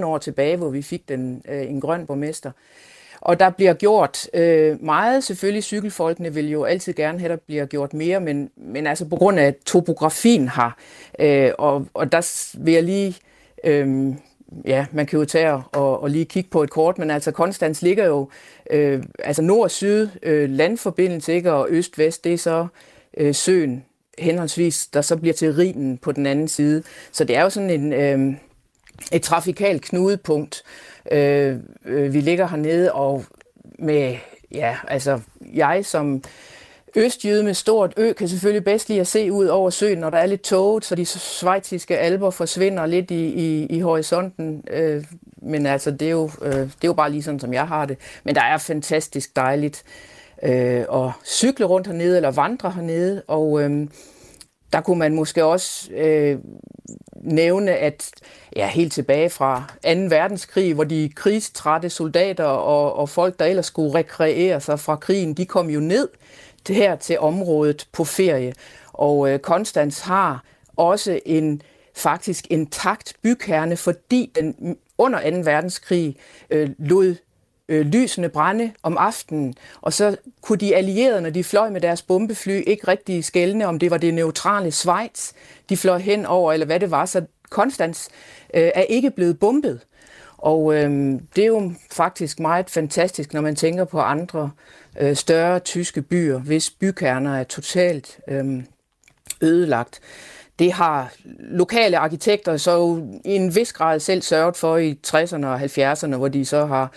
15-18 0.00 0.04
år 0.04 0.18
tilbage, 0.18 0.56
hvor 0.56 0.68
vi 0.68 0.82
fik 0.82 1.08
den, 1.08 1.42
øh, 1.48 1.70
en 1.70 1.80
grøn 1.80 2.06
borgmester. 2.06 2.50
Og 3.20 3.40
der 3.40 3.50
bliver 3.50 3.74
gjort 3.74 4.28
øh, 4.34 4.82
meget. 4.84 5.24
Selvfølgelig, 5.24 5.64
cykelfolkene 5.64 6.34
vil 6.34 6.50
jo 6.50 6.64
altid 6.64 6.92
gerne 6.92 7.18
have, 7.18 7.32
at 7.32 7.38
der 7.38 7.44
bliver 7.46 7.66
gjort 7.66 7.94
mere, 7.94 8.20
men, 8.20 8.50
men 8.56 8.86
altså 8.86 9.08
på 9.08 9.16
grund 9.16 9.38
af 9.38 9.54
topografien 9.66 10.48
her, 10.48 10.76
øh, 11.18 11.50
og, 11.58 11.86
og 11.94 12.12
der 12.12 12.52
vil 12.58 12.74
jeg 12.74 12.82
lige... 12.82 13.16
Øh, 13.64 14.14
ja, 14.64 14.86
man 14.92 15.06
kan 15.06 15.18
jo 15.18 15.24
tage 15.24 15.52
og, 15.52 16.02
og 16.02 16.10
lige 16.10 16.24
kigge 16.24 16.50
på 16.50 16.62
et 16.62 16.70
kort, 16.70 16.98
men 16.98 17.10
altså 17.10 17.30
Konstans 17.30 17.82
ligger 17.82 18.06
jo, 18.06 18.28
øh, 18.70 19.02
altså 19.18 19.42
nord-syd 19.42 20.08
øh, 20.22 20.50
landforbindelse, 20.50 21.34
ikke, 21.34 21.52
og 21.52 21.66
øst-vest, 21.70 22.24
det 22.24 22.32
er 22.32 22.38
så 22.38 22.66
øh, 23.16 23.34
søen 23.34 23.84
henholdsvis, 24.18 24.86
der 24.86 25.00
så 25.00 25.16
bliver 25.16 25.34
til 25.34 25.52
Rhinen 25.54 25.98
på 25.98 26.12
den 26.12 26.26
anden 26.26 26.48
side. 26.48 26.82
Så 27.12 27.24
det 27.24 27.36
er 27.36 27.42
jo 27.42 27.50
sådan 27.50 27.70
en, 27.70 27.92
øh, 27.92 28.36
et 29.12 29.22
trafikalt 29.22 29.82
knudepunkt. 29.82 30.62
Øh, 31.12 31.56
øh, 31.84 32.12
vi 32.14 32.20
ligger 32.20 32.48
hernede, 32.48 32.92
og 32.92 33.24
med, 33.78 34.16
ja, 34.52 34.76
altså 34.88 35.20
jeg 35.54 35.84
som 35.84 36.22
Østjyde 36.96 37.42
med 37.42 37.54
stort 37.54 37.94
ø 37.96 38.12
kan 38.12 38.28
selvfølgelig 38.28 38.64
bedst 38.64 38.88
lide 38.88 39.00
at 39.00 39.06
se 39.06 39.32
ud 39.32 39.46
over 39.46 39.70
søen, 39.70 39.98
når 39.98 40.10
der 40.10 40.18
er 40.18 40.26
lidt 40.26 40.42
tåget, 40.42 40.84
så 40.84 40.94
de 40.94 41.06
svejtiske 41.06 41.98
alber 41.98 42.30
forsvinder 42.30 42.86
lidt 42.86 43.10
i, 43.10 43.24
i, 43.24 43.66
i 43.66 43.80
horisonten. 43.80 44.64
Øh, 44.70 45.04
men 45.36 45.66
altså, 45.66 45.90
det 45.90 46.06
er, 46.06 46.10
jo, 46.10 46.30
øh, 46.42 46.52
det 46.52 46.62
er 46.64 46.88
jo 46.88 46.92
bare 46.92 47.10
lige 47.10 47.22
sådan, 47.22 47.40
som 47.40 47.52
jeg 47.52 47.68
har 47.68 47.86
det. 47.86 47.98
Men 48.24 48.34
der 48.34 48.40
er 48.40 48.58
fantastisk 48.58 49.36
dejligt 49.36 49.84
øh, 50.42 50.84
at 50.92 51.10
cykle 51.24 51.66
rundt 51.66 51.86
hernede, 51.86 52.16
eller 52.16 52.30
vandre 52.30 52.70
hernede, 52.70 53.22
og 53.28 53.62
øh, 53.62 53.88
der 54.72 54.80
kunne 54.80 54.98
man 54.98 55.14
måske 55.14 55.44
også 55.44 55.92
øh, 55.92 56.38
nævne, 57.22 57.72
at 57.72 58.10
ja, 58.56 58.68
helt 58.68 58.92
tilbage 58.92 59.30
fra 59.30 59.64
2. 59.84 59.90
verdenskrig, 59.90 60.74
hvor 60.74 60.84
de 60.84 61.10
krigstrætte 61.16 61.90
soldater 61.90 62.44
og, 62.44 62.96
og 62.96 63.08
folk, 63.08 63.38
der 63.38 63.44
ellers 63.44 63.66
skulle 63.66 63.94
rekreere 63.94 64.60
sig 64.60 64.80
fra 64.80 64.96
krigen, 64.96 65.34
de 65.34 65.46
kom 65.46 65.70
jo 65.70 65.80
ned 65.80 66.08
her 66.68 66.96
til 66.96 67.18
området 67.18 67.88
på 67.92 68.04
ferie. 68.04 68.54
Og 68.92 69.30
øh, 69.30 69.38
Konstans 69.38 70.00
har 70.00 70.44
også 70.76 71.20
en 71.26 71.62
faktisk 71.96 72.46
intakt 72.50 73.14
bykerne, 73.22 73.76
fordi 73.76 74.32
den 74.34 74.76
under 74.98 75.30
2. 75.30 75.36
verdenskrig 75.36 76.16
øh, 76.50 76.70
lod 76.78 77.14
øh, 77.68 77.86
lysene 77.86 78.28
brænde 78.28 78.72
om 78.82 78.98
aftenen, 78.98 79.54
og 79.80 79.92
så 79.92 80.16
kunne 80.42 80.58
de 80.58 80.76
allierede, 80.76 81.20
når 81.20 81.30
de 81.30 81.44
fløj 81.44 81.70
med 81.70 81.80
deres 81.80 82.02
bombefly, 82.02 82.62
ikke 82.66 82.88
rigtig 82.88 83.24
skældne, 83.24 83.66
om 83.66 83.78
det 83.78 83.90
var 83.90 83.96
det 83.96 84.14
neutrale 84.14 84.70
Schweiz, 84.70 85.32
de 85.68 85.76
fløj 85.76 85.98
hen 85.98 86.26
over, 86.26 86.52
eller 86.52 86.66
hvad 86.66 86.80
det 86.80 86.90
var, 86.90 87.06
så 87.06 87.22
Konstans 87.50 88.08
øh, 88.54 88.70
er 88.74 88.82
ikke 88.82 89.10
blevet 89.10 89.38
bombet. 89.38 89.80
Og 90.38 90.74
øh, 90.74 90.90
det 91.36 91.42
er 91.44 91.48
jo 91.48 91.72
faktisk 91.92 92.40
meget 92.40 92.70
fantastisk, 92.70 93.32
når 93.32 93.40
man 93.40 93.56
tænker 93.56 93.84
på 93.84 94.00
andre 94.00 94.42
øh, 94.42 94.74
Øh, 95.00 95.16
større 95.16 95.58
tyske 95.60 96.02
byer, 96.02 96.38
hvis 96.38 96.70
bykerner 96.70 97.38
er 97.38 97.44
totalt 97.44 98.18
øh, 98.28 98.62
ødelagt. 99.40 100.00
Det 100.58 100.72
har 100.72 101.12
lokale 101.38 101.98
arkitekter 101.98 102.56
så 102.56 103.02
i 103.24 103.30
en 103.34 103.54
vis 103.54 103.72
grad 103.72 104.00
selv 104.00 104.22
sørget 104.22 104.56
for 104.56 104.76
i 104.76 104.98
60'erne 105.06 105.46
og 105.46 105.60
70'erne, 105.60 106.16
hvor 106.16 106.28
de 106.28 106.44
så 106.44 106.66
har 106.66 106.92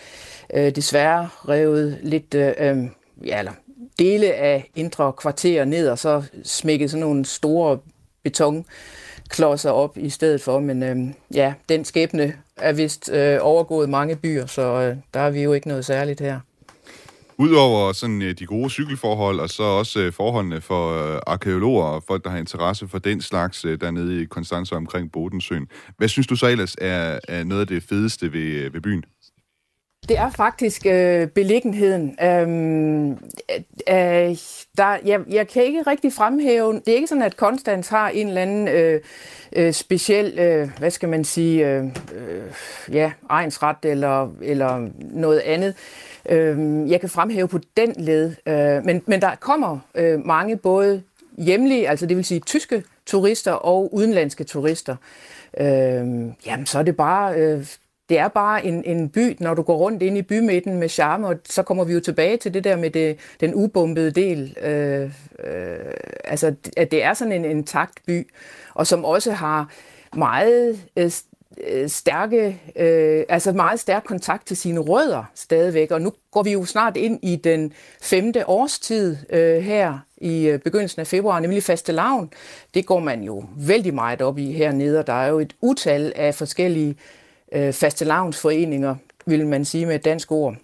øh, 0.53 0.75
desværre 0.75 1.29
revet 1.49 1.99
lidt, 2.01 2.33
øh, 2.33 2.53
øhm, 2.57 2.89
ja, 3.25 3.39
eller 3.39 3.51
dele 3.99 4.33
af 4.33 4.69
indre 4.75 5.13
kvarterer 5.13 5.65
ned, 5.65 5.89
og 5.89 5.99
så 5.99 6.23
smækket 6.43 6.91
sådan 6.91 7.01
nogle 7.01 7.25
store 7.25 7.79
betonklodser 8.23 9.71
op 9.71 9.97
i 9.97 10.09
stedet 10.09 10.41
for. 10.41 10.59
Men 10.59 10.83
øh, 10.83 10.97
ja, 11.33 11.53
den 11.69 11.85
skæbne 11.85 12.33
er 12.57 12.73
vist 12.73 13.09
øh, 13.11 13.39
overgået 13.41 13.89
mange 13.89 14.15
byer, 14.15 14.45
så 14.45 14.61
øh, 14.61 14.97
der 15.13 15.19
er 15.19 15.29
vi 15.29 15.41
jo 15.41 15.53
ikke 15.53 15.67
noget 15.67 15.85
særligt 15.85 16.19
her. 16.19 16.39
Udover 17.39 17.91
sådan 17.91 18.21
øh, 18.21 18.33
de 18.39 18.45
gode 18.45 18.69
cykelforhold, 18.69 19.39
og 19.39 19.49
så 19.49 19.63
også 19.63 19.99
øh, 19.99 20.13
forholdene 20.13 20.61
for 20.61 21.13
øh, 21.13 21.19
arkeologer 21.27 21.83
og 21.83 22.03
folk, 22.07 22.23
der 22.23 22.29
har 22.29 22.37
interesse 22.37 22.87
for 22.87 22.99
den 22.99 23.21
slags 23.21 23.61
dernede 23.81 24.21
i 24.21 24.25
Konstanz 24.25 24.71
omkring 24.71 25.11
Bodensøen. 25.11 25.67
Hvad 25.97 26.07
synes 26.07 26.27
du 26.27 26.35
så 26.35 26.47
ellers 26.47 26.75
er, 26.81 27.19
er 27.27 27.43
noget 27.43 27.61
af 27.61 27.67
det 27.67 27.83
fedeste 27.83 28.33
ved, 28.33 28.69
ved 28.71 28.81
byen? 28.81 29.03
Det 30.09 30.17
er 30.17 30.29
faktisk 30.29 30.85
øh, 30.85 31.27
beliggenheden. 31.27 32.17
Øhm, 32.23 33.11
øh, 33.89 34.37
der, 34.77 34.97
jeg, 35.05 35.19
jeg 35.29 35.47
kan 35.47 35.63
ikke 35.63 35.83
rigtig 35.87 36.13
fremhæve, 36.13 36.73
det 36.73 36.87
er 36.87 36.95
ikke 36.95 37.07
sådan, 37.07 37.23
at 37.23 37.37
Konstans 37.37 37.87
har 37.87 38.09
en 38.09 38.27
eller 38.27 38.41
anden 38.41 38.67
øh, 38.67 39.01
øh, 39.53 39.73
speciel, 39.73 40.39
øh, 40.39 40.69
hvad 40.79 40.91
skal 40.91 41.09
man 41.09 41.23
sige, 41.23 41.67
øh, 41.67 41.85
øh, 42.15 42.41
ja, 42.91 43.11
egensret 43.29 43.77
eller, 43.83 44.29
eller 44.41 44.89
noget 44.99 45.39
andet. 45.39 45.75
Øh, 46.29 46.89
jeg 46.91 46.99
kan 46.99 47.09
fremhæve 47.09 47.47
på 47.47 47.59
den 47.77 47.93
led, 47.97 48.35
øh, 48.45 48.85
men, 48.85 49.01
men 49.05 49.21
der 49.21 49.35
kommer 49.35 49.79
øh, 49.95 50.25
mange 50.25 50.57
både 50.57 51.01
hjemlige, 51.37 51.89
altså 51.89 52.05
det 52.05 52.17
vil 52.17 52.25
sige 52.25 52.39
tyske 52.39 52.83
turister 53.05 53.51
og 53.51 53.93
udenlandske 53.93 54.43
turister. 54.43 54.95
Øh, 55.59 55.65
jamen, 56.45 56.65
så 56.65 56.79
er 56.79 56.83
det 56.83 56.97
bare... 56.97 57.35
Øh, 57.35 57.65
det 58.09 58.19
er 58.19 58.27
bare 58.27 58.65
en, 58.65 58.83
en 58.83 59.09
by, 59.09 59.35
når 59.39 59.53
du 59.53 59.61
går 59.61 59.77
rundt 59.77 60.03
ind 60.03 60.17
i 60.17 60.21
bymidten 60.21 60.77
med 60.77 60.89
charme, 60.89 61.27
og 61.27 61.35
så 61.45 61.63
kommer 61.63 61.83
vi 61.83 61.93
jo 61.93 61.99
tilbage 61.99 62.37
til 62.37 62.53
det 62.53 62.63
der 62.63 62.75
med 62.75 62.89
det, 62.89 63.19
den 63.39 63.53
ubombede 63.53 64.11
del. 64.11 64.57
Øh, 64.61 65.11
øh, 65.43 65.93
altså, 66.23 66.55
at 66.77 66.91
det 66.91 67.03
er 67.03 67.13
sådan 67.13 67.31
en 67.31 67.45
intakt 67.45 67.99
by, 68.07 68.27
og 68.73 68.87
som 68.87 69.05
også 69.05 69.31
har 69.31 69.71
meget 70.15 70.79
øh, 70.97 71.11
Øh, 71.63 71.89
stærke, 71.89 72.61
øh, 72.75 73.23
altså 73.29 73.51
meget 73.51 73.79
stærk 73.79 74.03
kontakt 74.03 74.47
til 74.47 74.57
sine 74.57 74.79
rødder 74.79 75.23
stadigvæk. 75.35 75.91
Og 75.91 76.01
nu 76.01 76.13
går 76.31 76.43
vi 76.43 76.51
jo 76.51 76.65
snart 76.65 76.97
ind 76.97 77.19
i 77.23 77.35
den 77.35 77.73
femte 78.01 78.49
årstid 78.49 79.17
øh, 79.29 79.61
her 79.61 79.99
i 80.17 80.47
øh, 80.47 80.59
begyndelsen 80.59 80.99
af 80.99 81.07
februar, 81.07 81.39
nemlig 81.39 81.63
fastelavn. 81.63 82.33
Det 82.73 82.85
går 82.85 82.99
man 82.99 83.23
jo 83.23 83.43
vældig 83.57 83.93
meget 83.93 84.21
op 84.21 84.37
i 84.37 84.51
hernede, 84.51 84.99
og 84.99 85.07
der 85.07 85.13
er 85.13 85.27
jo 85.27 85.39
et 85.39 85.55
utal 85.61 86.13
af 86.15 86.35
forskellige 86.35 86.95
øh, 87.51 87.73
fastelavnsforeninger, 87.73 88.95
vil 89.25 89.47
man 89.47 89.65
sige 89.65 89.85
med 89.85 89.95
et 89.95 90.05
dansk 90.05 90.31
ord. 90.31 90.55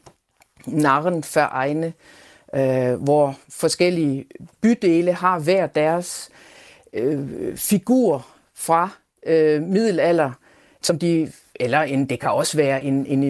Narren 0.66 1.24
for 1.24 1.48
egne, 1.52 1.94
øh, 2.56 2.94
hvor 2.94 3.38
forskellige 3.50 4.26
bydele 4.62 5.14
har 5.14 5.39
hver 5.39 5.68
deres 5.68 6.30
øh, 6.94 7.58
figur 7.58 8.28
fra 8.56 8.89
øh, 9.26 9.62
middelalder 9.62 10.32
som 10.84 10.99
de, 10.99 11.31
eller 11.55 11.81
en, 11.81 12.09
det 12.09 12.19
kan 12.19 12.29
også 12.31 12.57
være 12.57 12.84
en, 12.84 13.05
en, 13.05 13.23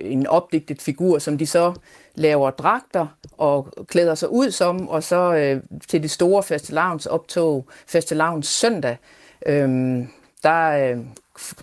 en 0.00 0.26
opdigtet 0.26 0.82
figur, 0.82 1.18
som 1.18 1.38
de 1.38 1.46
så 1.46 1.74
laver 2.14 2.50
dragter 2.50 3.06
og 3.32 3.86
klæder 3.88 4.14
sig 4.14 4.32
ud 4.32 4.50
som, 4.50 4.88
og 4.88 5.02
så 5.02 5.34
øh, 5.34 5.62
til 5.88 6.02
det 6.02 6.10
store 6.10 6.42
fastelavns 6.42 7.06
optog, 7.06 7.68
fastelavns 7.86 8.46
søndag, 8.46 8.96
øh, 9.46 9.68
der 10.42 10.90
øh, 10.92 10.98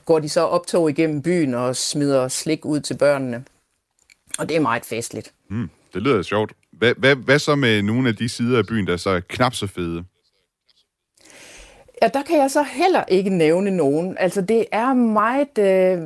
går 0.06 0.20
de 0.20 0.30
så 0.30 0.42
optog 0.42 0.90
igennem 0.90 1.22
byen 1.22 1.54
og 1.54 1.76
smider 1.76 2.28
slik 2.28 2.66
ud 2.66 2.80
til 2.80 2.98
børnene. 2.98 3.44
Og 4.40 4.50
det 4.50 4.58
er 4.58 4.62
meget 4.62 4.86
festligt. 4.86 5.34
Mm, 5.50 5.70
det 5.94 6.02
lyder 6.02 6.22
sjovt. 6.22 6.54
Hvad, 6.72 6.94
hvad, 6.98 7.16
hvad 7.16 7.40
så 7.40 7.56
med 7.56 7.82
nogle 7.82 8.10
af 8.10 8.16
de 8.16 8.30
sider 8.30 8.58
af 8.58 8.68
byen, 8.68 8.88
der 8.88 8.94
er 8.94 8.98
så 8.98 9.22
knap 9.30 9.54
så 9.54 9.68
fede? 9.68 10.04
Ja, 12.02 12.08
der 12.08 12.22
kan 12.24 12.38
jeg 12.38 12.52
så 12.52 12.64
heller 12.64 13.04
ikke 13.08 13.30
nævne 13.30 13.72
nogen. 13.72 14.18
Altså, 14.20 14.42
det 14.42 14.66
er 14.72 14.94
meget... 14.94 15.58
Øh, 15.58 16.02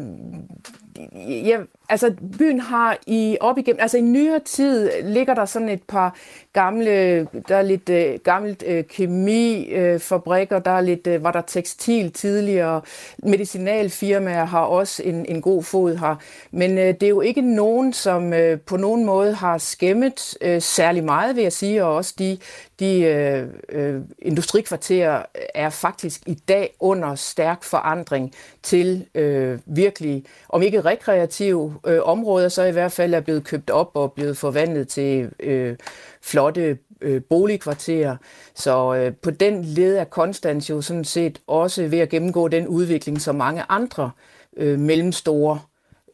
ja, 1.48 1.58
altså 1.90 2.14
byen 2.38 2.60
har 2.60 2.98
i 3.08 3.38
op 3.40 3.58
igennem, 3.58 3.80
altså 3.82 3.98
i 3.98 4.02
nyere 4.02 4.40
tid 4.40 4.90
ligger 5.04 5.34
der 5.34 5.46
sådan 5.46 5.70
et 5.70 5.84
par 5.84 6.16
gamle, 6.54 7.24
der 7.48 7.56
er 7.56 7.62
lidt 7.62 7.90
øh, 7.90 8.20
gammelt 8.24 8.64
øh, 8.68 8.84
kemifabrikker, 8.84 10.58
øh, 10.58 10.66
der 10.66 10.72
er 10.72 10.82
lidt, 10.82 11.08
øh, 11.08 11.24
var 11.24 11.32
der 11.32 11.42
tekstil 11.42 12.12
tidligere, 12.12 12.82
medicinalfirmaer 13.24 14.46
har 14.46 14.62
også 14.62 15.04
en, 15.04 15.26
en 15.26 15.42
god 15.42 15.64
fod 15.64 15.96
her, 15.96 16.16
men 16.52 16.78
øh, 16.78 16.86
det 16.88 17.04
er 17.04 17.10
jo 17.10 17.22
ikke 17.22 17.42
nogen, 17.42 17.94
som 17.94 18.34
øh, 18.34 18.60
på 18.60 18.78
nogen 18.78 19.06
måde 19.06 19.34
har 19.34 19.58
skæmmet 19.58 20.38
øh, 20.42 20.62
særlig 20.62 21.04
meget, 21.04 21.36
vil 21.36 21.42
jeg 21.44 21.54
sige, 21.54 21.86
og 21.86 21.96
også 21.96 22.14
de, 22.20 22.38
de 22.80 23.02
øh, 23.02 23.48
øh, 23.70 24.02
industrikvarterer 24.20 25.24
er 25.56 25.70
faktisk 25.70 26.22
i 26.28 26.34
dag 26.34 26.76
under 26.80 27.16
stærk 27.16 27.64
forandring 27.64 28.34
til 28.64 29.06
øh, 29.16 29.60
virkelig, 29.66 30.26
om 30.50 30.62
ikke 30.62 30.82
rekreative 30.82 31.76
øh, 31.88 32.00
områder, 32.04 32.50
så 32.50 32.64
i 32.64 32.72
hvert 32.72 32.92
fald 32.92 33.14
er 33.14 33.20
blevet 33.20 33.44
købt 33.44 33.70
op 33.70 33.92
og 33.94 34.14
blevet 34.14 34.38
forvandlet 34.38 34.88
til 34.88 35.30
øh, 35.40 35.76
flotte 36.24 36.78
øh, 37.02 37.22
boligkvarterer. 37.30 38.18
Så 38.56 38.96
øh, 38.96 39.14
på 39.14 39.32
den 39.32 39.66
led 39.66 39.96
er 39.96 40.04
Konstans 40.04 40.70
jo 40.70 40.82
sådan 40.82 41.04
set 41.04 41.40
også 41.48 41.88
ved 41.88 42.00
at 42.00 42.10
gennemgå 42.10 42.48
den 42.48 42.68
udvikling, 42.68 43.22
som 43.22 43.36
mange 43.36 43.64
andre 43.70 44.12
øh, 44.58 44.80
mellemstore 44.80 45.60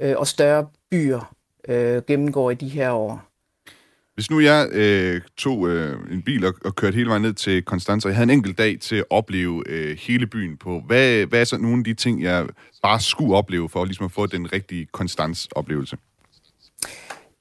øh, 0.01 0.13
og 0.17 0.27
større 0.27 0.67
byer 0.91 1.33
øh, 1.67 2.01
gennemgår 2.07 2.51
i 2.51 2.55
de 2.55 2.69
her 2.69 2.91
år. 2.91 3.27
Hvis 4.17 4.29
nu 4.29 4.39
jeg 4.39 4.69
øh, 4.71 5.21
tog 5.37 5.69
øh, 5.69 6.11
en 6.11 6.21
bil 6.21 6.45
og, 6.45 6.53
og 6.65 6.75
kørte 6.75 6.95
hele 6.95 7.09
vejen 7.09 7.21
ned 7.21 7.33
til 7.33 7.63
Konstanz, 7.63 8.05
og 8.05 8.09
jeg 8.09 8.15
havde 8.15 8.23
en 8.23 8.37
enkelt 8.37 8.57
dag 8.57 8.79
til 8.79 8.95
at 8.95 9.03
opleve 9.09 9.63
øh, 9.69 9.97
hele 9.97 10.27
byen 10.27 10.57
på, 10.57 10.83
hvad, 10.87 11.25
hvad 11.25 11.41
er 11.41 11.43
så 11.43 11.57
nogle 11.57 11.77
af 11.77 11.83
de 11.83 11.93
ting, 11.93 12.23
jeg 12.23 12.47
bare 12.83 12.99
skulle 12.99 13.35
opleve 13.35 13.69
for 13.69 13.85
ligesom 13.85 14.05
at 14.05 14.11
få 14.11 14.25
den 14.25 14.53
rigtige 14.53 14.87
Konstanz-oplevelse? 14.91 15.97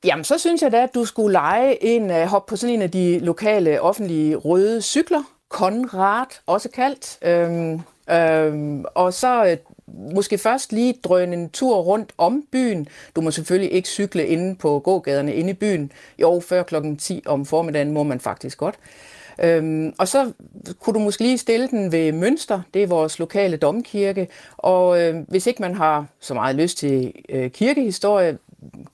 Jamen, 0.04 0.24
så 0.24 0.38
synes 0.38 0.62
jeg 0.62 0.72
da, 0.72 0.82
at 0.82 0.94
du 0.94 1.04
skulle 1.04 1.32
lege 1.32 1.84
en, 1.84 2.10
uh, 2.10 2.16
hop 2.16 2.46
på 2.46 2.56
sådan 2.56 2.74
en 2.74 2.82
af 2.82 2.90
de 2.90 3.18
lokale 3.18 3.80
offentlige 3.80 4.36
røde 4.36 4.82
cykler, 4.82 5.22
Konrad, 5.48 6.26
også 6.46 6.68
kaldt. 6.68 7.18
Øhm, 7.22 7.80
øhm, 8.10 8.84
og 8.94 9.14
så 9.14 9.44
øh, 9.46 9.56
måske 10.14 10.38
først 10.38 10.72
lige 10.72 10.94
drøne 11.04 11.36
en 11.36 11.50
tur 11.50 11.76
rundt 11.76 12.12
om 12.18 12.44
byen. 12.52 12.88
Du 13.16 13.20
må 13.20 13.30
selvfølgelig 13.30 13.72
ikke 13.72 13.88
cykle 13.88 14.26
inde 14.26 14.56
på 14.56 14.78
gågaderne 14.78 15.34
inde 15.34 15.50
i 15.50 15.54
byen. 15.54 15.92
Jo, 16.18 16.40
før 16.40 16.62
klokken 16.62 16.96
10 16.96 17.22
om 17.26 17.46
formiddagen 17.46 17.92
må 17.92 18.02
man 18.02 18.20
faktisk 18.20 18.58
godt. 18.58 18.74
Øhm, 19.42 19.94
og 19.98 20.08
så 20.08 20.32
kunne 20.80 20.94
du 20.94 20.98
måske 20.98 21.22
lige 21.22 21.38
stille 21.38 21.68
den 21.68 21.92
ved 21.92 22.12
Mønster, 22.12 22.60
det 22.74 22.82
er 22.82 22.86
vores 22.86 23.18
lokale 23.18 23.56
domkirke, 23.56 24.28
og 24.56 25.02
øh, 25.02 25.14
hvis 25.28 25.46
ikke 25.46 25.62
man 25.62 25.74
har 25.74 26.06
så 26.20 26.34
meget 26.34 26.56
lyst 26.56 26.78
til 26.78 27.12
øh, 27.28 27.50
kirkehistorie, 27.50 28.38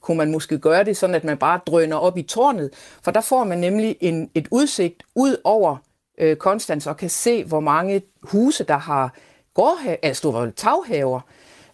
kunne 0.00 0.16
man 0.16 0.32
måske 0.32 0.58
gøre 0.58 0.84
det 0.84 0.96
sådan, 0.96 1.16
at 1.16 1.24
man 1.24 1.38
bare 1.38 1.60
drøner 1.66 1.96
op 1.96 2.18
i 2.18 2.22
tårnet, 2.22 2.70
for 3.02 3.10
der 3.10 3.20
får 3.20 3.44
man 3.44 3.58
nemlig 3.58 3.96
en, 4.00 4.30
et 4.34 4.48
udsigt 4.50 5.02
ud 5.14 5.36
over 5.44 5.76
øh, 6.18 6.36
Konstans 6.36 6.86
og 6.86 6.96
kan 6.96 7.10
se, 7.10 7.44
hvor 7.44 7.60
mange 7.60 8.02
huse, 8.22 8.64
der 8.64 8.78
har 8.78 9.14
gårdhaver, 9.54 9.96
altså 10.02 10.50
taghaver, 10.56 11.20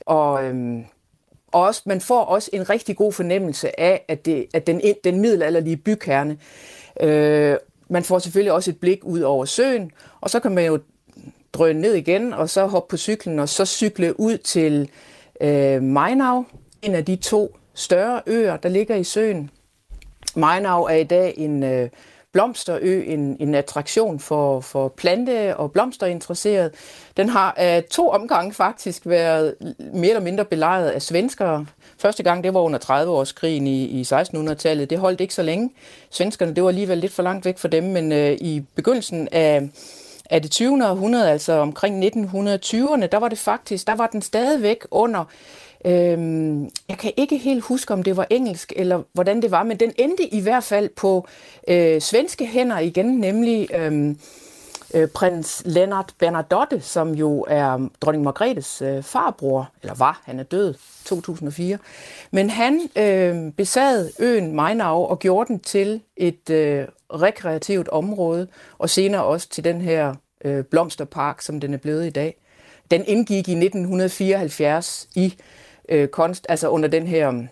og, 0.01 0.45
øhm, 0.45 0.85
og 1.53 1.63
også, 1.63 1.83
man 1.87 2.01
får 2.01 2.25
også 2.25 2.51
en 2.53 2.71
rigtig 2.71 2.97
god 2.97 3.13
fornemmelse 3.13 3.81
af, 3.81 4.05
at, 4.09 4.27
det, 4.27 4.47
at 4.55 4.67
den, 4.67 4.81
den 5.05 5.21
middelalderlige 5.21 5.77
bykerne, 5.77 6.39
øh, 7.01 7.57
man 7.89 8.05
får 8.05 8.19
selvfølgelig 8.19 8.53
også 8.53 8.71
et 8.71 8.81
blik 8.81 9.05
ud 9.05 9.21
over 9.21 9.45
søen, 9.45 9.91
og 10.21 10.31
så 10.31 10.41
kan 10.41 10.55
man 10.55 10.67
jo 10.67 10.79
drøne 11.53 11.81
ned 11.81 11.95
igen, 11.95 12.33
og 12.33 12.51
så 12.51 12.67
hoppe 12.67 12.91
på 12.91 12.97
cyklen, 12.97 13.39
og 13.39 13.49
så 13.49 13.65
cykle 13.65 14.21
ud 14.21 14.39
til 14.39 14.91
øh, 15.41 15.83
Mainau, 15.83 16.47
en 16.83 16.95
af 16.95 17.05
de 17.05 17.17
to 17.17 17.58
større 17.79 18.23
øer, 18.27 18.57
der 18.57 18.69
ligger 18.69 18.97
i 18.97 19.05
søen. 19.05 19.51
Mainau 20.37 20.85
er 20.85 20.95
i 20.95 21.05
dag 21.05 21.35
en 21.37 21.63
øh, 21.63 21.89
blomsterø, 22.33 23.03
en, 23.07 23.37
en 23.41 23.55
attraktion 23.55 24.21
for, 24.21 24.61
for 24.61 24.89
plante- 24.89 25.57
og 25.57 25.73
blomsterinteresserede. 25.73 26.71
Den 27.17 27.29
har 27.29 27.55
af 27.57 27.85
to 27.85 28.09
omgange 28.09 28.53
faktisk 28.53 29.07
været 29.07 29.55
mere 29.79 30.09
eller 30.09 30.21
mindre 30.21 30.45
belejret 30.45 30.89
af 30.89 31.03
svenskere. 31.03 31.67
Første 31.99 32.23
gang, 32.23 32.45
det 32.45 32.55
var 32.55 32.61
under 32.61 32.79
30-årskrigen 32.79 33.67
i, 33.67 33.85
i 33.85 34.03
1600-tallet. 34.03 34.91
Det 34.91 34.99
holdt 34.99 35.21
ikke 35.21 35.35
så 35.35 35.43
længe. 35.43 35.71
Svenskerne, 36.11 36.55
det 36.55 36.63
var 36.63 36.69
alligevel 36.69 36.99
lidt 36.99 37.13
for 37.13 37.23
langt 37.23 37.45
væk 37.45 37.59
for 37.59 37.69
dem, 37.69 37.85
men 37.85 38.13
øh, 38.13 38.33
i 38.33 38.65
begyndelsen 38.75 39.29
af 39.33 39.69
af 40.31 40.43
det 40.43 40.51
20. 40.51 40.89
århundrede, 40.89 41.31
altså 41.31 41.53
omkring 41.53 42.05
1920'erne, 42.05 43.07
der 43.07 43.19
var 43.19 43.29
det 43.29 43.39
faktisk, 43.39 43.87
der 43.87 43.95
var 43.95 44.07
den 44.07 44.23
stadigvæk 44.23 44.87
under 44.91 45.25
Øhm, 45.85 46.63
jeg 46.89 46.99
kan 46.99 47.13
ikke 47.17 47.37
helt 47.37 47.65
huske, 47.65 47.93
om 47.95 48.03
det 48.03 48.17
var 48.17 48.27
engelsk 48.31 48.73
eller 48.77 49.03
hvordan 49.13 49.43
det 49.43 49.51
var, 49.51 49.63
men 49.63 49.77
den 49.77 49.93
endte 49.99 50.35
i 50.35 50.41
hvert 50.41 50.65
fald 50.65 50.89
på 50.97 51.27
øh, 51.69 52.01
svenske 52.01 52.47
hænder 52.47 52.79
igen, 52.79 53.07
nemlig 53.07 53.69
øhm, 53.75 54.19
øh, 54.95 55.09
prins 55.09 55.63
Lennart 55.65 56.15
Bernadotte, 56.19 56.81
som 56.81 57.15
jo 57.15 57.47
er 57.49 57.89
dronning 58.01 58.25
Margrethes 58.25 58.83
øh, 58.83 59.03
farbror, 59.03 59.71
eller 59.83 59.95
var, 59.95 60.23
han 60.25 60.39
er 60.39 60.43
død 60.43 60.75
2004. 61.05 61.79
Men 62.31 62.51
han 62.51 62.81
øh, 62.97 63.53
besad 63.53 64.11
øen 64.19 64.57
Mainau 64.57 65.05
og 65.05 65.19
gjorde 65.19 65.49
den 65.49 65.61
til 65.61 66.01
et 66.17 66.51
øh, 66.51 66.85
rekreativt 67.11 67.89
område, 67.89 68.49
og 68.79 68.91
senere 68.91 69.25
også 69.25 69.49
til 69.49 69.65
den 69.65 69.81
her 69.81 70.15
øh, 70.45 70.65
blomsterpark, 70.65 71.43
som 71.43 71.61
den 71.61 71.75
er 71.75 71.79
blevet 71.79 72.07
i 72.07 72.11
dag. 72.11 72.37
Den 72.91 73.05
indgik 73.07 73.49
i 73.49 73.53
1974 73.53 75.09
i 75.15 75.35
øh, 75.89 76.09
konst, 76.09 76.47
altså 76.49 76.69
under 76.69 76.89
den 76.89 77.07
her 77.07 77.43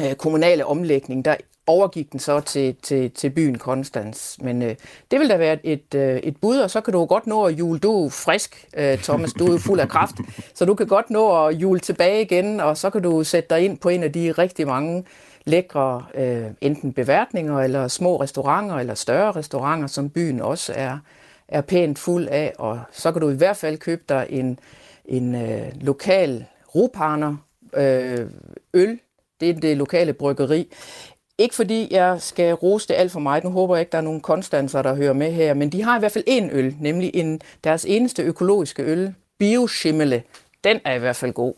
øh, 0.00 0.14
kommunale 0.14 0.66
omlægning, 0.66 1.24
der 1.24 1.36
overgik 1.66 2.12
den 2.12 2.20
så 2.20 2.40
til, 2.40 2.76
til, 2.82 3.10
til 3.10 3.30
byen 3.30 3.58
Konstans. 3.58 4.38
Men 4.40 4.62
øh, 4.62 4.74
det 5.10 5.20
vil 5.20 5.28
da 5.28 5.36
være 5.36 5.66
et, 5.66 5.94
øh, 5.94 6.16
et 6.16 6.36
bud, 6.36 6.58
og 6.58 6.70
så 6.70 6.80
kan 6.80 6.92
du 6.92 7.04
godt 7.04 7.26
nå 7.26 7.44
at 7.44 7.58
jule. 7.58 7.78
Du 7.78 8.06
er 8.06 8.10
frisk, 8.10 8.66
øh, 8.76 8.98
Thomas, 8.98 9.32
du 9.32 9.54
er 9.54 9.58
fuld 9.58 9.80
af 9.80 9.88
kraft, 9.88 10.14
så 10.54 10.64
du 10.64 10.74
kan 10.74 10.86
godt 10.86 11.10
nå 11.10 11.46
at 11.46 11.54
jule 11.54 11.80
tilbage 11.80 12.22
igen, 12.22 12.60
og 12.60 12.76
så 12.76 12.90
kan 12.90 13.02
du 13.02 13.24
sætte 13.24 13.54
dig 13.54 13.64
ind 13.64 13.78
på 13.78 13.88
en 13.88 14.02
af 14.02 14.12
de 14.12 14.32
rigtig 14.32 14.66
mange 14.66 15.04
lækre 15.44 16.04
øh, 16.14 16.46
enten 16.60 16.92
beværtninger, 16.92 17.60
eller 17.60 17.88
små 17.88 18.20
restauranter, 18.20 18.76
eller 18.76 18.94
større 18.94 19.32
restauranter, 19.32 19.86
som 19.86 20.10
byen 20.10 20.40
også 20.40 20.72
er, 20.76 20.98
er 21.48 21.60
pænt 21.60 21.98
fuld 21.98 22.28
af, 22.28 22.52
og 22.58 22.80
så 22.92 23.12
kan 23.12 23.20
du 23.20 23.30
i 23.30 23.36
hvert 23.36 23.56
fald 23.56 23.78
købe 23.78 24.02
dig 24.08 24.26
en, 24.30 24.58
en 25.04 25.34
øh, 25.34 25.66
lokal 25.80 26.44
roparner, 26.74 27.36
øh, 27.76 28.26
øl. 28.74 28.98
Det 29.40 29.50
er 29.50 29.54
det 29.54 29.76
lokale 29.76 30.12
bryggeri. 30.12 30.72
Ikke 31.38 31.54
fordi 31.54 31.88
jeg 31.90 32.20
skal 32.22 32.54
rose 32.54 32.88
det 32.88 32.94
alt 32.94 33.12
for 33.12 33.20
meget. 33.20 33.44
Nu 33.44 33.50
håber 33.50 33.76
jeg 33.76 33.80
ikke, 33.80 33.92
der 33.92 33.98
er 33.98 34.02
nogen 34.02 34.20
konstanser, 34.20 34.82
der 34.82 34.94
hører 34.94 35.12
med 35.12 35.32
her. 35.32 35.54
Men 35.54 35.70
de 35.70 35.82
har 35.82 35.96
i 35.96 35.98
hvert 35.98 36.12
fald 36.12 36.24
en 36.26 36.50
øl, 36.52 36.76
nemlig 36.80 37.10
en, 37.14 37.40
deres 37.64 37.84
eneste 37.88 38.22
økologiske 38.22 38.82
øl, 38.82 39.14
Bioschimmele. 39.38 40.22
Den 40.64 40.80
er 40.84 40.94
i 40.94 40.98
hvert 40.98 41.16
fald 41.16 41.32
god. 41.32 41.54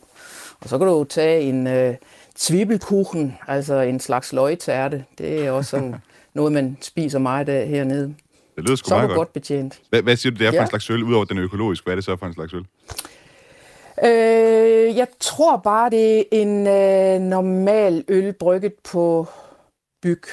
Og 0.61 0.69
så 0.69 0.77
kan 0.77 0.87
du 0.87 1.03
tage 1.03 1.41
en 1.41 1.67
øh, 1.67 1.95
tvibelkuchen, 2.35 3.37
altså 3.47 3.73
en 3.81 3.99
slags 3.99 4.33
løgtærte. 4.33 5.05
Det 5.17 5.45
er 5.45 5.51
også 5.51 5.69
sådan 5.69 5.95
noget, 6.35 6.51
man 6.51 6.77
spiser 6.81 7.19
meget 7.19 7.49
af 7.49 7.67
hernede. 7.67 8.15
Det 8.55 8.63
lyder 8.63 8.75
sgu 8.75 8.87
så 8.89 8.95
meget 8.95 9.07
godt. 9.07 9.17
godt 9.17 9.33
betjent. 9.33 9.79
Hvad, 9.89 10.01
hvad 10.01 10.15
siger 10.15 10.31
du, 10.31 10.37
det 10.39 10.47
er 10.47 10.51
for 10.51 10.55
Ja. 10.55 10.61
en 10.61 10.69
slags 10.69 10.89
øl, 10.89 11.03
udover 11.03 11.25
den 11.25 11.37
økologiske? 11.37 11.83
Hvad 11.83 11.93
er 11.93 11.95
det 11.95 12.03
så 12.03 12.15
for 12.15 12.25
en 12.25 12.33
slags 12.33 12.53
øl? 12.53 12.65
Øh, 14.05 14.97
jeg 14.97 15.07
tror 15.19 15.57
bare, 15.57 15.89
det 15.89 16.19
er 16.19 16.23
en 16.31 16.67
øh, 16.67 17.29
normal 17.29 18.05
øl 18.07 18.33
brygget 18.33 18.73
på 18.83 19.27
byg. 20.01 20.23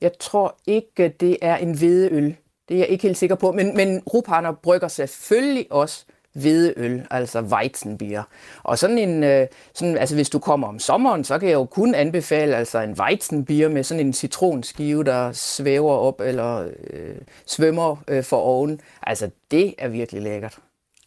Jeg 0.00 0.12
tror 0.20 0.56
ikke, 0.66 1.08
det 1.08 1.36
er 1.42 1.56
en 1.56 1.78
hvedeøl. 1.78 2.36
Det 2.68 2.74
er 2.74 2.78
jeg 2.78 2.88
ikke 2.88 3.02
helt 3.02 3.18
sikker 3.18 3.36
på. 3.36 3.52
Men, 3.52 3.76
men 3.76 4.02
Rupaner 4.14 4.52
brygger 4.52 4.88
selvfølgelig 4.88 5.66
også 5.70 6.04
hvedeøl, 6.32 7.06
altså 7.10 7.40
Weizenbier. 7.40 8.22
Og 8.62 8.78
sådan 8.78 8.98
en, 8.98 9.24
øh, 9.24 9.46
sådan, 9.74 9.98
altså 9.98 10.14
hvis 10.14 10.30
du 10.30 10.38
kommer 10.38 10.68
om 10.68 10.78
sommeren, 10.78 11.24
så 11.24 11.38
kan 11.38 11.48
jeg 11.48 11.54
jo 11.54 11.64
kun 11.64 11.94
anbefale 11.94 12.56
altså 12.56 12.78
en 12.78 12.96
Weizenbier 13.00 13.68
med 13.68 13.82
sådan 13.84 14.06
en 14.06 14.12
citronskive, 14.12 15.04
der 15.04 15.32
svæver 15.32 15.92
op 15.92 16.20
eller 16.20 16.68
øh, 16.90 17.16
svømmer 17.46 17.96
øh, 18.08 18.24
for 18.24 18.36
oven. 18.36 18.80
Altså 19.02 19.30
det 19.50 19.74
er 19.78 19.88
virkelig 19.88 20.22
lækkert. 20.22 20.58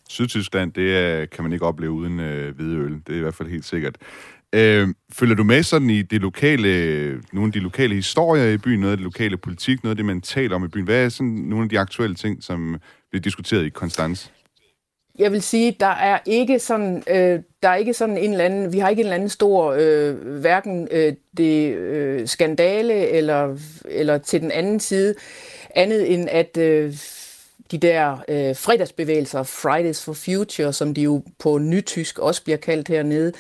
Sydtyskland, 0.10 0.74
det 0.74 0.98
er, 0.98 1.26
kan 1.26 1.44
man 1.44 1.54
ikke 1.54 1.66
opleve 1.66 1.92
uden 1.92 2.20
øh, 2.20 2.56
hvide 2.56 2.78
øl. 2.78 2.94
Det 3.08 3.14
er 3.14 3.18
i 3.18 3.22
hvert 3.22 3.36
fald 3.36 3.50
helt 3.50 3.66
sikkert. 3.66 3.96
Øh, 4.56 4.88
følger 5.14 5.36
du 5.36 5.44
med 5.44 5.64
sådan 5.64 5.90
i 5.90 6.02
det 6.02 6.22
lokale, 6.22 7.22
nogle 7.34 7.50
af 7.50 7.54
de 7.54 7.60
lokale 7.60 7.96
historier 7.96 8.52
i 8.52 8.58
byen, 8.58 8.80
noget 8.80 8.92
af 8.92 8.98
det 8.98 9.04
lokale 9.04 9.38
politik, 9.38 9.84
noget 9.84 9.92
af 9.92 9.96
det, 9.96 10.06
man 10.06 10.22
taler 10.22 10.56
om 10.56 10.66
i 10.66 10.68
byen? 10.68 10.86
Hvad 10.86 11.06
er 11.06 11.10
sådan 11.10 11.28
nogle 11.28 11.64
af 11.64 11.70
de 11.70 11.80
aktuelle 11.80 12.16
ting, 12.16 12.44
som 12.44 12.78
bliver 13.10 13.22
diskuteret 13.22 13.66
i 13.66 13.70
Konstanz? 13.70 14.28
Jeg 15.20 15.32
vil 15.32 15.42
sige, 15.42 15.76
der 15.80 15.86
er 15.86 16.20
ikke 16.26 16.60
sådan, 16.60 17.04
øh, 17.10 17.40
der 17.64 17.70
er 17.70 17.76
ikke 17.76 17.94
sådan 17.94 18.18
en 18.18 18.32
eller 18.32 18.46
anden, 18.46 18.74
vi 18.74 18.80
har 18.80 18.90
ikke 18.90 19.00
en 19.00 19.06
eller 19.06 19.16
anden 19.16 19.30
stor, 19.30 19.76
øh, 19.80 20.40
hverken 20.40 20.88
øh, 20.92 21.14
det 21.38 21.76
øh, 21.76 22.28
skandale 22.28 23.10
eller, 23.10 23.58
eller 23.86 24.18
til 24.18 24.42
den 24.42 24.52
anden 24.52 24.80
side, 24.80 25.16
andet 25.76 26.14
end 26.14 26.30
at 26.32 26.58
øh, 26.58 26.94
de 27.72 27.78
der 27.78 28.18
øh, 28.28 28.56
fredagsbevægelser, 28.56 29.44
Fridays 29.44 30.04
for 30.04 30.14
Future, 30.14 30.74
som 30.74 30.94
de 30.94 31.02
jo 31.02 31.22
på 31.40 31.58
nytysk 31.58 32.20
også 32.20 32.44
bliver 32.44 32.58
kaldt 32.58 32.88
hernede, 32.88 33.34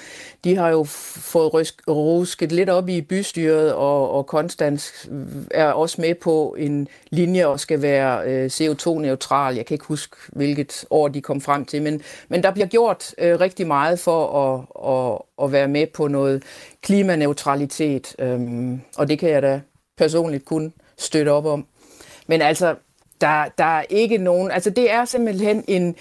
de 0.43 0.55
har 0.55 0.69
jo 0.69 0.83
fået 0.83 1.53
rusket 1.87 2.51
lidt 2.51 2.69
op 2.69 2.89
i 2.89 3.01
bystyret, 3.01 3.73
og, 3.73 4.11
og 4.11 4.27
Konstans 4.27 5.07
øh, 5.11 5.25
er 5.51 5.71
også 5.71 6.01
med 6.01 6.15
på 6.15 6.55
en 6.59 6.87
linje 7.09 7.45
og 7.45 7.59
skal 7.59 7.81
være 7.81 8.23
øh, 8.25 8.45
CO2-neutral. 8.45 9.55
Jeg 9.55 9.65
kan 9.65 9.75
ikke 9.75 9.85
huske, 9.85 10.15
hvilket 10.27 10.85
år 10.89 11.07
de 11.07 11.21
kom 11.21 11.41
frem 11.41 11.65
til, 11.65 11.81
men, 11.81 12.01
men 12.29 12.43
der 12.43 12.51
bliver 12.51 12.67
gjort 12.67 13.15
øh, 13.17 13.39
rigtig 13.39 13.67
meget 13.67 13.99
for 13.99 14.43
at, 14.43 14.65
at, 14.93 15.45
at 15.45 15.51
være 15.51 15.67
med 15.67 15.87
på 15.87 16.07
noget 16.07 16.43
klimaneutralitet, 16.81 18.15
øh, 18.19 18.39
og 18.97 19.07
det 19.07 19.19
kan 19.19 19.29
jeg 19.29 19.41
da 19.41 19.61
personligt 19.97 20.45
kun 20.45 20.73
støtte 20.97 21.29
op 21.29 21.45
om. 21.45 21.65
Men 22.27 22.41
altså, 22.41 22.75
der, 23.21 23.45
der 23.57 23.63
er 23.63 23.83
ikke 23.89 24.17
nogen, 24.17 24.51
altså 24.51 24.69
det 24.69 24.91
er 24.91 25.05
simpelthen 25.05 25.63
en, 25.67 25.95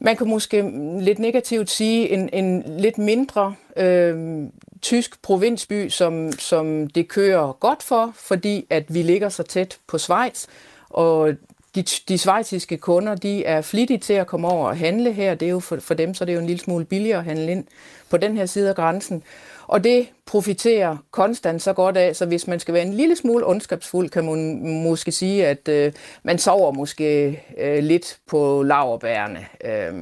man 0.00 0.16
kan 0.16 0.28
måske 0.28 0.72
lidt 1.00 1.18
negativt 1.18 1.70
sige, 1.70 2.08
en, 2.08 2.28
en 2.32 2.64
lidt 2.78 2.98
mindre 2.98 3.54
øh, 3.76 4.42
tysk 4.82 5.22
provinsby, 5.22 5.88
som, 5.88 6.32
som 6.32 6.86
det 6.86 7.08
kører 7.08 7.52
godt 7.52 7.82
for, 7.82 8.12
fordi 8.14 8.66
at 8.70 8.94
vi 8.94 9.02
ligger 9.02 9.28
så 9.28 9.42
tæt 9.42 9.78
på 9.86 9.98
Schweiz, 9.98 10.46
og 10.90 11.32
de, 11.74 11.82
de 11.82 12.18
svejsiske 12.18 12.76
kunder, 12.76 13.14
de 13.14 13.44
er 13.44 13.60
flittige 13.60 13.98
til 13.98 14.12
at 14.12 14.26
komme 14.26 14.48
over 14.48 14.68
og 14.68 14.76
handle 14.76 15.12
her. 15.12 15.34
Det 15.34 15.46
er 15.46 15.50
jo 15.50 15.60
for, 15.60 15.76
for 15.76 15.94
dem, 15.94 16.14
så 16.14 16.24
det 16.24 16.32
er 16.32 16.34
jo 16.34 16.40
en 16.40 16.46
lille 16.46 16.62
smule 16.62 16.84
billigere 16.84 17.18
at 17.18 17.24
handle 17.24 17.52
ind 17.52 17.64
på 18.10 18.16
den 18.16 18.36
her 18.36 18.46
side 18.46 18.68
af 18.68 18.76
grænsen. 18.76 19.22
Og 19.66 19.84
det 19.84 20.08
profiterer 20.26 20.96
konstant 21.10 21.62
så 21.62 21.72
godt 21.72 21.96
af, 21.96 22.16
så 22.16 22.26
hvis 22.26 22.46
man 22.46 22.60
skal 22.60 22.74
være 22.74 22.86
en 22.86 22.94
lille 22.94 23.16
smule 23.16 23.46
ondskabsfuld, 23.46 24.08
kan 24.08 24.24
man 24.24 24.62
måske 24.82 25.12
sige, 25.12 25.46
at 25.46 25.68
øh, 25.68 25.92
man 26.24 26.38
sover 26.38 26.72
måske 26.72 27.40
øh, 27.58 27.84
lidt 27.84 28.18
på 28.30 28.62
laverbærene 28.62 29.46
øh, 29.64 29.92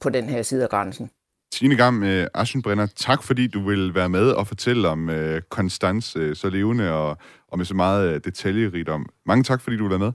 på 0.00 0.08
den 0.08 0.28
her 0.28 0.42
side 0.42 0.62
af 0.62 0.68
grænsen. 0.68 1.10
Tine 1.52 1.76
Gam 1.76 2.02
øh, 2.02 2.26
Aschenbrenner, 2.34 2.86
tak 2.96 3.22
fordi 3.22 3.46
du 3.46 3.68
vil 3.68 3.94
være 3.94 4.08
med 4.08 4.30
og 4.30 4.46
fortælle 4.46 4.88
om 4.88 5.10
øh, 5.10 5.42
Konstans 5.48 6.16
øh, 6.16 6.36
så 6.36 6.50
levende 6.50 6.92
og, 6.92 7.16
og 7.48 7.58
med 7.58 7.66
så 7.66 7.74
meget 7.74 8.08
øh, 8.08 8.20
detaljerigt 8.24 8.88
om. 8.88 9.06
Mange 9.26 9.44
tak, 9.44 9.60
fordi 9.60 9.76
du 9.76 9.82
vil 9.82 9.90
være 9.90 9.98
med. 9.98 10.12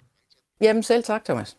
Jamen 0.62 0.84
selv 0.84 1.04
tak, 1.04 1.26
Thomas. 1.26 1.58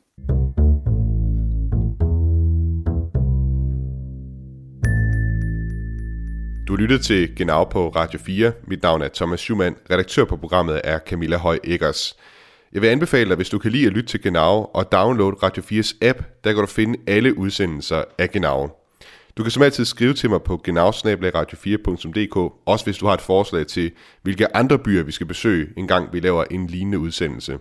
Du 6.68 6.76
lytter 6.76 6.98
til 6.98 7.36
Genau 7.36 7.64
på 7.64 7.88
Radio 7.88 8.18
4. 8.18 8.52
Mit 8.66 8.82
navn 8.82 9.02
er 9.02 9.08
Thomas 9.14 9.40
Schumann. 9.40 9.76
Redaktør 9.90 10.24
på 10.24 10.36
programmet 10.36 10.80
er 10.84 10.98
Camilla 10.98 11.36
Høj 11.36 11.58
Eggers. 11.64 12.16
Jeg 12.72 12.82
vil 12.82 12.88
anbefale 12.88 13.28
dig, 13.28 13.36
hvis 13.36 13.48
du 13.48 13.58
kan 13.58 13.70
lide 13.72 13.86
at 13.86 13.92
lytte 13.92 14.08
til 14.08 14.22
Genau, 14.22 14.70
og 14.74 14.92
download 14.92 15.42
Radio 15.42 15.62
4's 15.62 15.98
app. 16.02 16.22
Der 16.44 16.52
kan 16.52 16.60
du 16.60 16.66
finde 16.66 16.98
alle 17.06 17.38
udsendelser 17.38 18.04
af 18.18 18.30
Genau. 18.30 18.68
Du 19.36 19.42
kan 19.42 19.50
som 19.50 19.62
altid 19.62 19.84
skrive 19.84 20.14
til 20.14 20.30
mig 20.30 20.42
på 20.42 20.62
genau-radio4.dk, 20.68 22.36
også 22.66 22.84
hvis 22.84 22.98
du 22.98 23.06
har 23.06 23.14
et 23.14 23.20
forslag 23.20 23.66
til, 23.66 23.92
hvilke 24.22 24.56
andre 24.56 24.78
byer 24.78 25.02
vi 25.02 25.12
skal 25.12 25.26
besøge, 25.26 25.68
en 25.76 25.88
gang 25.88 26.12
vi 26.12 26.20
laver 26.20 26.44
en 26.50 26.66
lignende 26.66 26.98
udsendelse. 26.98 27.58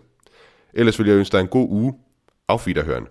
Ellers 0.73 0.99
vil 0.99 1.07
jeg 1.07 1.15
ønske 1.15 1.31
dig 1.31 1.41
en 1.41 1.47
god 1.47 1.67
uge. 1.69 1.93
Auf 2.47 2.67
Wiederhören. 2.67 3.03